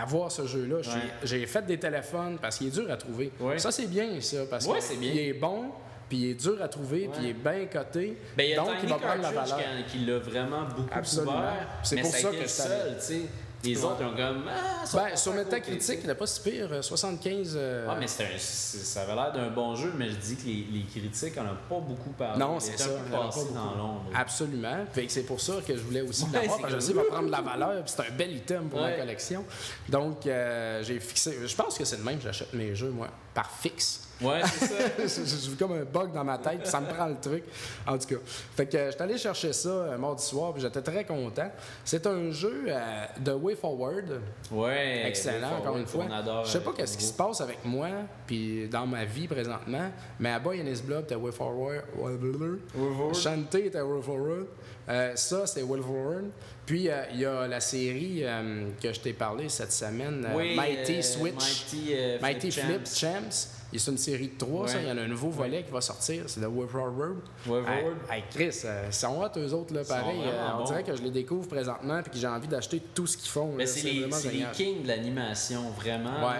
[0.00, 0.76] avoir ce jeu-là.
[0.82, 0.96] J'ai- Ouais.
[1.24, 3.32] J'ai fait des téléphones parce qu'il est dur à trouver.
[3.40, 3.58] Ouais.
[3.58, 5.12] Ça, c'est bien, ça, parce Ouais, qu'il bien.
[5.14, 5.70] est bon,
[6.08, 8.16] puis il est dur à trouver, puis il est bien coté.
[8.36, 9.58] Ben, donc, il va prendre la valeur.
[9.90, 11.42] qui, l'a vraiment beaucoup Absolument.
[11.82, 13.20] C'est pour ça, que seul, tu sais.
[13.64, 13.84] Les Ouais.
[13.84, 14.44] autres, ils ont comme.
[14.48, 16.68] Ah, Ben, sur Metacritic, il n'est pas si pire.
[16.70, 17.54] euh, 75.
[17.56, 20.44] euh, Ah, mais c'est un- ça avait l'air d'un bon jeu, mais je dis que
[20.46, 22.38] les, les critiques en ont pas beaucoup parlé.
[22.38, 22.88] Non, c'est ça.
[22.88, 23.54] peu pas beaucoup.
[23.54, 24.04] dans l'ombre.
[24.14, 24.84] Absolument.
[25.08, 27.02] C'est pour ça que je voulais aussi Ouais, l'avoir, c'est parce que je sais va
[27.04, 28.96] prendre de la valeur, c'est un bel item pour ma Ouais.
[28.98, 29.44] collection.
[29.88, 31.38] Donc, euh, j'ai fixé.
[31.46, 34.00] Je pense que c'est le même que j'achète mes jeux, moi, par fixe.
[34.24, 34.66] Ouais, c'est
[35.06, 35.22] ça.
[35.50, 37.44] J'ai comme un bug dans ma tête, puis ça me prend le truc.
[37.86, 38.20] En tout cas.
[38.56, 41.50] Fait que euh, j'étais allé chercher ça euh, mardi soir, puis j'étais très content.
[41.84, 44.20] C'est un jeu euh, de Way Forward.
[44.50, 45.02] Ouais.
[45.06, 46.06] Excellent, encore une fois.
[46.12, 46.44] Adore.
[46.44, 47.88] Je sais pas euh, qu'est-ce qui se passe avec moi,
[48.26, 51.82] puis dans ma vie présentement, mais à Boy and His Blood, t'as Way Forward.
[51.94, 53.14] Forward.
[53.14, 54.46] Shantae, t'as Way Forward.
[54.88, 56.24] Euh, ça, c'est Way Forward.
[56.66, 60.36] Puis, euh, il y a la série euh, que je t'ai parlé cette semaine, euh,
[60.36, 61.34] Oui, Mighty euh, Switch.
[61.34, 63.08] Mighty, euh, Mighty Flip Flip Champs.
[63.30, 63.48] Champs.
[63.74, 64.80] Et C'est une série de trois, ça.
[64.80, 66.22] Il y en a un nouveau volet qui va sortir.
[66.28, 67.16] C'est Way Forward.
[67.46, 67.84] Way Hey,
[68.18, 70.20] hey, Chris, euh, ils sont hot, eux autres, là, pareil.
[70.24, 73.16] Euh, on dirait que je les découvre présentement puis que j'ai envai d'acheter tout ce
[73.16, 73.52] qu'ils font.
[73.56, 73.70] Mais là.
[73.70, 76.24] c'est les, les kings de l'animation, vraiment.
[76.24, 76.38] Ouais.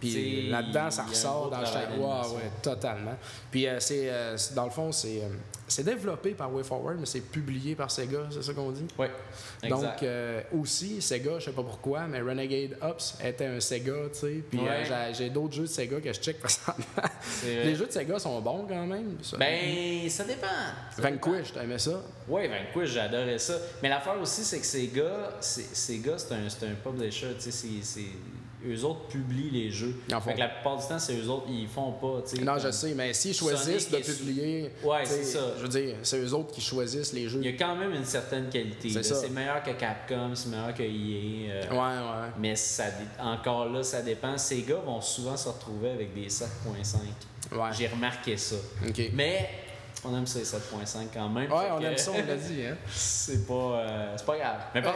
[0.00, 1.90] Puis là-dedans, ça ressort dans chaque.
[1.90, 2.36] D'animation.
[2.36, 3.16] ouais, totalement.
[3.50, 5.28] Puis euh, c'est, euh, c'est- dans le fond, c'est, euh,
[5.68, 8.86] c'est développé par WayForward, mais c'est publié par Sega, c'est ça qu'on dit?
[8.98, 9.06] Oui,
[9.62, 10.02] exact.
[10.02, 14.42] Donc, aussi, Sega, je sais pas pourquoi, mais Renegade Ops était un Sega, tu sais.
[14.50, 15.12] Puis Ouais.
[15.12, 17.08] j'ai, d'autres jeux de Sega que je check présentement.
[17.44, 19.16] Les jeux de Sega sont bons quand même.
[19.22, 19.36] ça.
[19.36, 20.46] Ben, ça dépend.
[20.96, 21.02] Ça.
[21.02, 22.02] Vanquish, t'aimais ça?
[22.28, 23.54] Oui, Vanquish, j'adorais ça.
[23.82, 25.62] Mais l'affaire aussi, c'est que ces gars, c'est-
[26.32, 28.00] un, c'est un publisher, tu sais, c'est...
[28.68, 29.94] Eux autres publient les jeux.
[30.24, 32.22] Fait que la plupart du temps, c'est eux autres, ils font pas.
[32.42, 34.70] Non, je sais, mais s'ils choisissent Sonic de publier.
[34.84, 35.40] Ouais, c'est ça.
[35.56, 37.40] Je veux dire, c'est eux autres qui choisissent les jeux.
[37.42, 38.90] Il y a quand même une certaine qualité.
[39.02, 41.50] C'est meilleur que Capcom, c'est meilleur que EA.
[41.52, 42.28] euh, Ouais, ouais.
[42.38, 42.84] Mais ça,
[43.20, 44.36] encore là, ça dépend.
[44.36, 47.56] Ces gars vont souvent se retrouver avec des 7.5.
[47.56, 47.70] Ouais.
[47.76, 48.56] J'ai remarqué ça.
[48.86, 49.00] OK.
[49.14, 49.48] Mais
[50.04, 51.50] on aime ça les 7.5 quand même.
[51.50, 52.62] Ouais, on que aime ça, on l'a dit.
[52.66, 52.76] Hein?
[52.90, 54.60] C'est pas, euh, c'est pas grave.
[54.74, 54.92] Mais donc.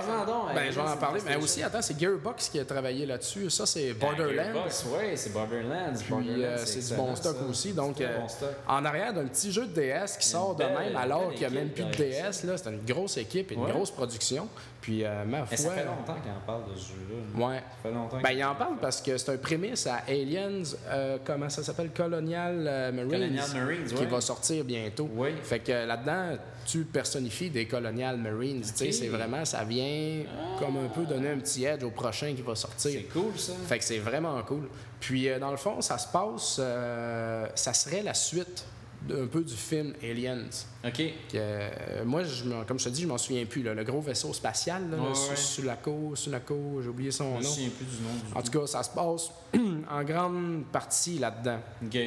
[0.54, 1.20] Ben, euh, je vais en parler.
[1.26, 3.50] Mais aussi, attends, c'est Gearbox qui a travaillé là-dessus.
[3.50, 4.62] Ça, c'est Borderlands.
[4.86, 5.92] Oui, c'est Borderlands.
[5.98, 7.44] Puis Borderlands, euh, c'est du bon stock ça.
[7.44, 7.68] aussi.
[7.68, 8.50] C'est Donc, euh, bon stock.
[8.68, 11.50] en arrière d'un petit jeu de DS qui sort de même alors qu'il n'y a
[11.50, 13.72] même plus de DS, là, c'est une grosse équipe et une Ouais.
[13.72, 14.48] grosse production.
[14.84, 17.46] Puis, euh, ma Mais ça fait longtemps qu'on parle de ce jeu-là.
[17.46, 17.56] Ouais.
[17.56, 20.62] Ça fait longtemps Ben, qu'il- il en parle parce que c'est un prémisse à Aliens,
[20.88, 21.88] euh, comment ça s'appelle?
[21.96, 24.04] Colonial euh, Marines, Colonial Marines, qui ouais.
[24.04, 25.08] va sortir bientôt.
[25.14, 25.30] Oui.
[25.42, 26.36] Fait que là-dedans,
[26.66, 28.60] tu personnifies des Colonial Marines.
[28.60, 30.24] Tu sais, c'est vraiment, ça vient
[30.58, 32.90] comme un peu donner un petit edge au prochain qui va sortir.
[32.92, 33.54] C'est cool, ça.
[33.66, 34.68] Fait que c'est vraiment cool.
[35.00, 38.66] Puis, euh, dans le fond, ça se passe, euh, ça serait la suite
[39.08, 40.44] d'un peu du film Aliens.
[40.86, 40.96] OK.
[40.96, 43.62] Que, euh, moi, je, comme je te dis, je m'en souviens plus.
[43.62, 43.72] là.
[43.74, 45.36] le gros vaisseau spatial, là, Ouais, le Su- ouais.
[45.36, 47.48] Sulaco, Sulaco, j'ai oublié son Je me nom.
[47.48, 49.30] souviens plus du nom du En tout cas, ça se passe
[49.90, 51.58] en grande partie là-dedans.
[51.84, 51.98] OK.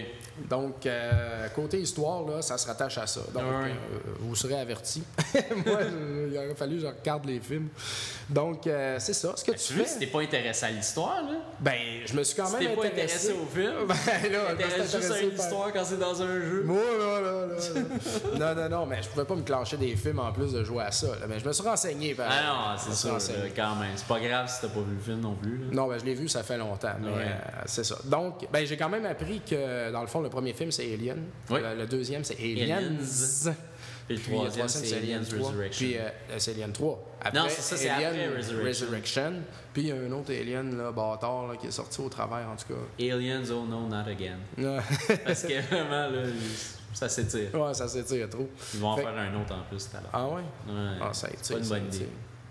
[0.49, 3.21] Donc, euh, côté histoire, là, ça se rattache à ça.
[3.33, 3.71] Donc, Ouais.
[3.71, 5.03] euh, vous serez avertis.
[5.65, 7.69] Moi, je- il aurait fallu que je regarde les films.
[8.29, 8.63] Donc,
[8.99, 9.33] c'est ça.
[9.35, 11.37] Ce que tu Tu veux, fais, si t'es pas intéressé à l'histoire, là?
[11.59, 11.73] ben,
[12.05, 13.29] je me suis quand Si même t'es pas intéressé.
[13.31, 16.21] intéressé au film, Ben, là, je juste à intéressé une par- histoire quand c'est dans
[16.21, 16.63] un jeu.
[16.65, 17.55] Moi, là, là, là,
[18.37, 18.55] là.
[18.55, 20.83] non, non, non, mais je pouvais pas me clencher des films en plus de jouer
[20.83, 21.07] à ça.
[21.07, 21.25] là.
[21.27, 22.13] Mais je me suis renseigné.
[22.13, 23.91] par- Ah non, c'est là, quand même.
[23.95, 25.57] C'est pas grave si t'as pas vu le film non plus.
[25.57, 25.65] là.
[25.71, 27.25] Non, ben, je l'ai vu, ça fait longtemps, mais Ouais.
[27.25, 27.95] euh, c'est ça.
[28.05, 31.23] Donc, ben, j'ai quand même appris que, dans le fond, le premier film, c'est Alien.
[31.49, 31.59] Oui.
[31.61, 32.77] Le, le deuxième, c'est Aliens.
[32.77, 33.53] Aliens.
[34.07, 35.37] Puis le Puis troisième, c'est Aliens 3.
[35.49, 35.85] Resurrection.
[35.87, 36.01] Puis euh,
[36.31, 37.03] euh, c'est Alien 3.
[37.19, 38.65] Après, Non, c'est ça, c'est Alien après Resurrection.
[38.87, 39.33] Resurrection.
[39.73, 42.47] Puis il y a un autre Alien, là, bâtard, là, qui est sorti au travers,
[42.47, 42.73] en tout
[43.11, 44.37] Aliens, oh no, not again.
[44.57, 44.81] cas.
[45.25, 46.23] Parce que vraiment, là,
[46.93, 47.53] ça s'étire.
[47.53, 48.47] ouais, ça s'étire trop.
[48.73, 50.09] Ils vont en faire un autre en plus tout à l'heure.
[50.13, 50.41] Ah ouais?
[50.67, 50.97] Ouais.
[51.01, 52.09] Ah, ça c'est pas une bonne idée.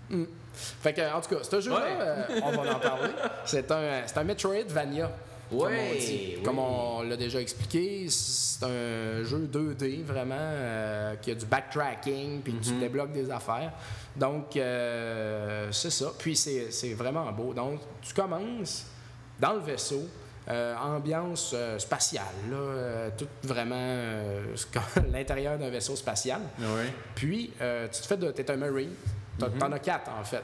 [0.09, 0.25] Hmm.
[0.53, 1.97] Fait que, en tout cas, ce jeu-là, Ouais.
[1.99, 3.09] euh, on va en parler.
[3.45, 5.11] C'est un, c'est un Metroidvania.
[5.49, 6.33] Comme Ouais, on dit.
[6.37, 6.43] oui.
[6.43, 12.41] Comme on l'a déjà expliqué, c'est un jeu 2D vraiment euh, qui a du backtracking
[12.41, 12.61] puis Mhm.
[12.61, 13.71] tu débloques des affaires.
[14.15, 16.11] Donc, euh, c'est ça.
[16.17, 17.53] Puis c'est vraiment beau.
[17.53, 18.85] Donc, tu commences
[19.39, 20.03] dans le vaisseau.
[20.49, 23.75] euh, ambiance spatiale, là, tout vraiment
[25.11, 26.39] l'intérieur d'un vaisseau spatial.
[27.15, 28.31] Puis, euh, tu te fais de.
[28.31, 28.91] T'es un Marine.
[29.39, 29.57] Mhm.
[29.59, 30.43] T'en as quatre, en fait.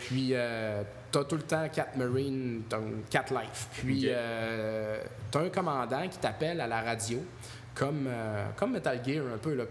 [0.00, 2.78] Puis, euh, t'as tout le temps quatre Marines, t'as
[3.10, 3.66] quatre lives.
[3.74, 4.12] Puis, Ok.
[4.14, 7.18] euh, t'as un commandant qui t'appelle à la radio,
[7.74, 9.54] comme, euh, comme Metal Gear un peu.
[9.54, 9.64] Là,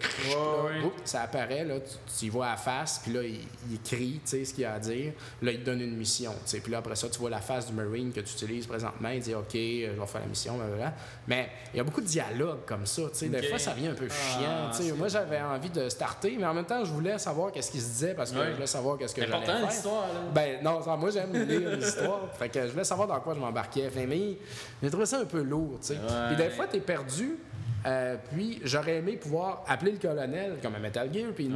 [0.85, 4.19] oups, ça apparaît, là, tu, tu y vois la face, puis là, il, il crie
[4.23, 5.13] tu sais, ce qu'il a à dire.
[5.41, 6.31] Là, il te donne une mission.
[6.31, 6.59] tu sais.
[6.59, 9.09] Puis là, après ça, tu vois la face du Marine que tu utilises présentement.
[9.09, 10.93] Il dit OK, euh, je vais faire la mission, blablabla.
[11.27, 13.03] Mais il y a beaucoup de dialogues comme ça.
[13.03, 13.29] tu sais.
[13.29, 14.85] Des fois, ça vient un peu Ah, chiant.
[14.87, 17.81] tu Moi, j'avais envie de starter, mais en même temps, je voulais savoir qu'est-ce qu'il
[17.81, 19.67] se disait parce que je voulais savoir qu'est-ce que C'est j'allais faire.
[19.67, 20.19] l'histoire, là.
[20.33, 22.21] Ben non, moi j'aime lire les histoires.
[22.37, 23.89] Fait que je voulais savoir dans quoi je m'embarquais.
[23.95, 24.37] Mais
[24.81, 25.93] j'ai trouvé ça un peu lourd, tu.
[26.27, 27.37] Puis des fois, t'es perdu.
[27.85, 31.53] Euh, puis j'aurais aimé pouvoir appeler le colonel, comme un Metal Gear, puis Ouais.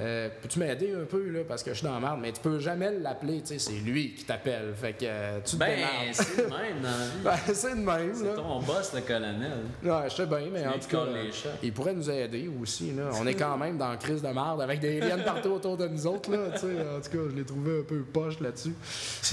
[0.00, 2.40] Euh, Peux-tu m'aider un peu, là, parce que je suis dans la merde, mais tu
[2.40, 4.72] peux jamais l'appeler, tu sais, c'est lui qui t'appelle.
[4.74, 5.76] Fait que euh, tu te Ben,
[6.12, 6.90] c'est le même dans.
[7.24, 9.58] Ben, c'est de même, C'est ton boss, le colonel.
[9.82, 11.50] Ouais, je sais bien, mais en tout cas, colle les chats.
[11.62, 12.92] il pourrait nous aider aussi.
[12.92, 13.10] Là.
[13.20, 15.86] On est quand même dans la crise de merde avec des aliens partout autour de
[15.88, 16.30] nous autres.
[16.30, 16.66] Là, tu sais.
[16.66, 18.74] en tout cas, je l'ai trouvé un peu poche là-dessus.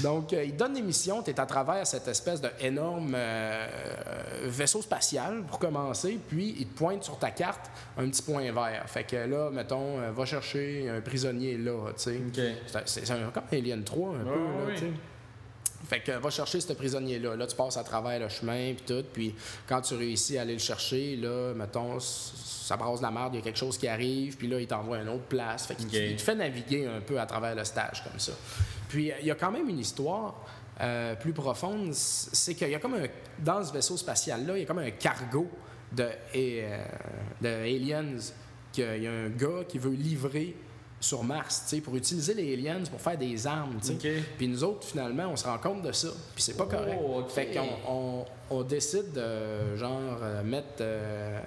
[0.02, 1.22] Donc, euh, il donne des missions.
[1.22, 3.16] Tu es à travers cette espèce d'énorme
[4.44, 6.18] vaisseau spatial pour commencer.
[6.28, 8.84] Puis, il te pointe sur ta carte un petit point vert.
[8.86, 10.57] Fait que là, mettons, va chercher
[10.88, 11.92] un prisonnier là.
[11.96, 12.56] tu sais.
[12.86, 14.70] C'est- comme Alien 3 un peu.
[14.72, 14.90] Là, sais.
[15.88, 17.36] Fait que va chercher ce prisonnier-là.
[17.36, 19.04] Là, tu passes à travers le chemin puis tout.
[19.12, 19.34] Puis
[19.66, 23.40] quand tu réussis à aller le chercher, là, mettons, ça brasse la merde, il y
[23.40, 25.66] a quelque chose qui arrive, puis là, il t'envoie à une autre place.
[25.66, 25.94] Fait qu'il Ok.
[25.94, 28.32] il te fait naviguer un peu à travers le stage comme ça.
[28.88, 30.44] Puis il y a quand même une histoire
[30.80, 31.92] euh, plus profonde.
[31.94, 33.06] C'est qu'il y a comme un.
[33.38, 35.48] Dans ce vaisseau spatial-là, il y a comme un cargo
[35.92, 36.84] de, et, euh,
[37.40, 38.16] de aliens.
[38.82, 40.54] Qu'il y a un gars qui veut livrer
[41.00, 43.92] sur Mars, tu sais, pour utiliser les aliens pour faire des armes, tu sais.
[43.94, 44.24] Ok.
[44.36, 46.08] Puis nous autres, finalement, on se rend compte de ça.
[46.34, 47.30] Puis c'est pas Oh, correct.
[47.30, 51.40] Fait qu'on on, on décide de, genre, euh, mettre euh,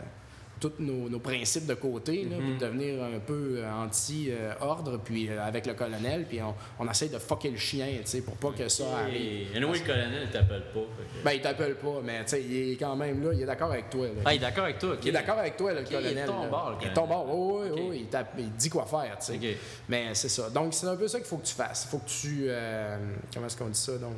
[0.61, 2.57] tous nos, nos principes de côté, là, Mhm.
[2.59, 7.17] devenir un peu euh, anti-ordre, puis euh, avec le colonel, puis on, on essaie de
[7.17, 9.15] fucker le chien, tu sais, pour pas que ça arrive.
[9.53, 10.79] Et anyway, le colonel, il t'appelle pas.
[10.79, 13.45] que- Ben, il t'appelle pas, mais tu sais, il est quand même là, il est
[13.45, 14.05] d'accord avec toi.
[14.07, 14.13] là.
[14.23, 14.99] Ah, il est d'accord avec toi, ok.
[15.01, 16.15] Il est d'accord avec toi, là, le Ok, il est colonel.
[16.15, 16.93] le Il est colonel.
[16.93, 18.07] ton bord, oui, oui, oui.
[18.37, 19.57] Il, dit quoi faire, tu sais.
[19.89, 20.49] Mais c'est ça.
[20.49, 21.85] Donc, c'est un peu ça qu'il faut que tu fasses.
[21.87, 22.45] Il faut que tu.
[22.47, 22.97] euh,
[23.33, 24.13] comment est-ce qu'on dit ça, donc?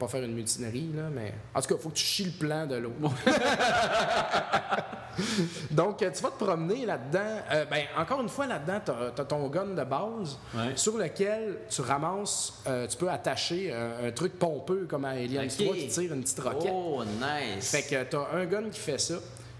[0.00, 1.34] Pas faire une mutinerie, là, mais.
[1.54, 3.10] En tout cas, il faut que tu chies le plan de l'autre.
[5.70, 7.42] Donc, euh, tu vas te promener là-dedans.
[7.52, 10.72] Euh, ben, encore une fois, là-dedans, tu as, ton gun de base Ouais.
[10.76, 15.44] sur lequel tu ramasses, euh, tu peux attacher un, un truc pompeux comme à Alien
[15.44, 15.56] Ok.
[15.64, 16.72] 3 qui tire une petite roquette.
[16.74, 17.70] Oh, nice.
[17.70, 19.16] Fait que t'as un gun qui fait ça.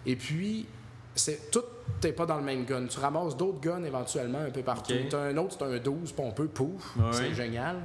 [0.06, 0.66] Et puis,
[1.14, 1.64] c'est tout
[2.02, 2.86] n'est pas dans le même gun.
[2.86, 4.92] Tu ramasses d'autres guns éventuellement un peu partout.
[4.92, 5.08] Ok.
[5.10, 6.96] T'as un autre, c'est un 12 pompeux, pouf.
[7.12, 7.76] C'est génial.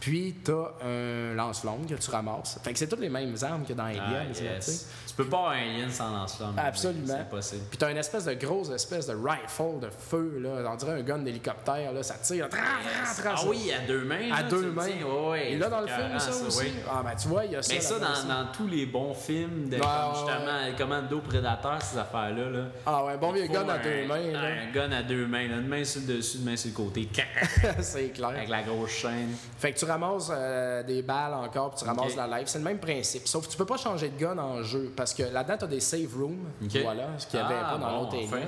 [0.00, 2.58] Puis, t'as un lance-flamme que tu ramasses.
[2.62, 4.02] Fait que c'est toutes les mêmes armes que dans Alien.
[4.30, 4.88] Ah, yes.
[5.18, 6.54] Tu peux pas avoir un alien sans lance-flamme.
[6.56, 7.06] Absolument.
[7.08, 7.62] C'est impossible.
[7.68, 10.70] Puis t'as une espèce de grosse espèce de rifle de feu, là.
[10.72, 12.02] On dirait un gun d'hélicoptère, là.
[12.04, 12.44] Ça tire.
[12.44, 12.48] là.
[12.50, 14.30] Tra, tra, tra, Ah oui, à deux mains.
[14.32, 14.86] À là, deux mains.
[14.86, 15.02] dis.
[15.02, 16.58] Ouais, ouais, Et là, dans le film, ça, aussi.
[16.60, 16.72] ouais.
[16.88, 17.74] Ah, ben, tu vois, il y a ça.
[17.74, 21.82] Mais ça, dans, dans tous les bons films de Ouais, comme ouais, justement Commando Prédateur,
[21.82, 22.50] ces affaires-là.
[22.50, 24.40] Là, Ah, ouais, bon vieux gun à un- deux mains, là.
[24.68, 27.08] Un gun à deux mains, une main sur le dessus, une main sur le côté,
[27.80, 28.28] c'est clair.
[28.28, 29.34] avec la grosse chaîne.
[29.58, 32.46] Fait que tu ramasses euh, des balles encore, puis tu ramasses la life.
[32.48, 33.26] C'est le même principe.
[33.26, 35.68] Sauf que tu peux pas changer de gun en jeu parce que là-dedans, tu as
[35.68, 36.48] des save rooms.
[36.82, 38.40] Voilà, ce qu'il n'y avait Ah, pas dans bon, l'autre enfin.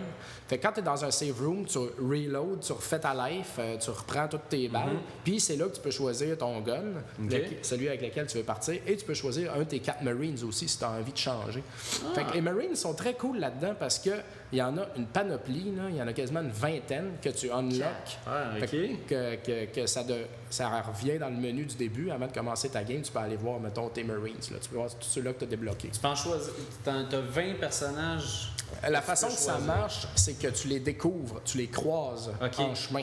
[0.51, 3.53] Fait que quand tu es dans un save room, tu reload, tu refais ta life,
[3.61, 6.83] euh, tu reprends toutes tes balles, puis c'est là que tu peux choisir ton gun,
[7.21, 7.31] Mhm.
[7.31, 10.03] Le- celui avec lequel tu veux partir, et tu peux choisir un de tes quatre
[10.03, 11.63] Marines aussi si tu as envie de changer.
[12.05, 12.15] Ah.
[12.17, 14.11] Fait que les Marines sont très cool là-dedans parce que
[14.53, 17.49] il y en a une panoplie, il y en a quasiment une vingtaine que tu
[17.53, 17.87] unlock.
[18.27, 22.11] Ah, que, que, que ça, de- ça revient dans le menu du début.
[22.11, 24.35] Avant de commencer ta game, tu peux aller voir, mettons, tes Marines.
[24.51, 24.57] Là.
[24.61, 25.91] Tu peux voir tous ceux-là que tu as débloqués.
[25.93, 26.53] Tu peux en choisir.
[26.85, 28.51] t'en- T'as 20 personnages.
[28.89, 32.75] La tu façon que ça marche, c'est que tu les découvres, tu les croises en
[32.75, 33.03] chemin.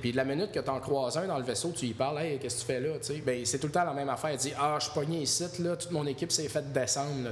[0.00, 2.18] Puis de la minute que tu en croises un dans le vaisseau, tu y parles,
[2.20, 2.94] hey, qu'est-ce que tu fais là?
[3.24, 4.32] Ben, c'est tout le temps la même affaire.
[4.32, 7.24] Il dit, ah, je suis pogné ici, là, toute mon équipe s'est faite descendre.
[7.24, 7.30] Là,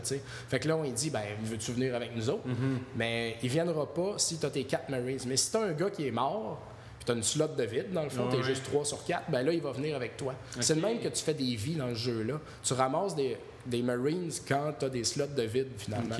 [0.48, 2.46] fait que là, on lui dit, ben, veux-tu venir avec nous autres?
[2.46, 2.78] Mm-hmm.
[2.96, 5.20] Mais il viendra pas si tu as tes quatre Marines.
[5.26, 6.60] Mais si tu as un gars qui est mort,
[6.98, 8.84] puis tu as une slot de vide, dans le fond, Ouais, tu es juste 3
[8.84, 10.34] sur 4, ben là, il va venir avec toi.
[10.60, 12.40] C'est le même que tu fais des vies dans ce jeu-là.
[12.62, 16.16] Tu ramasses des, des Marines quand tu as des slots de vide, finalement.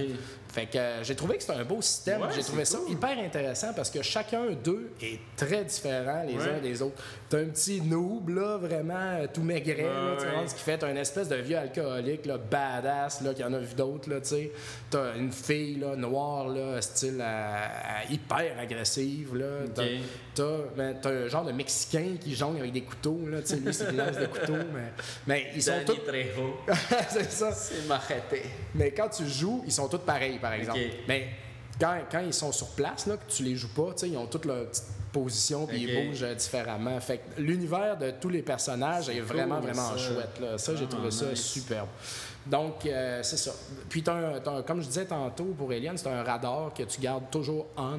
[0.52, 2.22] Fait que euh, j'ai trouvé que c'était un beau système.
[2.22, 2.90] Ouais, j'ai trouvé ça cool.
[2.90, 6.48] hyper intéressant parce que chacun d'eux est très différent les Ouais.
[6.56, 7.00] uns des autres.
[7.28, 10.82] T'as un petit noob, là, vraiment euh, tout maigret, là, tu vois, ce qui fait.
[10.82, 14.28] Une espèce de vieux alcoolique, là, badass, là, qui en a vu d'autres, là, tu
[14.28, 14.52] sais.
[14.90, 17.66] T'as une fille, là, noire, là, style euh,
[18.10, 19.46] hyper agressive, là.
[20.34, 23.56] T'as, ben, un genre de Mexicain qui jongle avec des couteaux, là, tu sais.
[23.56, 24.92] Lui, c'est lance des couteaux, mais,
[25.26, 26.06] mais ils sont Danny tous...
[26.06, 26.56] Trejo.
[27.08, 27.52] c'est ça.
[27.52, 28.42] C'est Machete.
[28.74, 30.80] Mais quand tu joues, ils sont tous pareils, par exemple.
[31.08, 31.28] Mais
[31.80, 34.16] quand, quand ils sont sur place, là, que tu les joues pas, tu sais, ils
[34.16, 37.00] ont toutes leur petite position puis ils bougent euh, différemment.
[37.00, 39.98] Fait l'univers de tous les personnages est, vraiment, cool, vraiment ça.
[39.98, 40.40] chouette.
[40.40, 40.58] Là.
[40.58, 41.42] Ça, j'ai trouvé ça nice.
[41.42, 41.88] superbe.
[42.46, 43.52] Donc, euh, c'est ça.
[43.88, 46.82] Puis, t'as un- t'as un- comme je disais tantôt pour Alien, c'est un radar que
[46.84, 47.98] tu gardes toujours on,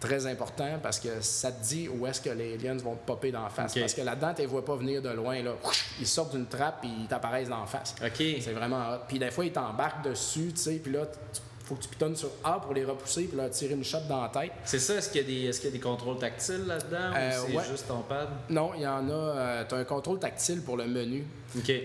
[0.00, 3.30] très important, parce que ça te dit où est-ce que les aliens vont te popper
[3.30, 3.74] dans la face.
[3.78, 5.42] Parce que là-dedans, tu les vois pas venir de loin.
[5.42, 5.52] Là.
[6.00, 7.94] Ils sortent d'une trappe et ils t'apparaissent dans la face.
[8.04, 8.16] OK.
[8.40, 8.98] C'est vraiment hot.
[9.06, 12.16] Puis des fois, ils t'embarquent dessus, tu sais, puis là, tu- faut que tu pitonnes
[12.16, 14.52] sur A pour les repousser, puis leur tirer une shot dans la tête.
[14.64, 17.12] C'est ça, est-ce qu'il y, a des- est-ce qu'il y a des contrôles tactiles là-dedans
[17.16, 17.64] Euh, ou c'est ouais.
[17.70, 18.28] juste ton pad?
[18.50, 19.64] Non, il y en a.
[19.64, 21.24] tu as un contrôle tactile pour le menu.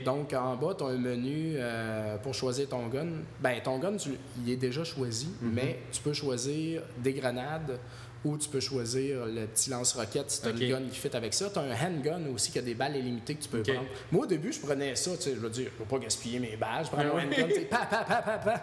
[0.06, 3.08] Donc, en bas, tu as un menu euh, pour choisir ton gun.
[3.42, 5.52] Ben, ton gun, tu- il est déjà choisi, Mhm.
[5.54, 7.78] mais tu peux choisir des grenades
[8.26, 11.34] ou tu peux choisir le petit lance-roquette si tu as une gun qui fit avec
[11.34, 11.50] ça.
[11.52, 13.86] Tu as un handgun aussi qui a des balles illimitées que tu peux prendre.
[14.12, 16.40] Moi, au début, je prenais ça, tu sais, je veux dire, je veux pas gaspiller
[16.40, 16.86] mes balles.
[16.86, 17.24] Je prends mon Ouais.
[17.24, 18.62] handgun, tu sais, pa, pa, pa, pa, pa.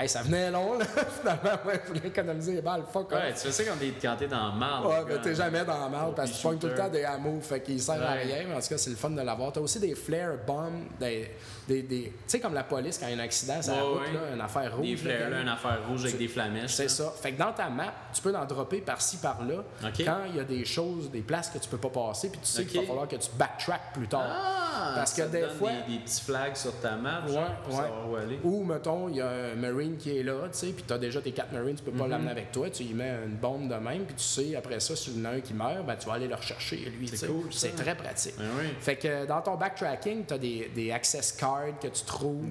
[0.00, 0.84] Hey, ça venait long, là.
[1.20, 2.84] Finalement, ouais, je voulais économiser les balles.
[2.92, 3.10] Fuck.
[3.12, 4.86] Ouais, tu fais ça quand t'es, dans le marde.
[4.86, 6.88] Ouais, le mais t'es jamais dans la merde parce que tu pognes tout le temps
[6.88, 9.22] des hameaux, fait qu'il sert à rien, mais en tout cas, c'est le fun de
[9.22, 9.52] l'avoir.
[9.52, 11.30] T'as aussi des flare bombs, des.
[11.68, 13.80] Des, des- tu sais, comme la police, quand il y a un accident, ça Ouais,
[13.80, 14.86] route, là, une affaire rouge.
[14.86, 16.72] Des flares, là, une affaire rouge avec des flamèches.
[16.74, 17.12] c'est ça.
[17.20, 19.64] Fait que dans ta map, tu peux en dropper par-ci, par-là.
[20.04, 22.46] Quand il y a des choses, des places que tu peux pas passer, puis tu
[22.48, 24.22] sais qu'il va falloir que tu backtrack plus tard.
[24.26, 24.92] Ah!
[24.96, 27.82] Parce que des fois- Des, des petits flags sur ta map, Ouais, genre, pour ouais.
[27.82, 28.38] savoir où aller.
[28.44, 30.98] Ou, mettons, il y a un Marine qui est là, tu sais, puis tu as
[30.98, 32.10] déjà tes quatre Marines, tu peux pas Mhm.
[32.10, 34.94] l'amener avec toi, tu y mets une bombe de même, puis tu sais, après ça,
[34.94, 37.46] s'il y en a un qui meurt, ben, tu vas aller le rechercher, lui, cool.
[37.50, 38.34] C'est très pratique.
[38.38, 38.66] Ben oui.
[38.80, 42.46] Fait que dans ton backtracking, tu as des, des access cards que tu trouves.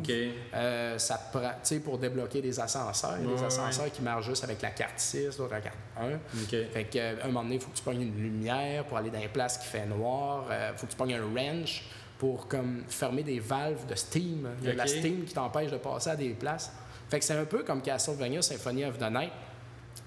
[0.53, 3.15] Euh, ça te prend, tu sais, pour débloquer des ascenseurs.
[3.19, 3.47] Il y a des ouais.
[3.47, 6.13] ascenseurs qui marchent juste avec la carte 6, l'autre la carte 1.
[6.13, 6.71] OK.
[6.73, 9.19] Fait qu'à un moment donné, il faut que tu pognes une lumière pour aller dans
[9.19, 10.45] les places qui fait noir.
[10.49, 11.83] Il faut que tu pognes un wrench
[12.17, 14.49] pour comme fermer des valves de steam.
[14.61, 16.71] Il y a de la steam qui t'empêche de passer à des places.
[17.09, 19.31] Fait que c'est un peu comme Castlevania Symphony of the Night.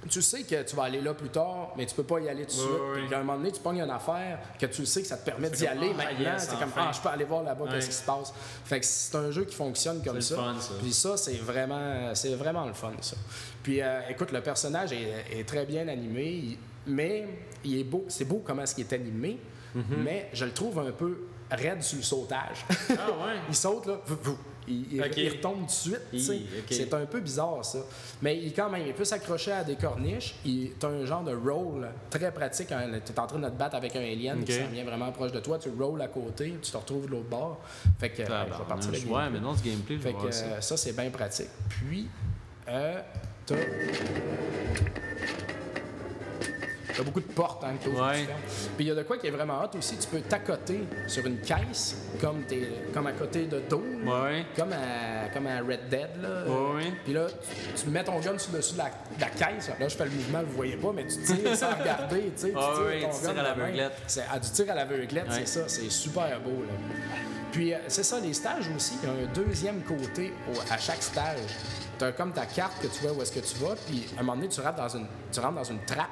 [0.09, 2.43] Tu sais que tu vas aller là plus tard, mais tu peux pas y aller
[2.43, 2.71] tout de suite.
[2.71, 3.01] ouais.
[3.01, 5.25] Puis qu'à un moment donné, tu pognes une affaire que tu sais que ça te
[5.25, 6.33] permet d'y aller ah, maintenant.
[6.35, 8.33] yes, c'est comme, ah, je peux aller voir là-bas qu'est-ce qui se passe?
[8.65, 10.41] Fait que c'est un jeu qui fonctionne comme C'est ça.
[10.41, 10.75] le fun, ça.
[10.81, 13.17] Puis ça, c'est vraiment, c'est vraiment le fun, ça.
[13.63, 17.27] Puis euh, écoute, le personnage est, est très bien animé, mais
[17.65, 18.05] il est beau.
[18.09, 19.39] C'est beau comment est-ce qu'il est animé,
[19.77, 19.97] Mm-hmm.
[20.03, 22.65] mais je le trouve un peu raide sur le sautage.
[22.71, 23.35] Ah ouais?
[23.51, 24.39] il saute, là, vou, vou.
[24.69, 25.17] Il, il- Ok.
[25.17, 26.41] il retombe tout de suite.
[26.71, 27.79] C'est un peu bizarre, ça.
[28.23, 30.35] Mais il, quand même, il peut s'accrocher à des corniches.
[30.45, 32.69] Il as un genre de roll très pratique.
[32.69, 35.11] quand Tu es en train de te battre avec un alien qui s'en vient vraiment
[35.13, 35.59] proche de toi.
[35.59, 37.61] Tu rolls à côté, tu te retrouves de l'autre bord.
[37.99, 40.61] Fait que, Ah, je vais partir le ouais, mais non, ce gameplay, Fait que euh,
[40.61, 41.49] ça, c'est bien pratique.
[41.69, 42.09] Puis,
[42.69, 43.01] euh,
[43.47, 43.55] t'as...
[46.97, 48.23] T'as beaucoup de portes hein, que Ouais.
[48.25, 48.27] tu.
[48.77, 49.97] Puis il y a de quoi qui est vraiment hot aussi.
[49.99, 53.83] Tu peux t'accoter sur une caisse, comme, t'es, comme à côté de dos.
[54.05, 54.47] Ouais.
[54.57, 56.09] Comme à, comme à Red Dead.
[56.23, 56.45] Là.
[56.47, 56.93] Ouais.
[57.05, 57.27] Puis là,
[57.77, 59.69] tu, tu mets ton gun sur dessus de la, de la caisse.
[59.79, 62.33] Là, je fais le mouvement, vous voyez pas, mais tu tires sans regarder.
[62.37, 63.93] Tu sais, tu tires ton tu tires à l'aveuglette.
[64.07, 65.61] C'est, ah, du tir à l'aveuglette, c'est ça.
[65.69, 66.63] C'est super beau.
[66.63, 66.73] Là.
[67.53, 70.77] Puis euh, c'est ça, les stages aussi, il y a un deuxième côté au- à
[70.77, 71.39] chaque stage.
[71.99, 74.21] Tu as comme ta carte que tu vois où est-ce que tu vas, puis à
[74.21, 76.09] un moment donné, tu rentres dans une, tu rentres dans une trappe.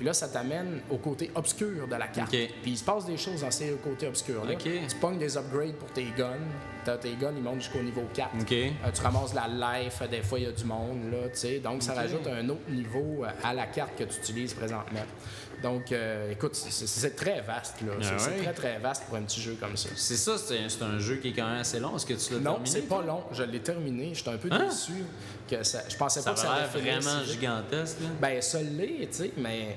[0.00, 2.30] Puis là, ça t'amène au côté obscur de la carte.
[2.30, 4.54] Puis il se passe des choses dans ces côtés obscurs-là.
[4.54, 4.62] OK.
[4.62, 6.38] Tu pognes des upgrades pour tes guns.
[6.86, 8.30] T'as tes guns, ils montent jusqu'au niveau 4.
[8.40, 8.50] OK.
[8.50, 11.58] Euh, tu ramasses la life, des fois il y a du monde, là.
[11.62, 15.04] Donc ça rajoute un autre niveau euh, à la carte que tu utilises présentement.
[15.62, 17.92] Donc, euh, écoute, c'est- très vaste, là.
[18.00, 18.36] C'est Ah c'est ouais?
[18.42, 19.90] très, très vaste pour un petit jeu comme ça.
[19.94, 21.96] C'est ça, c'est un, jeu qui est quand même assez long.
[21.96, 22.70] Est-ce que tu l'as Non, terminé?
[22.70, 23.22] c'est pas long.
[23.32, 24.10] Je l'ai terminé.
[24.14, 24.66] J'étais un peu Hein?
[24.66, 24.92] déçu
[25.48, 25.80] que ça.
[25.88, 27.96] Je pensais Ça pas que ça allait vraiment si gigantesque.
[28.00, 28.08] Là.
[28.20, 29.76] Ben, ça l'est, tu sais, mais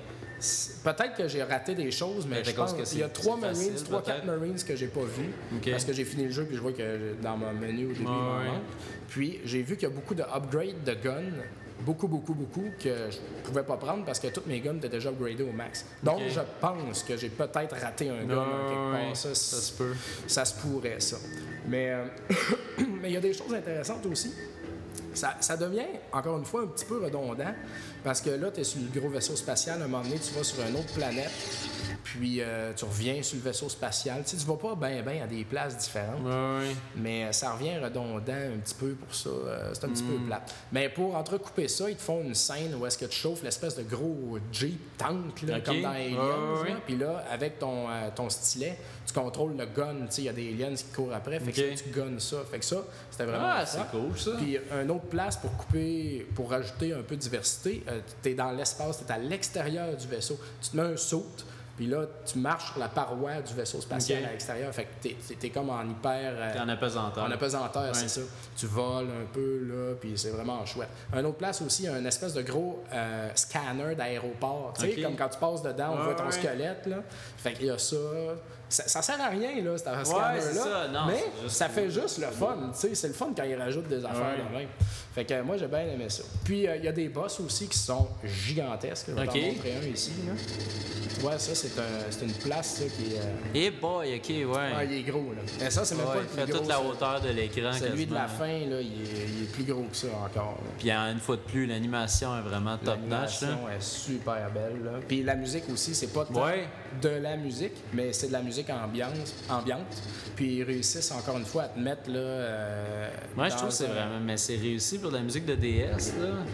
[0.83, 3.37] peut-être que j'ai raté des choses, mais je pense que qu'il y a c'est- trois
[3.37, 4.25] Marines, trois, quatre.
[4.25, 5.33] Marines que j'ai pas vus.
[5.71, 8.05] Parce que j'ai fini le jeu puis je vois que dans mon menu au début,
[8.05, 8.11] Ouais.
[8.11, 8.61] manque.
[9.09, 11.43] Puis j'ai vu qu'il y a beaucoup de upgrades de guns.
[11.85, 15.09] Beaucoup, beaucoup, beaucoup que je pouvais pas prendre parce que toutes mes guns étaient déjà
[15.09, 15.85] upgradées au max.
[16.01, 19.15] Donc, je pense que j'ai peut-être raté un quelque part.
[19.15, 19.93] Ça, ça se peut.
[20.27, 21.17] ça se pourrait, ça.
[21.67, 22.05] Mais euh,
[23.01, 24.33] mais il y a des choses intéressantes aussi.
[25.15, 27.53] Ça, ça devient, encore une fois, un petit peu redondant
[28.03, 29.81] parce que là, tu es sur le gros vaisseau spatial.
[29.81, 31.31] À un moment donné, tu vas sur une autre planète,
[32.03, 34.23] puis euh, tu reviens sur le vaisseau spatial.
[34.25, 36.21] Tu sais, tu vas pas bien, bien à des places différentes.
[36.95, 39.29] Mais euh, ça revient redondant un petit peu pour ça.
[39.29, 40.07] Euh, c'est un petit Mm.
[40.19, 40.53] peu plate.
[40.71, 43.75] Mais pour entrecouper ça, ils te font une scène où est-ce que tu chauffes l'espèce
[43.77, 46.61] de gros Jeep tank, là, comme dans Aliens.
[46.61, 46.75] Ouais.
[46.85, 49.95] Puis là, avec ton, euh, ton stylet, tu contrôles le gun.
[50.17, 51.39] Il y a des aliens qui courent après.
[51.39, 52.37] Fait que tu gunnes ça.
[52.49, 52.77] Fait que ça,
[53.11, 54.31] c'était vraiment Ah, c'est cool, ça.
[54.37, 57.83] Puis une autre place pour couper, pour rajouter un peu de diversité,
[58.21, 60.39] tu es dans l'espace, tu es à l'extérieur du vaisseau.
[60.61, 61.25] Tu te mets un saut,
[61.75, 64.71] puis là, tu marches sur la paroi du vaisseau spatial à l'extérieur.
[64.73, 66.33] Fait que tu es, comme en hyper.
[66.35, 67.23] euh, T'es en apesanteur.
[67.23, 67.89] en apesanteur, Ouais.
[67.93, 68.21] c'est ça.
[68.55, 70.89] Tu voles un peu, là, puis c'est vraiment chouette.
[71.11, 74.73] Un autre place aussi, un espèce de gros euh, scanner d'aéroport.
[74.77, 76.31] Tu sais, comme quand tu passes dedans, on Ouais, voit ton ouais.
[76.31, 76.97] squelette, là.
[77.37, 77.97] Fait qu'il y a ça.
[78.73, 80.41] Ça, ça sert à rien, là, cet c'est scanner-là.
[80.63, 80.87] ça.
[80.91, 82.95] Non, mais ça fait juste le fun, tu sais.
[82.95, 84.59] C'est le fun quand ils rajoutent des affaires Ouais.
[84.59, 84.67] même.
[85.13, 86.23] Fait que euh, moi, j'ai bien aimé ça.
[86.43, 89.07] Puis, euh, il y a des boss aussi qui sont gigantesques.
[89.09, 89.33] Je vais Ok.
[89.33, 90.33] t'en montrer un ici, là.
[91.13, 93.19] Tu vois, ça, c'est un- c'est une place, ça, qui est...
[93.19, 94.71] euh, Eh boy, ok, ouais.
[94.75, 95.41] ah, il est gros, là.
[95.59, 96.59] Mais ça, c'est même Ouais, pas il le fait plus gros.
[96.61, 97.71] toute la hauteur de l'écran.
[97.73, 100.57] Celui de la fin, là, il est, il est plus gros que ça encore.
[100.63, 100.69] là.
[100.79, 103.41] Puis une fois de plus, l'animation est vraiment top notch.
[103.41, 103.49] là.
[103.49, 104.83] L'animation est super belle.
[104.83, 104.91] Là.
[105.07, 106.67] Puis la musique aussi, c'est pas Ouais.
[107.01, 109.81] de la musique, mais c'est de la musique ambiance, ambiante.
[110.35, 112.17] Puis ils réussissent encore une fois à te mettre là.
[112.19, 114.19] euh, Moi, je trouve que c'est vraiment.
[114.19, 116.45] Mais c'est réussi pour de la musique de DS, là.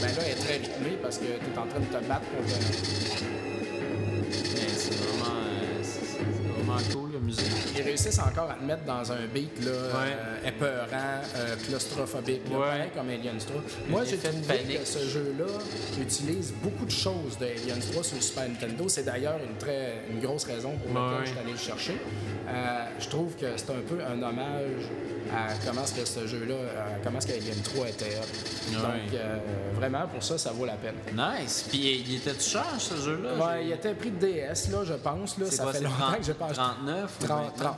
[0.00, 2.26] Ben là, elle est très rythmée parce que tu es en train de te battre
[2.32, 2.58] contre.
[4.54, 5.36] Mais c'est vraiment.
[5.36, 7.07] euh, c'est c'est vraiment cool.
[7.78, 10.16] Ils réussissent encore à te mettre dans un beat là, Ouais.
[10.44, 12.64] euh, épeurant, euh, claustrophobique, là, Ouais.
[12.66, 13.62] pareil comme Aliens 3.
[13.88, 14.80] Moi, j'ai trouvé panique.
[14.80, 15.46] que ce jeu-là
[16.00, 18.88] utilise beaucoup de choses de Aliens 3 sur le Super Nintendo.
[18.88, 21.26] C'est d'ailleurs une, très, une grosse raison pour laquelle Ouais.
[21.26, 21.96] je suis allé le chercher.
[22.48, 24.82] Euh, je trouve que c'est un peu un hommage
[25.32, 26.54] à comment est-ce que ce jeu-là,
[27.02, 28.72] comment est-ce que Alien 3 était hot.
[28.72, 29.38] Donc, euh,
[29.74, 30.94] vraiment, pour ça, ça vaut la peine.
[31.12, 31.66] Nice.
[31.68, 33.34] Puis il était-tu cher, ce jeu-là?
[33.44, 35.38] Ouais, il était pris de DS, là, je pense.
[35.38, 35.46] Là.
[35.50, 36.56] Ça quoi, fait longtemps 30, que pas acheté.
[36.56, 37.54] 39 ou 30, 29?
[37.56, 37.76] 30.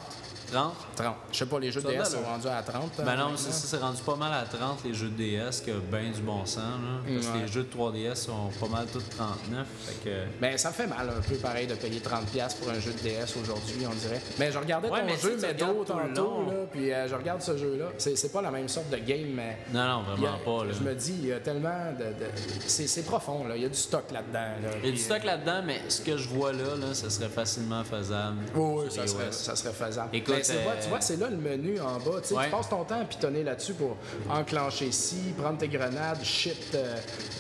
[0.51, 0.75] 30?
[0.97, 1.15] 30.
[1.33, 2.91] Je sais pas, les jeux de Ça DS sont rendus à 30.
[2.99, 5.71] Ben euh, non, ça, c'est rendu pas mal à 30 les jeux de DS qui
[5.71, 6.59] a bien du bon sens.
[6.59, 9.67] Là, parce que les jeux de 3DS sont pas mal tous 39.
[9.87, 10.17] Fait que...
[10.41, 12.99] Ben, ça me fait mal un peu pareil de payer 30$ pour un jeu de
[12.99, 14.21] DS aujourd'hui, on dirait.
[14.39, 15.85] Mais je regardais Ouais, ton mais jeu tantôt,
[16.23, 16.47] long.
[16.51, 17.87] là, puis euh, je regarde ce jeu-là.
[17.99, 19.59] C'est pas la même sorte de game, mais.
[19.73, 20.65] Non, non, a- vraiment pas.
[20.65, 20.73] Là.
[20.79, 22.05] Je me dis, il y a tellement de.
[22.05, 22.31] de-
[22.67, 23.57] c'est profond, là.
[23.57, 24.39] Il y a du stock là-dedans.
[24.63, 27.09] Là, Il y a du stock là-dedans, mais ce que je vois là, là ça
[27.11, 28.39] serait facilement faisable.
[28.55, 30.09] Oui, oui, ça serait, ça serait faisable.
[30.13, 32.21] Écoute, C'est- tu vois, c'est là le menu en bas.
[32.23, 32.45] Tu sais, Ouais.
[32.47, 33.97] Tu passes ton temps à pitonner là-dessus pour
[34.31, 36.97] enclencher ci, prendre tes grenades, shit, euh,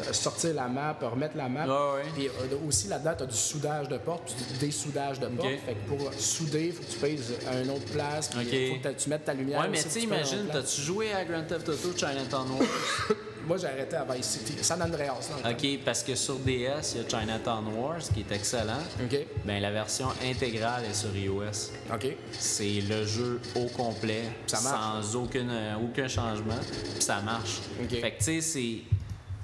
[0.08, 1.66] euh, sortir la map, remettre la map.
[2.14, 5.48] Puis euh, aussi là-dedans, tu as du soudage de porte, puis du dessoudage de porte.
[5.66, 7.20] Fait que pour souder, il faut que tu payes
[7.50, 8.38] à une autre place, puis
[8.82, 9.60] faut que tu mettes ta lumière.
[9.60, 10.64] Ouais, mais tu sais, que payes à une imagine, autre place.
[10.64, 13.16] t'as-tu joué à Grand Theft Auto Chinatown Wars?
[13.50, 14.62] Moi, j'ai arrêté à Vice City.
[14.62, 15.50] San Andreas, non?
[15.50, 18.78] OK, parce que sur DS, il y a Chinatown Wars qui est excellent.
[19.02, 19.26] OK.
[19.44, 21.72] Ben, la version intégrale est sur iOS.
[21.92, 22.14] OK.
[22.30, 25.04] C'est le jeu au complet, Ça marche.
[25.04, 25.50] sans aucune,
[25.84, 26.60] aucun changement,
[26.94, 27.58] puis ça marche.
[27.82, 28.00] Ok.
[28.00, 28.78] Fait que, tu sais, c'est,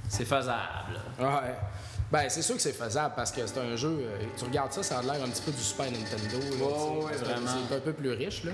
[0.08, 1.00] c'est faisable.
[1.18, 1.56] Ouais.
[2.12, 3.88] Ben, c'est sûr que c'est faisable parce que c'est un jeu.
[4.00, 6.38] euh, tu regardes ça, ça a l'air un petit peu du Super Nintendo.
[6.38, 6.60] là, tu sais.
[6.60, 7.50] ouais, C'est- vraiment.
[7.68, 8.52] C'est un peu plus riche, là.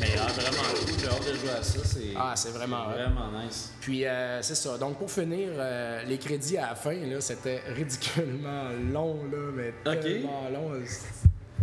[0.00, 1.78] Mais ah, vraiment cool, j'ai hâte de jouer à ça.
[1.84, 2.92] C'est, Ah, c'est vraiment hot.
[2.92, 3.70] vraiment nice.
[3.82, 4.78] Puis euh, c'est ça.
[4.78, 9.74] Donc pour finir, euh, les crédits à la fin, là, c'était ridiculement long, là, mais
[9.86, 10.00] Ok.
[10.00, 10.70] tellement long.
[10.82, 10.92] Tu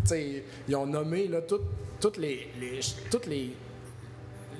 [0.09, 1.63] sais, ils ont nommé là, toutes,
[1.99, 2.79] toutes les, les-
[3.09, 3.55] toutes les,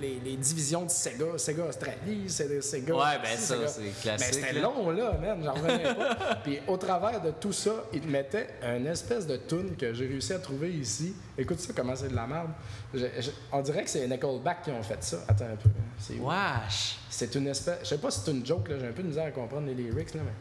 [0.04, 1.38] les, les divisions de Sega.
[1.38, 2.94] Sega Australie, c'est Sega.
[2.94, 5.42] Ouais, ben ça, c'est classique, Mais c'était long, là, man.
[5.44, 6.36] J'en revenais pas.
[6.44, 10.08] Puis au travers de tout ça, ils te mettaient une espèce de tune que j'ai
[10.08, 11.16] réussi à trouver ici.
[11.38, 12.50] Écoute ça, comment c'est de la merde.
[12.94, 15.18] Je- je- on dirait que c'est Nickelback qui ont fait ça.
[15.28, 15.70] Attends un peu.
[16.00, 16.28] C'est où?
[16.30, 16.98] Wesh!
[17.10, 17.80] C'est une espèce.
[17.84, 18.76] Je sais pas si c'est une joke, là.
[18.80, 20.32] J'ai un peu de misère à comprendre les lyrics, là, mais.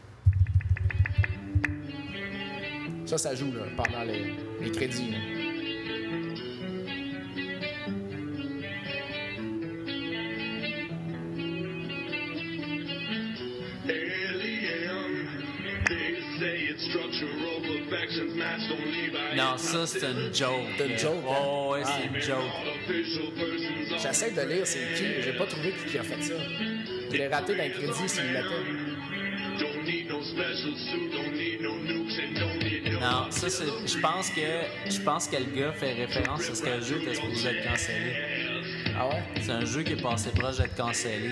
[3.05, 5.17] Ça, ça joue, là, pendant les, les crédits, là.
[19.35, 20.51] Non, ça, c'est une joke.
[20.77, 21.35] C'est une joke, hein?
[21.45, 22.51] Oh, ouais, c'est une joke.
[24.01, 26.33] J'essaie de lire c'est qui, j'ai pas trouvé qui a fait ça.
[27.11, 28.41] Je l'ai raté dans les crédits s'il no
[32.99, 33.65] Non, ça, c'est.
[33.85, 34.41] Je pense que.
[34.89, 37.69] Je pense que le gars fait référence à ce que le jeu était supposé être
[37.69, 38.15] cancellé.
[38.97, 39.23] Ah ouais?
[39.41, 41.31] C'est un jeu qui est passé proche d'être cancellé.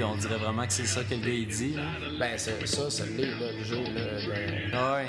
[0.00, 1.74] Puis on dirait vraiment que c'est ça que le gars il dit.
[1.74, 1.82] là.
[2.18, 3.82] Ben, c'est- ça, ça l'est, là, le jeu, là.
[3.90, 5.06] de- Ah ouais,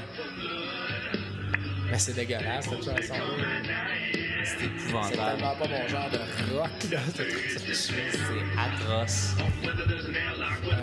[1.90, 3.46] Ben, c'est dégueulasse, cette chanson-là.
[4.44, 5.16] c'est C'est épouvantable.
[5.16, 6.18] tellement pas mon genre de
[6.58, 7.00] rock, là.
[7.74, 7.94] C'est
[8.60, 9.36] atroce.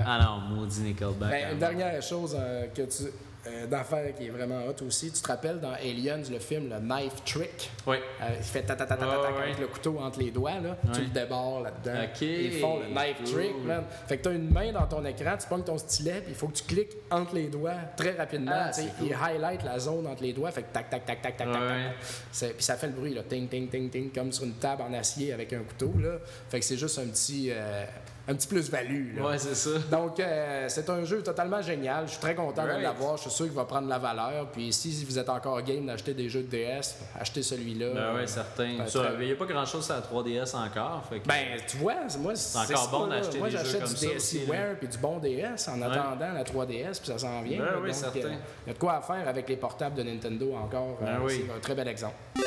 [0.07, 1.31] Ah non, maudit Nickelback.
[1.31, 1.53] Ben, hein.
[1.53, 3.03] une dernière chose euh, que tu.
[3.49, 5.11] Euh, d'affaires qui est vraiment hot aussi.
[5.11, 7.71] Tu te rappelles dans Aliens, le film, le Knife Trick?
[7.87, 7.97] Oui.
[8.23, 9.43] Euh, il fait ta ta ta ta ta Ouais, ta ouais.
[9.45, 10.77] avec le couteau entre les doigts, là.
[10.93, 11.05] Tu Ouais.
[11.07, 12.05] le débarres là-dedans.
[12.05, 12.21] Ok.
[12.23, 13.63] Ils font le knife trick, Cool.
[13.67, 13.85] man.
[14.07, 16.49] Fait que t'as une main dans ton écran, tu pognes ton stylet, puis il faut
[16.49, 18.53] que tu cliques entre les doigts très rapidement.
[18.55, 18.89] Ah, tu sais.
[18.99, 21.51] c'est Il highlight la zone entre les doigts, fait que tac, tac, tac, tac, tac,
[21.53, 21.93] tac, Ouais.
[22.41, 22.55] tac.
[22.55, 23.23] Puis ça fait le bruit, là.
[23.29, 26.19] Ting, ting, ting, ting, comme sur une table en acier avec un couteau, là.
[26.51, 27.85] Fait que c'est juste un petit, euh,
[28.31, 29.19] un petit plus-value.
[29.21, 29.71] Ouais, c'est ça.
[29.91, 32.05] Donc, euh, c'est un jeu totalement génial.
[32.07, 33.17] Je suis très content de l'avoir.
[33.17, 34.49] Je suis sûr qu'il va prendre la valeur.
[34.53, 37.87] Puis, si vous êtes encore game d'acheter des jeux de DS, achetez celui-là.
[37.95, 38.77] Ben ouais, certain.
[38.79, 41.05] Ben, Ça, très- Il n'y a pas grand chose à la 3DS encore.
[41.09, 41.27] Fait que...
[41.27, 44.15] Ben, tu vois, moi, c'est encore bon d'acheter Moi, des jeux j'achète comme du ça
[44.17, 47.61] aussi, DSiWare puis du bon DS en attendant la 3DS, puis ça s'en vient.
[47.61, 48.19] Ben oui, certain.
[48.21, 48.33] euh,
[48.67, 50.99] Il y a de quoi à faire avec les portables de Nintendo encore.
[51.01, 51.45] Ben Euh, oui.
[51.47, 52.15] C'est un très bel exemple.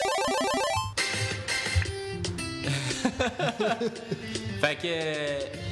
[4.61, 5.70] Fait que.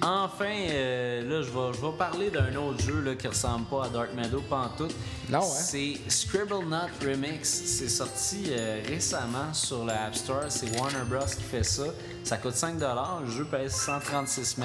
[0.00, 3.86] Enfin, euh, là, je vais, je vais parler d'un autre jeu là, qui ressemble pas
[3.86, 4.94] à Dark Meadow pantoute.
[5.28, 5.42] Non, hein?
[5.42, 7.48] C'est Scribble Knot Remix.
[7.48, 10.44] C'est sorti euh, récemment sur la App Store.
[10.48, 11.26] C'est Warner Bros.
[11.26, 11.84] qui fait ça.
[12.22, 12.76] Ça coûte 5
[13.20, 14.64] Le jeu pèse 136 MB.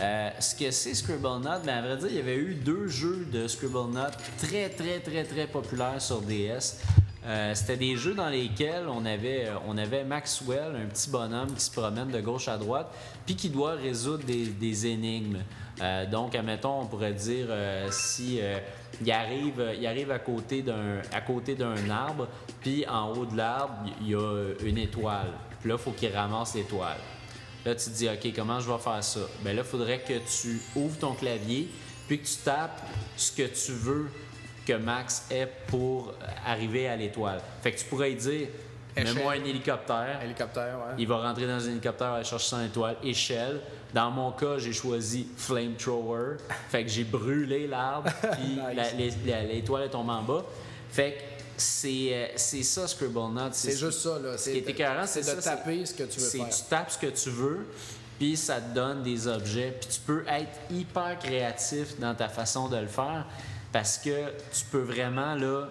[0.00, 2.86] Euh, ce que c'est Scribble Knot, ben, à vrai dire, il y avait eu deux
[2.86, 6.78] jeux de Scribble Knot très, très, très, très populaires sur DS.
[7.26, 11.54] Euh, C'était des jeux dans lesquels on avait, euh, on avait Maxwell, un petit bonhomme
[11.54, 12.88] qui se promène de gauche à droite,
[13.24, 15.38] puis qui doit résoudre des, énigmes.
[15.80, 18.40] Euh, donc, admettons, on pourrait dire euh, si
[19.00, 22.28] il arrive, il arrive à côté d'un, à côté d'un arbre,
[22.60, 25.32] puis en haut de l'arbre, il y a une étoile.
[25.60, 26.98] Puis là, il faut qu'il ramasse l'étoile.
[27.64, 29.20] Là, tu te dis, OK, comment je vais faire ça?
[29.40, 31.70] Bien là, il faudrait que tu ouvres ton clavier,
[32.06, 32.82] puis que tu tapes
[33.16, 34.10] ce que tu veux
[34.66, 36.14] que Max ait pour
[36.46, 37.40] arriver à l'étoile.
[37.62, 38.48] Fait que tu pourrais lui dire,
[38.96, 40.20] mets-moi un hélicoptère.
[40.22, 40.94] Hélicoptère, ouais.
[40.98, 43.60] Il va rentrer dans un hélicoptère, aller chercher son étoile, échelle.
[43.92, 46.36] Dans mon cas, j'ai choisi flamethrower.
[46.70, 48.58] Fait que j'ai brûlé l'arbre, puis
[49.26, 50.44] l'étoile est tombée en bas.
[50.90, 51.18] Fait
[51.56, 53.50] c'est euh, c'est ça, Scribblenauts.
[53.52, 54.36] C'est juste ça, là.
[54.36, 56.48] Ce qui est écœurant, c'est de ça, taper ce que tu veux c'est faire.
[56.48, 57.66] Tu tapes ce que tu veux,
[58.18, 59.76] puis ça te donne des objets.
[59.80, 63.24] Puis tu peux être hyper créatif dans ta façon de le faire
[63.74, 65.66] parce que tu peux vraiment, là,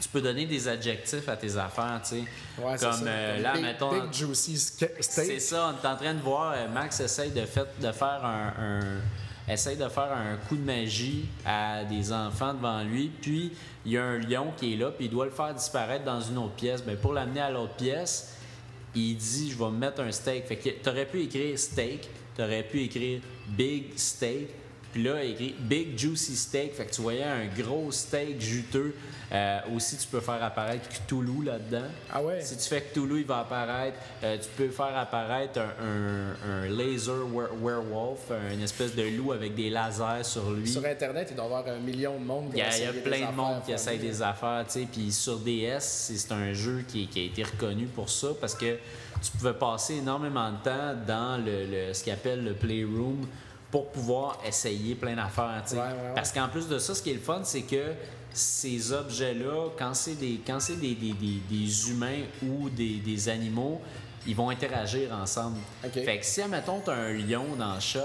[0.00, 2.24] tu peux donner des adjectifs à tes affaires, tu sais.
[2.62, 3.06] Ouais, c'est Comme ça.
[3.08, 4.02] euh, Comme là, big, mettons.
[4.02, 4.58] Big juicy
[5.00, 8.22] C'est ça, on est en train de voir, euh, Max essaye de, fait- de faire
[8.22, 13.52] un, un- essaye de faire un coup de magie à des enfants devant lui, puis
[13.86, 16.20] il y a un lion qui est là, puis il doit le faire disparaître dans
[16.20, 16.82] une autre pièce.
[16.84, 18.34] Ben, pour l'amener à l'autre pièce,
[18.94, 20.46] il dit je vais me mettre un steak.
[20.46, 24.48] Fait que t'aurais pu écrire steak, t'aurais pu écrire big steak,
[24.96, 26.72] puis là il écrit big juicy steak.
[26.74, 28.94] Fait que tu voyais un gros steak juteux.
[29.30, 31.88] Euh, aussi tu peux faire apparaître Cthulhu là-dedans.
[32.10, 32.40] Ah ouais?
[32.40, 33.98] Si tu fais Cthulhu, il va apparaître.
[34.24, 39.32] Euh, tu peux faire apparaître un, un- un laser were- werewolf, une espèce de loup
[39.32, 40.66] avec des lasers sur lui.
[40.66, 42.84] Sur Internet, il doit y avoir un million de monde qui Il y a, y
[42.86, 44.86] a plein de monde qui essaye des affaires, tu sais.
[44.90, 48.54] Puis sur DS, c'est c'est un jeu qui, qui a été reconnu pour ça parce
[48.54, 48.76] que
[49.22, 53.26] tu pouvais passer énormément de temps dans le, le- ce qu'ils appelle le Playroom
[53.76, 55.76] pour pouvoir essayer plein d'affaires, tu sais.
[55.76, 56.14] Ouais, ouais, ouais.
[56.14, 57.92] Parce qu'en plus de ça, ce qui est le fun, c'est que
[58.32, 63.28] ces objets-là, quand c'est des, quand c'est des, des- des- des humains ou des, des
[63.28, 63.82] animaux,
[64.26, 65.58] ils vont interagir ensemble.
[65.84, 65.92] OK.
[65.92, 68.00] Fait que si, admettons, tu as un lion dans le shot,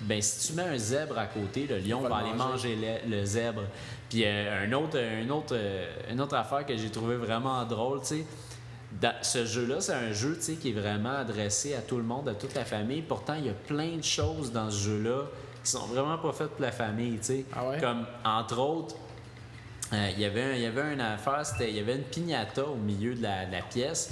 [0.00, 2.74] ben si tu mets un zèbre à côté, le lion va va, le aller manger.
[2.76, 3.62] manger le, le zèbre.
[4.08, 8.00] Puis euh, un autre, un autre, euh, une autre affaire que j'ai trouvé vraiment drôle,
[8.00, 8.24] tu sais,
[9.00, 12.34] dans ce jeu-là, c'est un jeu qui est vraiment adressé à tout le monde, à
[12.34, 13.02] toute la famille.
[13.02, 15.22] Pourtant, il y a plein de choses dans ce jeu-là
[15.64, 17.18] qui sont vraiment pas faites pour la famille.
[17.56, 17.78] Ah ouais?
[17.80, 18.96] Comme, entre autres,
[19.92, 22.02] euh, il y avait un- il y avait une affaire, c'était il y avait une
[22.02, 24.10] piñata au milieu de la, de la pièce.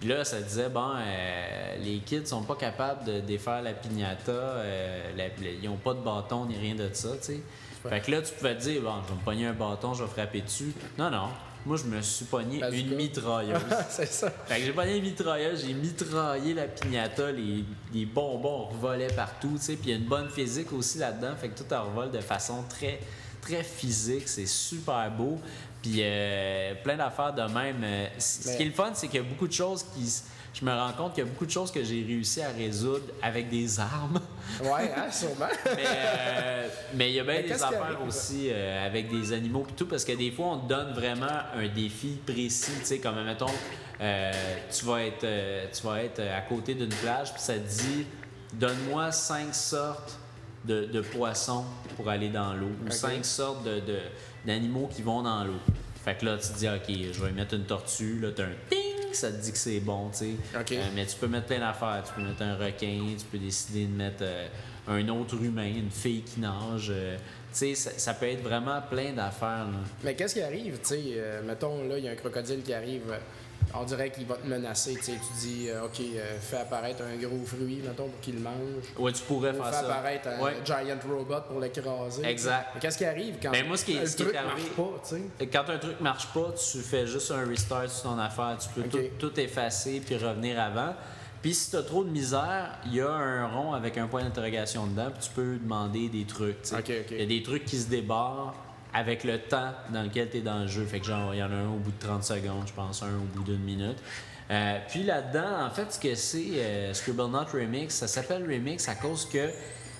[0.00, 4.32] Puis là, ça disait, bon, euh, les kids sont pas capables de défaire la piñata,
[4.32, 7.40] euh, la- la- ils ont pas de bâton ni rien de ça, tu sais.
[7.88, 10.02] Fait que là, tu pouvais te dire, bon, je vais me pogner un bâton, je
[10.04, 10.72] vais frapper dessus.
[10.98, 11.28] Non, non.
[11.64, 12.78] Moi, je me suis pogné Bazooka.
[12.78, 13.60] une mitrailleuse.
[13.90, 14.30] c'est ça.
[14.46, 17.64] Fait que j'ai pogné une mitrailleuse, j'ai mitraillé la piñata, les,
[17.94, 19.76] les bonbons revolaient partout, tu sais.
[19.76, 22.20] Puis il y a une bonne physique aussi là-dedans, fait que tout en revole de
[22.20, 22.98] façon très,
[23.40, 25.38] très physique, c'est super beau.
[25.82, 27.82] Puis euh, plein d'affaires de même.
[27.84, 30.22] Euh, Ce qui est le fun, c'est qu'il y a beaucoup de choses qui.
[30.54, 33.06] Je me rends compte qu'il y a beaucoup de choses que j'ai réussi à résoudre
[33.22, 34.20] avec des armes.
[34.62, 35.46] Ouais, hein, sûrement.
[35.64, 39.64] Mais euh, mais il y a bien Mais des affaires aussi euh, avec des animaux
[39.68, 41.26] et tout, parce que des fois, on te donne vraiment
[41.56, 43.46] un défi précis, tu sais, comme, mettons,
[44.00, 44.30] euh,
[44.70, 48.06] tu vas être, euh, tu vas être à côté d'une plage, puis ça te dit,
[48.52, 50.18] donne-moi cinq sortes
[50.66, 51.64] de, de poissons
[51.96, 53.98] pour aller dans l'eau, ou cinq sortes de, de-
[54.46, 55.58] d'animaux qui vont dans l'eau.
[56.04, 58.52] Fait que là, tu te dis, OK, je vais mettre une tortue, là, t'as un
[59.12, 60.30] ping, ça te dit que c'est bon, tu sais.
[60.76, 62.02] Euh, mais tu peux mettre plein d'affaires.
[62.06, 64.48] Tu peux mettre un requin, tu peux décider de mettre euh,
[64.88, 66.88] un autre humain, une fille qui nage.
[66.90, 67.16] euh,
[67.52, 69.66] tu sais, ça, ça peut être vraiment plein d'affaires.
[70.02, 71.02] Mais qu'est-ce qui arrive, tu sais,
[71.44, 73.14] mettons, là, il y a un crocodile qui arrive,
[73.74, 77.44] on dirait qu'il va te menacer, tu dis, euh, OK, euh, fais apparaître un gros
[77.44, 78.54] fruit, mettons, pour qu'il le mange.
[78.98, 79.78] Ouais, tu pourrais Ou faire fais ça.
[79.80, 80.54] apparaître un Ouais.
[80.64, 82.24] giant robot pour l'écraser.
[82.24, 82.68] Exact.
[82.74, 85.46] Mais qu'est-ce qui arrive quand Ben, moi, ce qui qui est truc arrivé- marche pas?
[85.52, 88.56] Quand un truc marche pas, tu fais juste un restart sur ton affaire.
[88.60, 90.94] Tu peux tout, tout effacer puis revenir avant.
[91.40, 94.22] Puis si tu as trop de misère, il y a un rond avec un point
[94.22, 96.58] d'interrogation dedans, puis tu peux demander des trucs.
[97.10, 98.54] Il y a des trucs qui se débarrent
[98.94, 100.84] avec le temps dans lequel tu es dans le jeu.
[100.84, 103.02] Fait que genre, il y en a un au bout de 30 secondes, je pense,
[103.02, 103.98] un au bout d'une minute.
[104.50, 108.94] Euh, puis là-dedans, en fait, ce que c'est euh, Scribblenauts Remix, ça s'appelle Remix à
[108.96, 109.48] cause que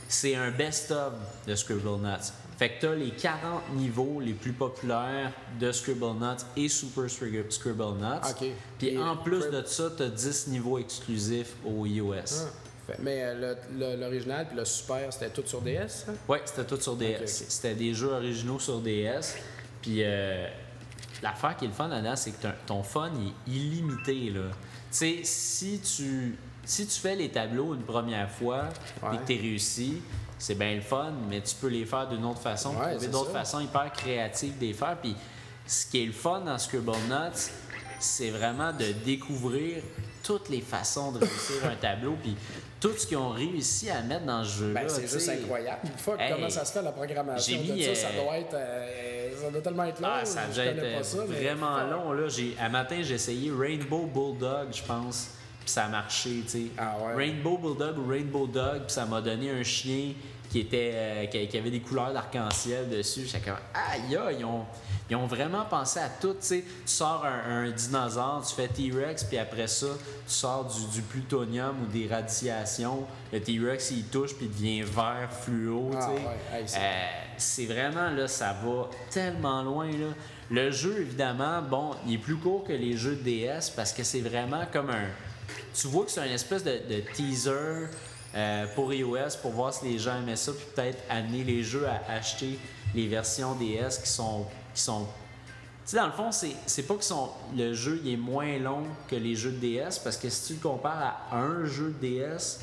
[0.08, 1.14] c'est un best-of
[1.46, 2.32] de Scribblenauts.
[2.58, 8.20] Fait que t'as les 40 niveaux les plus populaires de Scribblenauts et Super Scrib- Scribblenauts.
[8.28, 8.46] Ok.
[8.78, 12.12] Puis Et en plus de ça, t'as 10 niveaux exclusifs au iOS.
[12.14, 12.61] Ah.
[12.98, 13.54] Mais euh,
[13.96, 16.14] l'original puis le super, c'était tout sur DS, hein?
[16.28, 17.26] Ouais, c'était tout sur DS.
[17.26, 19.36] C'était des jeux originaux sur DS.
[19.80, 20.46] Puis euh,
[21.22, 24.30] l'affaire qui est le fun là-dedans, c'est que ton- fun il est illimité.
[24.30, 24.50] Là.
[24.90, 28.64] Tu sais, si tu, si tu fais les tableaux une première fois
[29.12, 30.02] et que tu réussi,
[30.38, 33.30] c'est bien le fun, mais tu peux les faire d'une autre façon, Ouais, trouver d'autres
[33.32, 34.96] façons hyper créatives de les faire.
[35.00, 35.14] Puis
[35.66, 37.52] ce qui est le fun dans Scribblenauts,
[38.00, 39.82] c'est vraiment de découvrir
[40.24, 42.36] toutes les façons de réussir un tableau, puis
[42.82, 44.80] tout ce qu'ils ont réussi à mettre dans ce jeu-là.
[44.80, 45.82] Ben, c'est juste incroyable.
[45.98, 47.94] Fuck, Hey, comment ça se fait la programmation de ça?
[47.94, 48.54] Ça euh, doit être.
[48.54, 50.08] euh, ça doit tellement être long.
[50.10, 52.12] Ah, ça pas ça, mais vraiment long.
[52.12, 52.26] Là.
[52.60, 55.30] À matin, j'ai essayé Rainbow Bulldog, je pense,
[55.60, 56.42] puis ça a marché.
[56.42, 56.62] tu sais.
[56.76, 57.14] Ah ouais.
[57.26, 60.14] Rainbow Bulldog ou Rainbow Dog, puis ça m'a donné un chien
[60.50, 63.26] qui, était, euh, qui, avait des couleurs d'arc-en-ciel dessus.
[63.26, 64.66] J'étais comme, aïe, aïe, ils ont,
[65.12, 66.32] ils ont vraiment pensé à tout.
[66.32, 66.64] tu sais.
[66.64, 69.86] Tu sors un, un dinosaure, tu fais T-Rex, puis après ça,
[70.26, 73.04] tu sors du, du plutonium ou des radiations.
[73.30, 75.90] Le T-Rex, il touche, puis il devient vert fluo.
[75.92, 76.80] tu Ah ouais, c'est- Euh,
[77.36, 80.14] c'est vraiment là, ça va tellement loin là.
[80.50, 84.04] Le jeu, évidemment, bon, il est plus court que les jeux de DS parce que
[84.04, 85.08] c'est vraiment comme un.
[85.74, 87.88] Tu vois que c'est une espèce de, de teaser
[88.34, 91.86] euh, pour iOS pour voir si les gens aimaient ça, puis peut-être amener les jeux
[91.86, 92.58] à acheter
[92.94, 94.46] les versions DS qui sont.
[94.74, 95.06] Qui sont
[95.84, 98.84] tu sais, dans le fond, c'est pas que son, le jeu il est moins long
[99.08, 102.06] que les jeux de DS parce que si tu le compares à un jeu de
[102.06, 102.60] DS,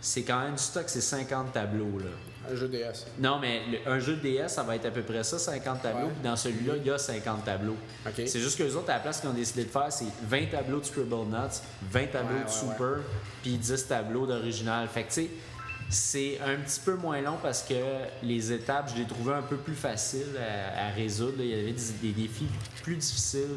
[0.00, 1.98] c'est quand même du stock, c'est 50 tableaux.
[1.98, 2.52] Là.
[2.52, 3.06] Un jeu DS.
[3.18, 5.82] Non, mais le- un jeu de DS, ça va être à peu près ça, 50
[5.82, 6.06] tableaux.
[6.08, 6.12] Ouais.
[6.12, 7.76] Puis dans celui-là, il y a 50 tableaux.
[8.14, 10.46] C'est juste que les autres, à la place qu'ils ont décidé de faire, c'est 20
[10.50, 11.60] tableaux de Scribble Nuts,
[11.90, 12.96] 20 tableaux Ouais, de ouais, Super,
[13.42, 14.86] puis 10 tableaux d'original.
[14.88, 15.30] Fait que, tu sais,
[15.90, 17.74] c'est un petit peu moins long parce que
[18.22, 21.34] les étapes, je les trouvais un peu plus faciles à, à résoudre.
[21.40, 22.48] Il y avait des, des défis
[22.82, 23.56] plus difficiles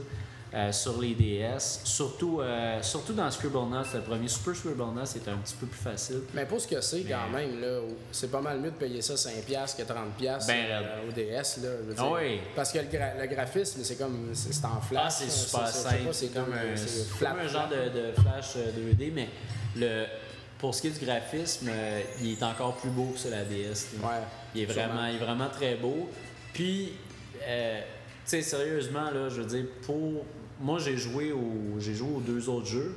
[0.53, 1.81] euh, sur les DS.
[1.83, 5.65] Surtout, euh, surtout dans Scribble Nuts, le premier Super Scribble Nuts, c'était un petit peu
[5.67, 6.21] plus facile.
[6.33, 7.79] Mais pour ce que c'est, quand même, là,
[8.11, 11.61] c'est pas mal mieux de payer ça 5$ que 30$ Ben euh, au DS.
[11.63, 12.11] Là, je veux dire.
[12.11, 12.39] Oui.
[12.55, 14.29] Parce que le, gra- le graphisme, c'est comme.
[14.33, 15.03] C'est en flash.
[15.05, 16.09] Ah, c'est super simple.
[16.13, 19.27] C'est comme, un, comme genre de, de flash euh, 2D, mais
[19.75, 20.05] le,
[20.59, 23.43] pour ce qui est du graphisme, euh, il est encore plus beau que sur la
[23.43, 23.87] DS.
[24.01, 24.09] Ouais,
[24.55, 24.87] il, est sûrement.
[24.93, 26.09] vraiment, il est vraiment très beau.
[26.53, 26.93] Puis,
[27.47, 27.85] euh, tu
[28.25, 30.25] sais, sérieusement, là, je veux dire, pour.
[30.59, 32.95] Moi, j'ai joué, au, j'ai joué aux deux autres jeux,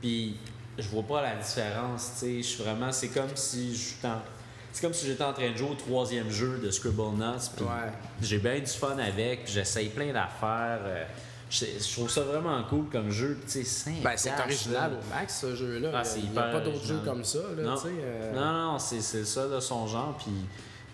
[0.00, 0.36] puis
[0.78, 2.12] je vois pas la différence.
[2.14, 2.92] Tu sais, je suis vraiment.
[2.92, 4.22] C'est comme si je en-
[4.72, 7.50] C'est comme si j'étais en train de jouer au troisième jeu de Scribble Nuts.
[7.60, 7.90] Ouais.
[8.22, 10.80] j'ai bien du fun avec, puis j'essaye plein d'affaires.
[10.84, 11.04] euh,
[11.48, 13.38] je, je trouve ça vraiment cool comme jeu.
[13.46, 15.90] Tu sais, cinq Ben, c'est original au max, ce jeu-là.
[15.94, 17.38] Ah, Il c'est n'y a, pas d'autres jeux comme ça.
[17.56, 17.76] Là, Non.
[17.86, 20.16] euh, non, non, c'est c'est ça de son genre.
[20.18, 20.32] Puis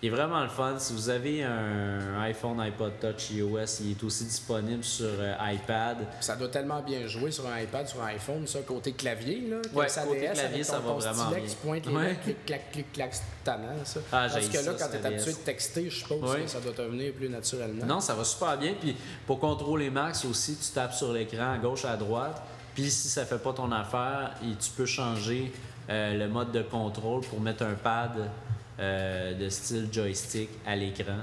[0.03, 0.75] il est vraiment le fun.
[0.79, 5.97] Si vous avez un iPhone, iPod Touch, iOS, il est aussi disponible sur euh, iPad.
[6.19, 9.57] Ça doit tellement bien jouer sur un iPad, sur un iPhone, ça, côté clavier, là.
[9.73, 11.39] Ouais, ça côté DS, clavier, ça va vraiment bien.
[11.47, 12.07] tu pointes les Ouais.
[12.09, 14.01] lettres, clic, clac, clic, clac, c'est tannant, ça.
[14.11, 16.41] Ah, Parce que là, ça, quand tu es habitué de texter, je suppose Ouais.
[16.41, 17.85] que ça doit te venir plus naturellement.
[17.85, 18.73] Non, ça va super bien.
[18.77, 22.41] Puis pour contrôler max aussi, tu tapes sur l'écran à gauche, à droite.
[22.75, 25.53] Puis si ça fait pas ton affaire, tu peux changer
[25.89, 28.29] euh, le mode de contrôle pour mettre un pad
[28.79, 31.17] euh, de style joystick à l'écran.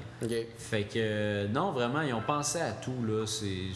[0.59, 3.05] Fait que euh, non, vraiment, ils ont pensé à tout.
[3.07, 3.27] là.
[3.27, 3.69] C'est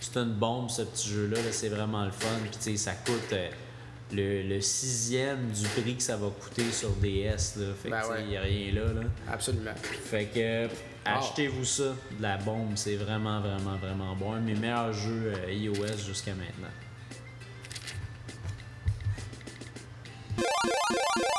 [0.00, 1.36] c'est une bombe, ce petit jeu-là.
[1.36, 1.48] là.
[1.52, 2.28] C'est vraiment le fun.
[2.42, 3.48] Puis tu sais, ça coûte euh,
[4.12, 7.56] le, le sixième du prix que ça va coûter sur DS.
[7.56, 7.66] Là.
[7.82, 8.22] Fait que Ben ouais.
[8.22, 8.92] il n'y a rien là.
[8.92, 9.00] là.
[9.30, 9.74] Absolument.
[10.04, 10.68] Fait que euh,
[11.04, 14.34] achetez-vous ça, de la bombe, c'est vraiment, vraiment, vraiment bon.
[14.34, 16.68] Un de mes meilleurs jeux iOS jusqu'à maintenant.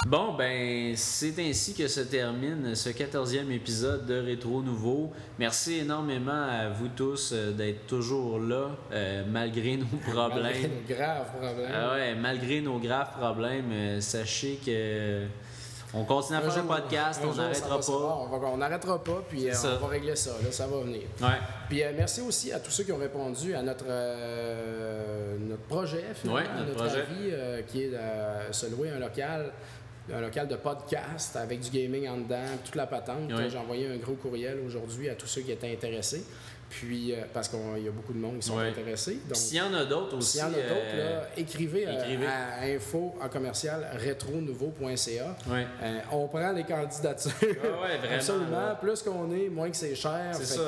[0.07, 5.11] Bon, ben, c'est ainsi que se termine ce 14e épisode de Rétro Nouveau.
[5.37, 10.71] Merci énormément à vous tous euh, d'être toujours là, euh, malgré nos Malgré problèmes.
[10.89, 11.71] nos graves problèmes.
[11.71, 15.25] Ah ouais, malgré nos graves problèmes, euh, sachez que
[15.93, 18.47] on continue à Un faire jour- le podcast, on n'arrêtera pas.
[18.51, 21.01] On n'arrêtera pas, puis euh, on va régler ça, là, ça va venir.
[21.21, 21.27] Ouais.
[21.67, 26.03] Puis euh, merci aussi à tous ceux qui ont répondu à notre, euh, notre projet,
[26.15, 27.01] finalement, Ouais, notre notre projet.
[27.01, 29.51] avis, qui est de se louer un local,
[30.13, 33.29] un local de podcast avec du gaming en dedans, toute la patente.
[33.49, 36.23] J'ai envoyé un gros courriel aujourd'hui à tous ceux qui étaient intéressés,
[36.69, 38.69] puis euh, parce qu'il y a beaucoup de monde qui sont Ouais.
[38.69, 39.19] intéressés.
[39.27, 40.31] Donc, S'il y en a d'autres aussi.
[40.37, 42.25] s'il y en a d'autres, euh, là, écrivez, euh, écrivez.
[42.27, 45.35] à info en commercial retronouveau.ca.
[45.47, 45.67] Ouais.
[45.83, 47.31] Euh, on prend les candidatures.
[47.41, 48.75] ouais, vraiment, Absolument.
[48.81, 50.29] Plus qu'on est, moins que c'est cher.
[50.33, 50.61] C'est Fait ça.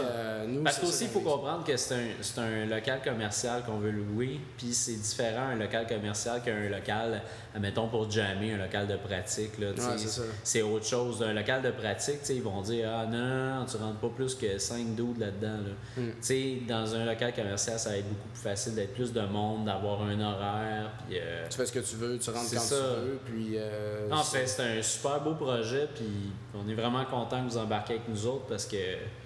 [0.43, 3.77] que, nous, Parce qu'aussi, il faut comprendre que c'est un, c'est un local commercial qu'on
[3.77, 7.21] veut louer, puis c'est différent un local commercial qu'un local,
[7.55, 9.57] admettons pour jammer, un local de pratique.
[9.59, 9.67] Là,
[9.97, 10.21] c'est ça.
[10.43, 11.21] c'est autre chose.
[11.23, 14.95] Un local de pratique, ils vont dire Ah non, tu rentres pas plus que 5
[14.95, 15.57] doudes là-dedans.
[15.57, 15.71] Là.
[15.97, 16.01] Mm.
[16.09, 19.21] Tu sais, dans un local commercial, ça va être beaucoup plus facile d'être plus de
[19.21, 20.91] monde, d'avoir un horaire.
[21.07, 22.75] Puis, euh, Tu fais ce que tu veux, tu rentres quand ça.
[22.75, 23.53] tu veux, puis...
[23.57, 27.49] euh, en c'est- fait, c'est un super beau projet, puis on est vraiment content que
[27.51, 28.77] vous embarquez avec nous autres parce que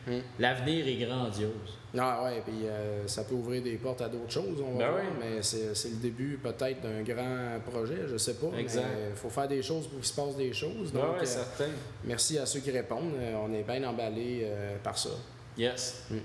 [0.08, 0.20] Mm.
[0.40, 1.52] l'avenir est grandiose.
[1.98, 4.92] Ah ouais, puis euh, ça peut ouvrir des portes à d'autres choses, on va Ben
[4.92, 5.18] voir, oui.
[5.20, 8.68] mais c'est c'est le début peut-être d'un grand projet, je sais pas, il
[9.16, 10.92] faut faire des choses pour qu'il se passe des choses.
[10.92, 11.70] Donc, Ouais, ouais, euh, certain.
[12.04, 15.10] merci à ceux qui répondent, on est bien emballés euh, par ça.
[15.58, 16.04] Yes.
[16.12, 16.20] Donc,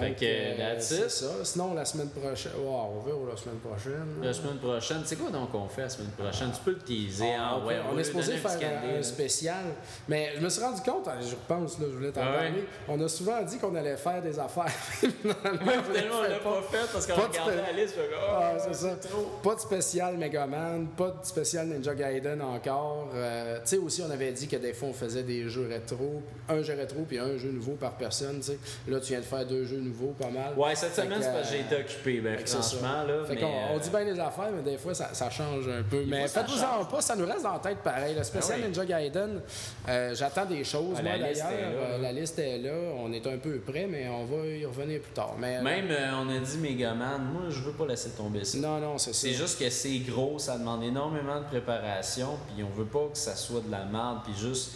[0.00, 1.10] Fait que, that's it.
[1.10, 1.26] ça.
[1.44, 4.06] Sinon, la semaine prochaine, wow, on verra la semaine prochaine.
[4.22, 6.50] La semaine prochaine, c'est quoi donc qu'on fait la semaine prochaine?
[6.52, 7.48] Tu peux le teaser, hein?
[7.52, 7.66] Ah, ok.
[7.66, 8.58] Ouais, on est supposé faire
[8.98, 9.64] un, spécial,
[10.08, 12.64] mais je me suis rendu compte, hein, je repense, là, je voulais t'en Ah parler,
[12.88, 14.66] on a souvent dit qu'on allait faire des affaires.
[15.00, 17.94] Finalement, on l'a pas fait parce qu'on Pas de regardait la liste.
[17.98, 18.96] oh, Ah, c'est ça.
[19.42, 23.08] Pas de spécial Megaman, pas de spécial Ninja Gaiden encore.
[23.14, 26.22] Euh, tu sais, aussi, on avait dit que des fois, on faisait des jeux rétro,
[26.48, 28.36] un jeu rétro puis un jeu nouveau par personne.
[28.38, 28.58] tu sais.
[28.88, 30.54] Là, tu viens de faire deux jeux nouveau pas mal.
[30.56, 32.58] Ouais, cette Fait semaine, c'est parce que j'ai été occupé, ben, ça.
[32.62, 33.02] franchement.
[33.04, 35.68] Là, Fait mais, on euh, dit bien les affaires, mais des fois, ça, ça change
[35.68, 36.04] un peu.
[36.06, 36.88] Mais fois, ça faites-vous-en change.
[36.88, 38.14] pas, ça nous reste dans la tête pareil.
[38.16, 38.68] Le spécial Ah oui.
[38.68, 39.40] Ninja Gaiden,
[39.88, 41.48] euh, j'attends des choses, Ah, moi d'ailleurs.
[41.52, 45.00] Euh, la liste est là, on est un peu près, mais on va y revenir
[45.00, 45.34] plus tard.
[45.38, 48.58] Mais, Même, euh, on a dit Megaman, moi, je veux pas laisser tomber ça.
[48.58, 49.20] Non, non, c'est ça.
[49.20, 53.18] C'est juste que c'est gros, ça demande énormément de préparation, puis on veut pas que
[53.18, 54.72] ça soit de la merde, puis juste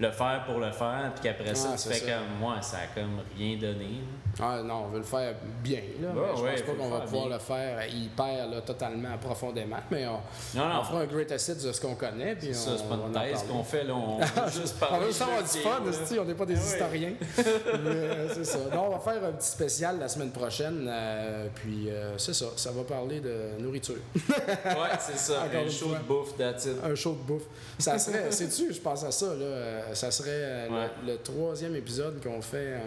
[0.00, 2.12] le faire pour le faire, puis qu'après ça, Ah, tu c'est fais ça.
[2.18, 3.84] comme moi, ça a comme rien donné.
[3.84, 4.27] là.
[4.40, 5.34] Ah, non, on veut le faire
[5.64, 5.80] bien.
[6.00, 7.34] Là, mais je ouais, pense pas qu'on va pouvoir bien.
[7.36, 10.20] le faire hyper là, totalement profondément, mais on,
[10.56, 10.80] Non, non.
[10.80, 12.36] on fera un great hit de ce qu'on connaît.
[12.36, 14.86] Puis Ça, on, c'est pas on une thèse qu'on fait, là, on veut juste On
[14.86, 15.00] parler.
[15.00, 17.12] veut juste avoir du fun, on n'est pas des Ah historiens.
[17.36, 18.58] Mais, euh, c'est ça.
[18.58, 20.86] Donc, on va faire un petit spécial la semaine prochaine.
[20.88, 22.46] euh, puis, euh, c'est ça.
[22.56, 23.96] Ça va parler de nourriture.
[24.14, 26.76] Ouais, c'est ça, un show de bouffe, that's it.
[26.84, 27.44] un show de bouffe.
[27.78, 29.94] Ça serait, sais-tu, je pense à ça, là.
[29.94, 30.88] Ça serait Ouais.
[31.06, 32.78] le, le troisième épisode qu'on fait, euh,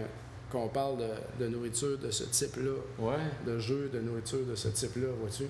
[0.52, 2.72] qu'on parle de, de nourriture de ce type-là.
[3.00, 3.16] Ouais,
[3.46, 5.44] De jeux de nourriture de ce type-là, vois-tu?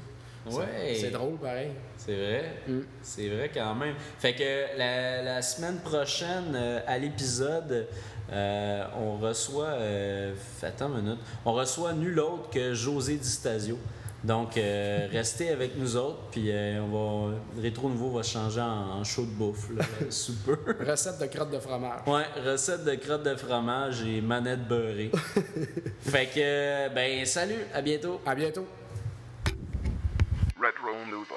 [0.49, 0.95] Ouais.
[0.99, 1.69] C'est drôle, pareil.
[1.97, 2.55] c'est vrai.
[2.67, 2.79] Mm.
[3.03, 3.93] C'est vrai quand même.
[4.17, 7.85] Fait que la, la semaine prochaine, euh, à l'épisode,
[8.31, 9.65] euh, on reçoit.
[9.67, 10.33] euh,
[10.63, 11.19] attends une minute.
[11.45, 13.77] On reçoit nul autre que José Di Stasio.
[14.23, 17.37] Donc, euh, restez avec nous autres, puis euh, on va.
[17.59, 20.57] Rétro Nouveau va se changer en, en show de bouffe, là, sous peu.
[20.79, 22.01] Recette de crotte de fromage.
[22.05, 25.11] Ouais, recette de crotte de fromage et manette beurrée.
[26.01, 28.21] fait que, ben, salut, à bientôt.
[28.25, 28.67] À bientôt.
[30.55, 31.35] Retro Nouveau.